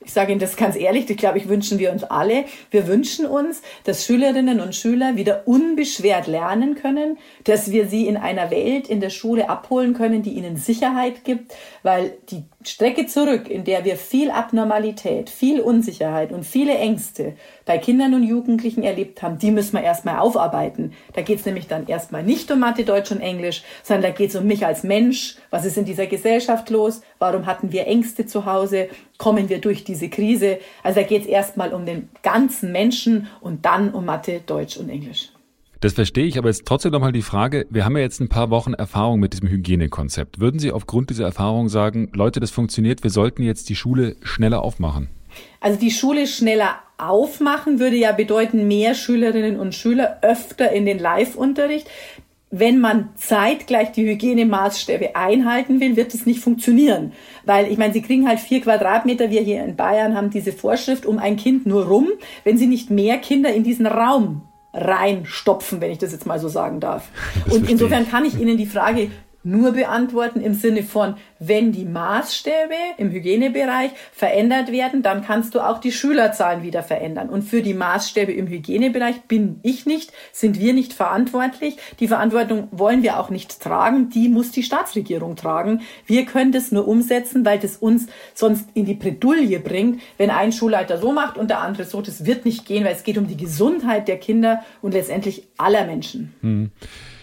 ich 0.00 0.12
sage 0.12 0.30
Ihnen 0.30 0.40
das 0.40 0.56
ganz 0.56 0.76
ehrlich, 0.76 1.10
ich 1.10 1.16
glaube, 1.16 1.38
ich 1.38 1.48
wünschen 1.48 1.78
wir 1.80 1.90
uns 1.90 2.04
alle. 2.04 2.44
Wir 2.70 2.86
wünschen 2.86 3.26
uns, 3.26 3.62
dass 3.82 4.06
Schülerinnen 4.06 4.60
und 4.60 4.74
Schüler 4.74 5.16
wieder 5.16 5.42
unbeschwert 5.46 6.28
lernen 6.28 6.76
können, 6.76 7.18
dass 7.44 7.72
wir 7.72 7.88
sie 7.88 8.06
in 8.06 8.16
einer 8.16 8.50
Welt 8.50 8.88
in 8.88 9.00
der 9.00 9.10
Schule 9.10 9.50
abholen 9.50 9.94
können, 9.94 10.22
die 10.22 10.34
ihnen 10.34 10.56
Sicherheit 10.56 11.24
gibt, 11.24 11.52
weil 11.82 12.16
die 12.30 12.44
Strecke 12.64 13.06
zurück, 13.06 13.48
in 13.48 13.62
der 13.62 13.84
wir 13.84 13.96
viel 13.96 14.32
Abnormalität, 14.32 15.30
viel 15.30 15.60
Unsicherheit 15.60 16.32
und 16.32 16.44
viele 16.44 16.76
Ängste 16.76 17.34
bei 17.64 17.78
Kindern 17.78 18.14
und 18.14 18.24
Jugendlichen 18.24 18.82
erlebt 18.82 19.22
haben, 19.22 19.38
die 19.38 19.52
müssen 19.52 19.74
wir 19.74 19.84
erstmal 19.84 20.18
aufarbeiten. 20.18 20.92
Da 21.12 21.22
geht 21.22 21.38
es 21.38 21.46
nämlich 21.46 21.68
dann 21.68 21.86
erstmal 21.86 22.24
nicht 22.24 22.50
um 22.50 22.58
Mathe, 22.58 22.84
Deutsch 22.84 23.12
und 23.12 23.20
Englisch, 23.20 23.62
sondern 23.84 24.10
da 24.10 24.16
geht 24.16 24.30
es 24.30 24.36
um 24.36 24.44
mich 24.44 24.66
als 24.66 24.82
Mensch. 24.82 25.36
Was 25.50 25.64
ist 25.64 25.78
in 25.78 25.84
dieser 25.84 26.08
Gesellschaft 26.08 26.68
los? 26.70 27.02
Warum 27.20 27.46
hatten 27.46 27.70
wir 27.70 27.86
Ängste 27.86 28.26
zu 28.26 28.44
Hause? 28.44 28.88
Kommen 29.18 29.48
wir 29.48 29.60
durch 29.60 29.84
diese 29.84 30.08
Krise? 30.08 30.58
Also 30.82 31.00
da 31.00 31.06
geht 31.06 31.22
es 31.22 31.28
erstmal 31.28 31.72
um 31.72 31.86
den 31.86 32.08
ganzen 32.24 32.72
Menschen 32.72 33.28
und 33.40 33.66
dann 33.66 33.94
um 33.94 34.04
Mathe, 34.04 34.40
Deutsch 34.44 34.76
und 34.78 34.90
Englisch. 34.90 35.30
Das 35.80 35.92
verstehe 35.92 36.24
ich, 36.24 36.38
aber 36.38 36.48
jetzt 36.48 36.66
trotzdem 36.66 36.90
nochmal 36.90 37.12
die 37.12 37.22
Frage, 37.22 37.66
wir 37.70 37.84
haben 37.84 37.96
ja 37.96 38.02
jetzt 38.02 38.20
ein 38.20 38.28
paar 38.28 38.50
Wochen 38.50 38.74
Erfahrung 38.74 39.20
mit 39.20 39.32
diesem 39.32 39.48
Hygienekonzept. 39.48 40.40
Würden 40.40 40.58
Sie 40.58 40.72
aufgrund 40.72 41.10
dieser 41.10 41.24
Erfahrung 41.24 41.68
sagen, 41.68 42.10
Leute, 42.12 42.40
das 42.40 42.50
funktioniert, 42.50 43.04
wir 43.04 43.10
sollten 43.10 43.44
jetzt 43.44 43.68
die 43.68 43.76
Schule 43.76 44.16
schneller 44.22 44.62
aufmachen? 44.62 45.08
Also 45.60 45.78
die 45.78 45.92
Schule 45.92 46.26
schneller 46.26 46.80
aufmachen 46.98 47.78
würde 47.78 47.94
ja 47.94 48.10
bedeuten, 48.10 48.66
mehr 48.66 48.94
Schülerinnen 48.94 49.60
und 49.60 49.72
Schüler 49.72 50.18
öfter 50.22 50.72
in 50.72 50.84
den 50.84 50.98
Live-Unterricht. 50.98 51.88
Wenn 52.50 52.80
man 52.80 53.10
zeitgleich 53.14 53.92
die 53.92 54.04
Hygienemaßstäbe 54.04 55.14
einhalten 55.14 55.80
will, 55.80 55.96
wird 55.96 56.12
es 56.12 56.26
nicht 56.26 56.40
funktionieren. 56.40 57.12
Weil 57.44 57.70
ich 57.70 57.78
meine, 57.78 57.92
sie 57.92 58.02
kriegen 58.02 58.26
halt 58.26 58.40
vier 58.40 58.62
Quadratmeter. 58.62 59.30
Wir 59.30 59.42
hier 59.42 59.64
in 59.64 59.76
Bayern 59.76 60.16
haben 60.16 60.30
diese 60.30 60.52
Vorschrift 60.52 61.06
um 61.06 61.18
ein 61.18 61.36
Kind 61.36 61.66
nur 61.66 61.86
rum, 61.86 62.08
wenn 62.42 62.58
sie 62.58 62.66
nicht 62.66 62.90
mehr 62.90 63.18
Kinder 63.18 63.52
in 63.52 63.62
diesen 63.62 63.86
Raum 63.86 64.42
reinstopfen, 64.72 65.80
wenn 65.80 65.90
ich 65.90 65.98
das 65.98 66.12
jetzt 66.12 66.26
mal 66.26 66.38
so 66.38 66.48
sagen 66.48 66.80
darf. 66.80 67.08
Das 67.44 67.54
und 67.54 67.70
insofern 67.70 68.08
kann 68.08 68.24
ich 68.24 68.38
Ihnen 68.38 68.56
die 68.56 68.66
Frage 68.66 69.10
nur 69.48 69.72
beantworten 69.72 70.40
im 70.40 70.54
Sinne 70.54 70.82
von, 70.82 71.16
wenn 71.38 71.72
die 71.72 71.84
Maßstäbe 71.84 72.74
im 72.98 73.10
Hygienebereich 73.10 73.90
verändert 74.12 74.70
werden, 74.72 75.02
dann 75.02 75.24
kannst 75.24 75.54
du 75.54 75.60
auch 75.60 75.78
die 75.78 75.92
Schülerzahlen 75.92 76.62
wieder 76.62 76.82
verändern. 76.82 77.28
Und 77.28 77.42
für 77.42 77.62
die 77.62 77.74
Maßstäbe 77.74 78.32
im 78.32 78.46
Hygienebereich 78.46 79.22
bin 79.22 79.60
ich 79.62 79.86
nicht, 79.86 80.12
sind 80.32 80.58
wir 80.58 80.74
nicht 80.74 80.92
verantwortlich. 80.92 81.76
Die 82.00 82.08
Verantwortung 82.08 82.68
wollen 82.70 83.02
wir 83.02 83.18
auch 83.18 83.30
nicht 83.30 83.60
tragen, 83.60 84.10
die 84.10 84.28
muss 84.28 84.50
die 84.50 84.62
Staatsregierung 84.62 85.36
tragen. 85.36 85.82
Wir 86.06 86.26
können 86.26 86.52
das 86.52 86.72
nur 86.72 86.86
umsetzen, 86.86 87.44
weil 87.44 87.58
das 87.58 87.76
uns 87.76 88.06
sonst 88.34 88.68
in 88.74 88.84
die 88.84 88.94
Bredouille 88.94 89.60
bringt, 89.60 90.00
wenn 90.18 90.30
ein 90.30 90.52
Schulleiter 90.52 90.98
so 90.98 91.12
macht 91.12 91.38
und 91.38 91.50
der 91.50 91.60
andere 91.60 91.84
so. 91.84 92.02
Das 92.02 92.26
wird 92.26 92.44
nicht 92.44 92.66
gehen, 92.66 92.84
weil 92.84 92.94
es 92.94 93.04
geht 93.04 93.18
um 93.18 93.26
die 93.26 93.36
Gesundheit 93.36 94.08
der 94.08 94.18
Kinder 94.18 94.64
und 94.82 94.92
letztendlich 94.92 95.48
aller 95.56 95.86
Menschen. 95.86 96.34
Hm. 96.42 96.70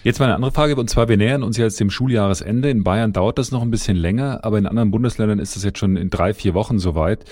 Jetzt 0.06 0.20
mal 0.20 0.26
eine 0.26 0.36
andere 0.36 0.52
Frage, 0.52 0.76
und 0.76 0.88
zwar, 0.88 1.10
wir 1.10 1.18
nähern 1.18 1.42
uns 1.42 1.58
jetzt 1.58 1.80
dem 1.80 1.90
Schuljahresende. 1.90 2.70
In 2.70 2.84
Bayern 2.84 3.12
dauert 3.12 3.40
das 3.40 3.50
noch 3.50 3.64
ein 3.64 3.72
bisschen 3.72 3.98
länger, 3.98 4.42
aber 4.44 4.60
in 4.60 4.68
anderen 4.68 4.92
Bundesländern 4.92 5.40
ist 5.40 5.56
das 5.56 5.64
jetzt 5.64 5.80
schon 5.80 5.98
in 5.98 6.12
drei, 6.12 6.36
vier 6.36 6.54
Wochen 6.54 6.78
soweit. 6.78 7.26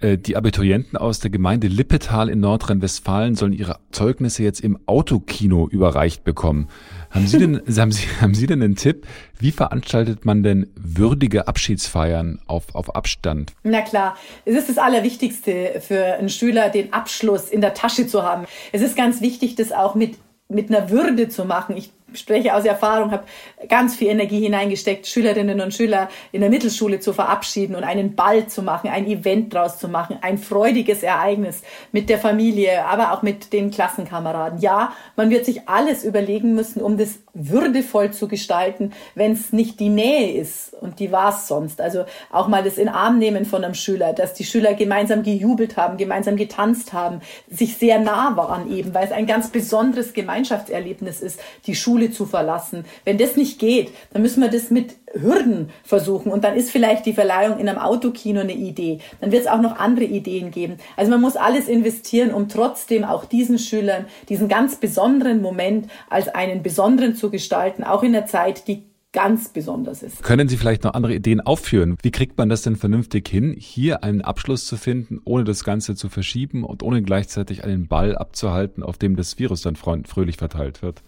Äh, 0.00 0.18
die 0.18 0.36
Abiturienten 0.36 0.98
aus 0.98 1.20
der 1.20 1.30
Gemeinde 1.30 1.68
Lippetal 1.68 2.28
in 2.28 2.40
Nordrhein-Westfalen 2.40 3.36
sollen 3.36 3.54
ihre 3.54 3.78
Zeugnisse 3.90 4.42
jetzt 4.42 4.60
im 4.60 4.78
Autokino 4.84 5.66
überreicht 5.66 6.22
bekommen. 6.22 6.68
Haben 7.08 7.26
Sie 7.26 7.38
denn, 7.38 7.62
haben 7.78 7.90
Sie, 7.90 8.06
haben 8.20 8.34
Sie 8.34 8.46
denn 8.46 8.62
einen 8.62 8.76
Tipp? 8.76 9.06
Wie 9.38 9.50
veranstaltet 9.50 10.26
man 10.26 10.42
denn 10.42 10.66
würdige 10.74 11.48
Abschiedsfeiern 11.48 12.38
auf, 12.46 12.74
auf 12.74 12.94
Abstand? 12.94 13.54
Na 13.62 13.80
klar, 13.80 14.14
es 14.44 14.56
ist 14.56 14.68
das 14.68 14.76
Allerwichtigste 14.76 15.80
für 15.80 16.04
einen 16.18 16.28
Schüler, 16.28 16.68
den 16.68 16.92
Abschluss 16.92 17.48
in 17.48 17.62
der 17.62 17.72
Tasche 17.72 18.06
zu 18.06 18.24
haben. 18.24 18.44
Es 18.72 18.82
ist 18.82 18.94
ganz 18.94 19.22
wichtig, 19.22 19.54
das 19.54 19.72
auch 19.72 19.94
mit 19.94 20.18
mit 20.50 20.68
einer 20.68 20.90
Würde 20.90 21.28
zu 21.28 21.44
machen. 21.44 21.76
Ich 21.76 21.92
spreche 22.14 22.54
aus 22.54 22.64
Erfahrung, 22.64 23.10
habe 23.10 23.24
ganz 23.68 23.96
viel 23.96 24.08
Energie 24.08 24.40
hineingesteckt, 24.40 25.06
Schülerinnen 25.06 25.60
und 25.60 25.74
Schüler 25.74 26.08
in 26.32 26.40
der 26.40 26.50
Mittelschule 26.50 27.00
zu 27.00 27.12
verabschieden 27.12 27.74
und 27.76 27.84
einen 27.84 28.14
Ball 28.14 28.46
zu 28.46 28.62
machen, 28.62 28.88
ein 28.88 29.06
Event 29.06 29.52
draus 29.52 29.78
zu 29.78 29.88
machen, 29.88 30.18
ein 30.20 30.38
freudiges 30.38 31.02
Ereignis 31.02 31.62
mit 31.92 32.08
der 32.08 32.18
Familie, 32.18 32.84
aber 32.86 33.12
auch 33.12 33.22
mit 33.22 33.52
den 33.52 33.70
Klassenkameraden. 33.70 34.60
Ja, 34.60 34.92
man 35.16 35.30
wird 35.30 35.44
sich 35.44 35.68
alles 35.68 36.04
überlegen 36.04 36.54
müssen, 36.54 36.82
um 36.82 36.96
das 36.96 37.18
würdevoll 37.34 38.12
zu 38.12 38.28
gestalten, 38.28 38.92
wenn 39.14 39.32
es 39.32 39.52
nicht 39.52 39.80
die 39.80 39.88
Nähe 39.88 40.32
ist 40.32 40.74
und 40.74 40.98
die 40.98 41.12
war 41.12 41.30
es 41.30 41.46
sonst. 41.46 41.80
Also 41.80 42.04
auch 42.30 42.48
mal 42.48 42.62
das 42.62 42.78
in 42.78 42.88
Arm 42.88 43.18
nehmen 43.18 43.44
von 43.44 43.64
einem 43.64 43.74
Schüler, 43.74 44.12
dass 44.12 44.34
die 44.34 44.44
Schüler 44.44 44.74
gemeinsam 44.74 45.22
gejubelt 45.22 45.76
haben, 45.76 45.96
gemeinsam 45.96 46.36
getanzt 46.36 46.92
haben, 46.92 47.20
sich 47.48 47.76
sehr 47.76 47.98
nah 47.98 48.36
waren 48.36 48.70
eben, 48.72 48.94
weil 48.94 49.06
es 49.06 49.12
ein 49.12 49.26
ganz 49.26 49.48
besonderes 49.48 50.12
Gemeinschaftserlebnis 50.12 51.20
ist, 51.20 51.40
die 51.66 51.74
Schule 51.74 51.99
Schule 52.00 52.10
zu 52.10 52.26
verlassen. 52.26 52.84
Wenn 53.04 53.18
das 53.18 53.36
nicht 53.36 53.58
geht, 53.58 53.90
dann 54.12 54.22
müssen 54.22 54.40
wir 54.40 54.48
das 54.48 54.70
mit 54.70 54.96
Hürden 55.12 55.70
versuchen 55.84 56.32
und 56.32 56.44
dann 56.44 56.54
ist 56.54 56.70
vielleicht 56.70 57.04
die 57.04 57.12
Verleihung 57.12 57.58
in 57.58 57.68
einem 57.68 57.78
Autokino 57.78 58.40
eine 58.40 58.54
Idee. 58.54 59.00
Dann 59.20 59.32
wird 59.32 59.42
es 59.42 59.48
auch 59.48 59.60
noch 59.60 59.78
andere 59.78 60.04
Ideen 60.04 60.50
geben. 60.50 60.76
Also 60.96 61.10
man 61.10 61.20
muss 61.20 61.36
alles 61.36 61.68
investieren, 61.68 62.32
um 62.32 62.48
trotzdem 62.48 63.04
auch 63.04 63.24
diesen 63.24 63.58
Schülern 63.58 64.06
diesen 64.28 64.48
ganz 64.48 64.76
besonderen 64.76 65.42
Moment 65.42 65.88
als 66.08 66.28
einen 66.28 66.62
besonderen 66.62 67.16
zu 67.16 67.30
gestalten, 67.30 67.84
auch 67.84 68.02
in 68.02 68.12
der 68.12 68.26
Zeit, 68.26 68.66
die 68.68 68.84
ganz 69.12 69.48
besonders 69.48 70.02
ist. 70.02 70.22
Können 70.22 70.48
Sie 70.48 70.56
vielleicht 70.56 70.84
noch 70.84 70.94
andere 70.94 71.14
Ideen 71.14 71.40
aufführen? 71.40 71.96
Wie 72.02 72.12
kriegt 72.12 72.38
man 72.38 72.48
das 72.48 72.62
denn 72.62 72.76
vernünftig 72.76 73.28
hin, 73.28 73.54
hier 73.58 74.04
einen 74.04 74.22
Abschluss 74.22 74.66
zu 74.66 74.76
finden, 74.76 75.20
ohne 75.24 75.44
das 75.44 75.64
Ganze 75.64 75.96
zu 75.96 76.08
verschieben 76.08 76.64
und 76.64 76.82
ohne 76.82 77.02
gleichzeitig 77.02 77.64
einen 77.64 77.88
Ball 77.88 78.16
abzuhalten, 78.16 78.82
auf 78.82 78.98
dem 78.98 79.16
das 79.16 79.38
Virus 79.38 79.62
dann 79.62 79.76
fröhlich 79.76 80.36
verteilt 80.36 80.82
wird? 80.82 81.02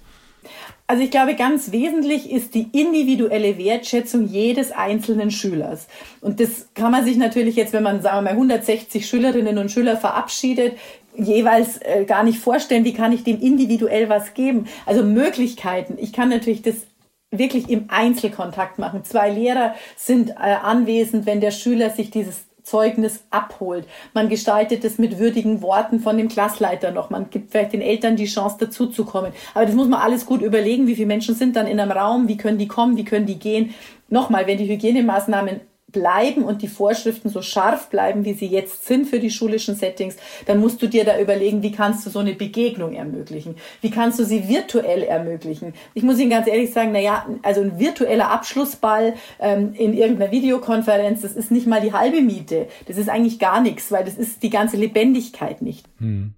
Also 0.86 1.03
ich 1.03 1.11
glaube, 1.11 1.34
ganz 1.34 1.72
wesentlich 1.72 2.30
ist 2.30 2.55
die 2.55 2.68
individuelle 2.72 3.57
Wertschätzung 3.57 4.26
jedes 4.26 4.72
einzelnen 4.72 5.30
Schülers. 5.30 5.86
Und 6.20 6.40
das 6.40 6.68
kann 6.74 6.93
man 6.93 7.05
sich 7.05 7.16
natürlich 7.16 7.57
jetzt, 7.57 7.72
wenn 7.72 7.82
man, 7.82 8.03
sagen 8.03 8.18
wir 8.18 8.22
mal, 8.22 8.30
160 8.30 9.07
Schülerinnen 9.07 9.59
und 9.59 9.70
Schüler 9.70 9.97
verabschiedet, 9.97 10.76
jeweils 11.16 11.78
äh, 11.78 12.05
gar 12.05 12.24
nicht 12.24 12.38
vorstellen, 12.38 12.84
wie 12.84 12.95
kann 12.95 13.12
ich 13.12 13.24
dem 13.24 13.40
individuell 13.40 14.09
was 14.09 14.34
geben. 14.34 14.66
Also 14.86 15.03
Möglichkeiten. 15.03 15.97
Ich 15.99 16.12
kann 16.12 16.28
natürlich 16.28 16.62
das 16.62 16.86
wirklich 17.30 17.70
im 17.70 17.86
Einzelkontakt 17.88 18.78
machen. 18.78 19.05
Zwei 19.05 19.30
Lehrer 19.30 19.74
sind 19.97 20.30
äh, 20.30 20.57
anwesend, 20.62 21.26
wenn 21.26 21.40
der 21.40 21.51
Schüler 21.51 21.90
sich 21.90 22.11
dieses 22.11 22.45
Zeugnis 22.63 23.25
abholt. 23.31 23.87
Man 24.15 24.29
gestaltet 24.29 24.85
es 24.85 24.99
mit 24.99 25.19
würdigen 25.19 25.63
Worten 25.63 26.01
von 26.01 26.17
dem 26.17 26.29
Klassleiter 26.29 26.91
noch. 26.91 27.11
Man 27.11 27.31
gibt 27.31 27.51
vielleicht 27.51 27.73
den 27.73 27.81
Eltern 27.81 28.17
die 28.17 28.27
Chance 28.27 28.57
dazuzukommen. 28.61 29.33
Aber 29.55 29.67
das 29.67 29.75
muss 29.75 29.89
man 29.89 30.01
alles 30.01 30.27
gut 30.27 30.43
überlegen. 30.43 30.87
Wie 30.87 30.95
viele 30.95 31.07
Menschen 31.07 31.35
sind 31.35 31.57
dann 31.57 31.67
in 31.67 31.81
einem 31.81 31.93
Raum? 31.93 32.29
Wie 32.29 32.37
können 32.37 32.59
die 32.59 32.69
kommen? 32.69 32.97
Wie 32.97 33.05
können 33.05 33.27
die 33.27 33.39
gehen? 33.39 33.75
Nochmal, 34.09 34.47
wenn 34.47 34.59
die 34.59 34.69
Hygienemaßnahmen 34.69 35.61
bleiben 35.93 36.45
und 36.45 36.62
die 36.62 36.68
Vorschriften 36.68 37.28
so 37.28 37.43
scharf 37.43 37.88
bleiben, 37.88 38.24
wie 38.24 38.32
sie 38.32 38.47
jetzt 38.47 38.86
sind 38.86 39.07
für 39.07 39.20
die 39.20 39.30
schulischen 39.30 39.76
Settings, 39.76 40.16
dann 40.47 40.59
musst 40.59 40.82
du 40.82 40.86
dir 40.86 41.05
da 41.05 41.20
überlegen, 41.20 41.62
wie 41.62 41.72
kannst 41.72 42.07
du 42.07 42.11
so 42.11 42.18
eine 42.18 42.34
Begegnung 42.34 42.95
ermöglichen? 42.95 43.57
Wie 43.80 43.90
kannst 43.90 44.18
du 44.18 44.24
sie 44.24 44.49
virtuell 44.49 45.03
ermöglichen? 45.03 45.74
Ich 45.95 46.03
muss 46.03 46.18
Ihnen 46.18 46.30
ganz 46.30 46.47
ehrlich 46.47 46.72
sagen, 46.72 46.93
na 46.93 47.26
also 47.43 47.61
ein 47.61 47.78
virtueller 47.78 48.30
Abschlussball 48.30 49.14
ähm, 49.38 49.74
in 49.74 49.95
irgendeiner 49.95 50.32
Videokonferenz, 50.32 51.22
das 51.22 51.32
ist 51.32 51.51
nicht 51.51 51.66
mal 51.66 51.80
die 51.80 51.93
halbe 51.93 52.20
Miete. 52.20 52.66
Das 52.86 52.97
ist 52.97 53.09
eigentlich 53.09 53.38
gar 53.38 53.61
nichts, 53.61 53.93
weil 53.93 54.05
das 54.05 54.16
ist 54.16 54.43
die 54.43 54.51
ganze 54.51 54.76
Lebendigkeit 54.76 55.62
nicht. 55.62 55.86
Hm. 55.99 56.34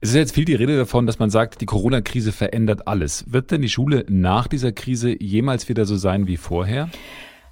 Es 0.00 0.10
ist 0.10 0.16
jetzt 0.16 0.34
viel 0.34 0.44
die 0.44 0.54
Rede 0.54 0.76
davon, 0.76 1.06
dass 1.06 1.18
man 1.18 1.30
sagt, 1.30 1.60
die 1.62 1.66
Corona-Krise 1.66 2.32
verändert 2.32 2.86
alles. 2.86 3.24
Wird 3.32 3.50
denn 3.50 3.62
die 3.62 3.68
Schule 3.68 4.04
nach 4.08 4.46
dieser 4.46 4.70
Krise 4.70 5.16
jemals 5.20 5.68
wieder 5.68 5.86
so 5.86 5.96
sein 5.96 6.26
wie 6.26 6.36
vorher? 6.36 6.90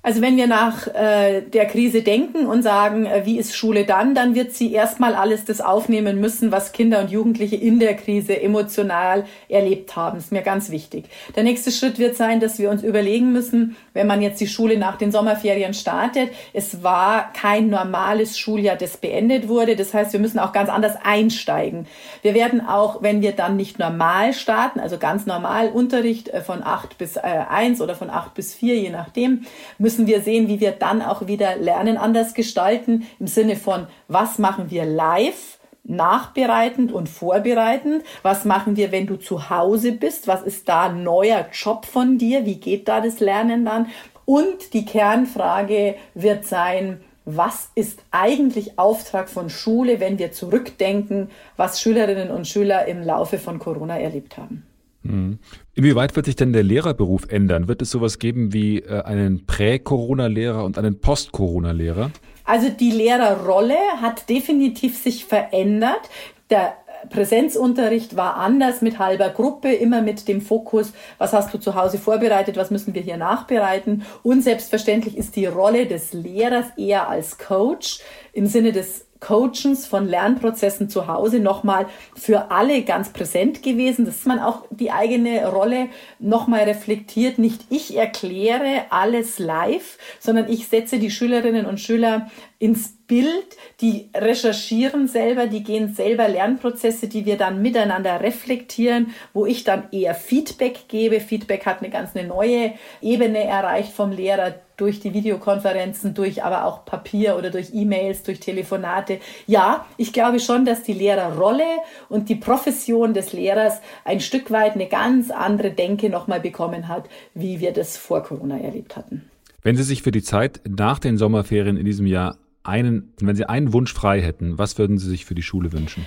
Also 0.05 0.21
wenn 0.21 0.37
wir 0.37 0.47
nach 0.47 0.87
äh, 0.89 1.41
der 1.41 1.65
Krise 1.65 2.03
denken 2.03 2.45
und 2.45 2.63
sagen, 2.63 3.07
äh, 3.07 3.23
wie 3.25 3.39
ist 3.39 3.57
Schule 3.57 3.87
dann, 3.87 4.15
dann 4.15 4.35
wird 4.35 4.53
sie 4.53 4.71
erstmal 4.71 5.15
alles 5.15 5.47
das 5.47 5.63
aufnehmen 5.63 6.21
müssen, 6.21 6.53
was 6.53 6.73
Kinder 6.73 7.01
und 7.01 7.11
Jugendliche 7.11 7.57
in 7.57 7.81
der 7.81 7.95
Krise 7.97 8.39
emotional 8.39 9.25
erlebt 9.49 9.97
haben. 9.97 10.19
Ist 10.19 10.31
mir 10.31 10.43
ganz 10.43 10.69
wichtig. 10.69 11.07
Der 11.35 11.43
nächste 11.43 11.73
Schritt 11.73 11.99
wird 11.99 12.17
sein, 12.17 12.39
dass 12.39 12.59
wir 12.59 12.69
uns 12.69 12.83
überlegen 12.83 13.33
müssen, 13.33 13.77
wenn 13.95 14.07
man 14.07 14.21
jetzt 14.21 14.43
die 14.43 14.47
Schule 14.47 14.77
nach 14.77 14.99
den 14.99 15.11
Sommerferien 15.11 15.73
startet, 15.73 16.29
es 16.53 16.83
war 16.83 17.33
kein 17.33 17.71
normales 17.71 18.39
Schuljahr, 18.39 18.77
das 18.77 18.99
beendet 18.99 19.49
wurde. 19.49 19.75
Das 19.75 19.95
heißt, 19.95 20.13
wir 20.13 20.21
müssen 20.21 20.39
auch 20.39 20.53
ganz 20.53 20.69
anders 20.69 20.97
einsteigen. 21.03 21.87
Wir 22.21 22.35
werden 22.35 22.61
auch, 22.61 23.03
wenn 23.03 23.23
wir 23.23 23.33
dann 23.33 23.57
nicht 23.57 23.79
normal 23.79 24.35
starten, 24.35 24.81
also 24.81 24.99
ganz 24.99 25.25
normal 25.25 25.69
Unterricht 25.69 26.29
äh, 26.29 26.43
von 26.43 26.63
acht 26.63 26.99
bis 26.99 27.17
äh, 27.17 27.21
eins 27.21 27.81
oder 27.81 27.95
von 27.95 28.11
acht 28.11 28.35
bis 28.35 28.53
vier, 28.53 28.77
je 28.77 28.91
nachdem, 28.91 29.47
müssen 29.79 29.94
müssen 29.95 30.09
wir 30.09 30.23
sehen, 30.23 30.49
wie 30.49 30.59
wir 30.59 30.73
dann 30.73 31.03
auch 31.03 31.29
wieder 31.29 31.55
Lernen 31.55 31.97
anders 31.97 32.35
gestalten, 32.35 33.07
im 33.21 33.29
Sinne 33.29 33.55
von, 33.55 33.87
was 34.09 34.41
machen 34.41 34.69
wir 34.71 34.85
live, 34.85 35.59
nachbereitend 35.85 36.91
und 36.91 37.09
vorbereitend? 37.09 38.03
Was 38.23 38.45
machen 38.45 38.77
wir, 38.77 38.91
wenn 38.91 39.07
du 39.07 39.17
zu 39.17 39.51
Hause 39.51 39.93
bist? 39.93 40.27
Was 40.27 40.43
ist 40.43 40.69
da 40.69 40.89
neuer 40.89 41.47
Job 41.53 41.87
von 41.87 42.19
dir? 42.19 42.45
Wie 42.45 42.57
geht 42.57 42.89
da 42.89 43.01
das 43.01 43.21
Lernen 43.21 43.65
dann? 43.65 43.87
Und 44.25 44.73
die 44.73 44.85
Kernfrage 44.85 45.95
wird 46.15 46.45
sein, 46.45 47.01
was 47.25 47.71
ist 47.77 48.01
eigentlich 48.11 48.77
Auftrag 48.77 49.29
von 49.29 49.49
Schule, 49.49 50.01
wenn 50.01 50.19
wir 50.19 50.33
zurückdenken, 50.33 51.31
was 51.57 51.81
Schülerinnen 51.81 52.33
und 52.33 52.49
Schüler 52.49 52.87
im 52.87 53.01
Laufe 53.01 53.39
von 53.39 53.61
Corona 53.61 53.99
erlebt 53.99 54.39
haben? 54.39 54.67
Mhm. 55.05 55.39
Inwieweit 55.75 56.17
wird 56.17 56.27
sich 56.27 56.37
denn 56.37 56.53
der 56.53 56.63
Lehrerberuf 56.63 57.29
ändern? 57.29 57.69
Wird 57.69 57.83
es 57.83 57.91
sowas 57.91 58.19
geben 58.19 58.53
wie 58.53 58.79
äh, 58.79 59.03
einen 59.03 59.47
Prä-Corona-Lehrer 59.47 60.65
und 60.65 60.79
einen 60.79 61.01
Post-Corona-Lehrer? 61.01 62.11
Also 62.45 62.69
die 62.69 62.91
Lehrerrolle 62.91 63.77
hat 64.01 64.29
definitiv 64.29 64.99
sich 64.99 65.25
verändert. 65.25 66.11
Der 66.51 66.75
Präsenzunterricht 67.11 68.17
war 68.17 68.37
anders 68.37 68.83
mit 68.83 68.99
halber 68.99 69.31
Gruppe, 69.31 69.73
immer 69.73 70.03
mit 70.03 70.29
dem 70.29 70.41
Fokus, 70.41 70.93
was 71.19 71.33
hast 71.33 71.53
du 71.53 71.59
zu 71.59 71.75
Hause 71.75 71.99
vorbereitet, 71.99 72.57
was 72.57 72.71
müssen 72.71 72.95
wir 72.95 73.03
hier 73.03 73.17
nachbereiten. 73.17 74.05
Und 74.23 74.43
selbstverständlich 74.43 75.17
ist 75.17 75.37
die 75.37 75.47
Rolle 75.47 75.87
des 75.87 76.13
Lehrers 76.13 76.67
eher 76.77 77.09
als 77.09 77.39
Coach 77.39 78.01
im 78.33 78.47
Sinne 78.47 78.73
des 78.73 79.07
Coachens 79.25 79.87
von 79.87 80.07
Lernprozessen 80.07 80.91
zu 80.91 81.07
Hause 81.07 81.41
nochmal 81.41 81.87
für 82.14 82.51
alle 82.51 82.83
ganz 82.83 83.09
präsent 83.09 83.62
gewesen, 83.62 84.05
dass 84.05 84.27
man 84.27 84.39
auch 84.39 84.66
die 84.70 84.91
eigene 84.91 85.49
Rolle 85.49 85.89
nochmal 86.18 86.64
reflektiert. 86.64 87.39
Nicht 87.39 87.62
ich 87.70 87.97
erkläre 87.97 88.87
alles 88.91 89.39
live, 89.39 89.99
sondern 90.20 90.49
ich 90.51 90.68
setze 90.68 90.99
die 90.99 91.11
Schülerinnen 91.11 91.64
und 91.64 91.81
Schüler 91.81 92.31
ins 92.59 92.94
Bild, 93.07 93.57
die 93.81 94.09
recherchieren 94.15 95.09
selber, 95.09 95.47
die 95.47 95.63
gehen 95.63 95.95
selber 95.95 96.29
Lernprozesse, 96.29 97.09
die 97.09 97.27
wir 97.27 97.37
dann 97.37 97.61
miteinander 97.61 98.21
reflektieren, 98.21 99.09
wo 99.33 99.45
ich 99.47 99.65
dann 99.65 99.85
eher 99.93 100.15
Feedback 100.15 100.89
gebe. 100.89 101.21
Feedback 101.21 101.67
hat 101.67 101.81
eine 101.81 101.91
ganz 101.91 102.17
eine 102.17 102.27
neue 102.27 102.73
Ebene 103.03 103.45
erreicht 103.45 103.93
vom 103.93 104.11
Lehrer 104.11 104.55
durch 104.77 105.01
die 105.01 105.15
Videokonferenzen, 105.15 106.15
durch 106.15 106.43
aber 106.43 106.65
auch 106.65 106.85
Papier 106.85 107.37
oder 107.37 107.51
durch 107.51 107.75
E-Mails, 107.75 108.23
durch 108.23 108.41
Telefonate. 108.41 109.21
Ja, 109.47 109.87
ich 109.97 110.13
glaube 110.13 110.41
schon, 110.41 110.65
dass 110.65 110.83
die 110.83 110.95
Lehrerrolle 110.95 111.65
und 112.09 112.29
die 112.29 112.35
Profession 112.35 113.15
des 113.15 113.33
Lehrers 113.33 113.81
ein 114.05 114.21
Stück 114.21 114.51
weit 114.51 114.75
eine 114.75 114.89
ganz 114.89 115.31
andere 115.31 115.71
Denke 115.71 116.11
nochmal 116.11 116.41
bekommen 116.41 116.89
hat, 116.89 117.09
wie 117.35 117.61
wir 117.61 117.73
das 117.73 117.97
vor 117.97 118.23
Corona 118.23 118.59
erlebt 118.59 118.97
hatten. 118.97 119.29
Wenn 119.63 119.77
Sie 119.77 119.83
sich 119.83 120.03
für 120.03 120.11
die 120.11 120.23
Zeit 120.23 120.61
nach 120.69 120.99
den 120.99 121.17
Sommerferien 121.17 121.77
in 121.77 121.87
diesem 121.87 122.07
Jahr 122.07 122.37
einen, 122.65 123.12
wenn 123.21 123.37
Sie 123.37 123.49
einen 123.49 123.73
Wunsch 123.73 123.93
frei 123.93 124.21
hätten, 124.21 124.59
was 124.59 124.79
würden 124.79 124.99
Sie 124.99 125.09
sich 125.09 125.25
für 125.25 125.35
die 125.35 125.43
Schule 125.43 125.73
wünschen? 125.73 126.07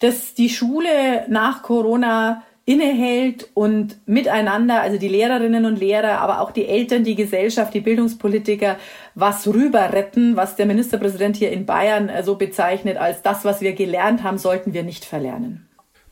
Dass 0.00 0.34
die 0.34 0.48
Schule 0.48 1.26
nach 1.28 1.62
Corona 1.62 2.42
innehält 2.64 3.48
und 3.54 3.96
miteinander, 4.06 4.82
also 4.82 4.98
die 4.98 5.08
Lehrerinnen 5.08 5.64
und 5.64 5.80
Lehrer, 5.80 6.20
aber 6.20 6.40
auch 6.40 6.50
die 6.50 6.66
Eltern, 6.66 7.02
die 7.02 7.14
Gesellschaft, 7.14 7.72
die 7.72 7.80
Bildungspolitiker, 7.80 8.76
was 9.14 9.48
rüber 9.48 9.92
retten, 9.92 10.36
was 10.36 10.56
der 10.56 10.66
Ministerpräsident 10.66 11.36
hier 11.36 11.50
in 11.50 11.64
Bayern 11.64 12.10
so 12.24 12.36
bezeichnet 12.36 12.98
als 12.98 13.22
das, 13.22 13.44
was 13.44 13.60
wir 13.62 13.72
gelernt 13.72 14.22
haben, 14.22 14.36
sollten 14.36 14.74
wir 14.74 14.82
nicht 14.82 15.06
verlernen. 15.06 15.67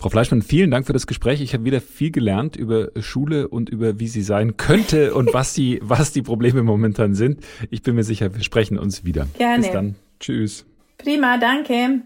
Frau 0.06 0.10
Fleischmann, 0.10 0.42
vielen 0.42 0.70
Dank 0.70 0.86
für 0.86 0.92
das 0.92 1.08
Gespräch. 1.08 1.40
Ich 1.40 1.52
habe 1.52 1.64
wieder 1.64 1.80
viel 1.80 2.12
gelernt 2.12 2.54
über 2.54 2.90
Schule 3.00 3.48
und 3.48 3.68
über 3.68 3.98
wie 3.98 4.06
sie 4.06 4.22
sein 4.22 4.56
könnte 4.56 5.12
und 5.16 5.34
was 5.34 5.52
die, 5.52 5.80
was 5.82 6.12
die 6.12 6.22
Probleme 6.22 6.62
momentan 6.62 7.16
sind. 7.16 7.44
Ich 7.72 7.82
bin 7.82 7.96
mir 7.96 8.04
sicher, 8.04 8.32
wir 8.32 8.44
sprechen 8.44 8.78
uns 8.78 9.02
wieder. 9.02 9.26
Gerne. 9.36 9.64
Bis 9.64 9.72
dann. 9.72 9.96
Tschüss. 10.20 10.64
Prima, 10.98 11.38
danke. 11.38 12.02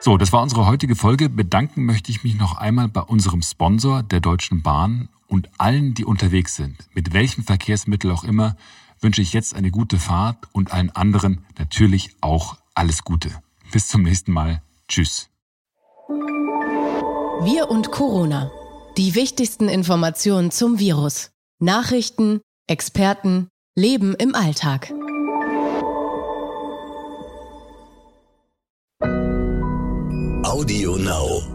So, 0.00 0.16
das 0.18 0.32
war 0.32 0.42
unsere 0.42 0.66
heutige 0.66 0.96
Folge. 0.96 1.28
Bedanken 1.28 1.84
möchte 1.84 2.10
ich 2.10 2.24
mich 2.24 2.36
noch 2.36 2.56
einmal 2.56 2.88
bei 2.88 3.02
unserem 3.02 3.42
Sponsor, 3.42 4.02
der 4.02 4.18
Deutschen 4.18 4.62
Bahn 4.62 5.10
und 5.28 5.48
allen, 5.58 5.94
die 5.94 6.04
unterwegs 6.04 6.56
sind. 6.56 6.88
Mit 6.92 7.12
welchem 7.12 7.44
Verkehrsmittel 7.44 8.10
auch 8.10 8.24
immer, 8.24 8.56
wünsche 8.98 9.22
ich 9.22 9.32
jetzt 9.32 9.54
eine 9.54 9.70
gute 9.70 9.98
Fahrt 9.98 10.48
und 10.50 10.72
allen 10.72 10.90
anderen 10.90 11.44
natürlich 11.56 12.10
auch 12.20 12.56
alles 12.74 13.04
Gute. 13.04 13.30
Bis 13.70 13.86
zum 13.86 14.02
nächsten 14.02 14.32
Mal. 14.32 14.63
Tschüss. 14.88 15.30
Wir 16.08 17.70
und 17.70 17.90
Corona. 17.90 18.50
Die 18.96 19.14
wichtigsten 19.14 19.68
Informationen 19.68 20.50
zum 20.50 20.78
Virus. 20.78 21.30
Nachrichten, 21.58 22.40
Experten, 22.66 23.48
Leben 23.76 24.14
im 24.14 24.34
Alltag. 24.34 24.92
Audio 30.44 30.96
Now. 30.96 31.53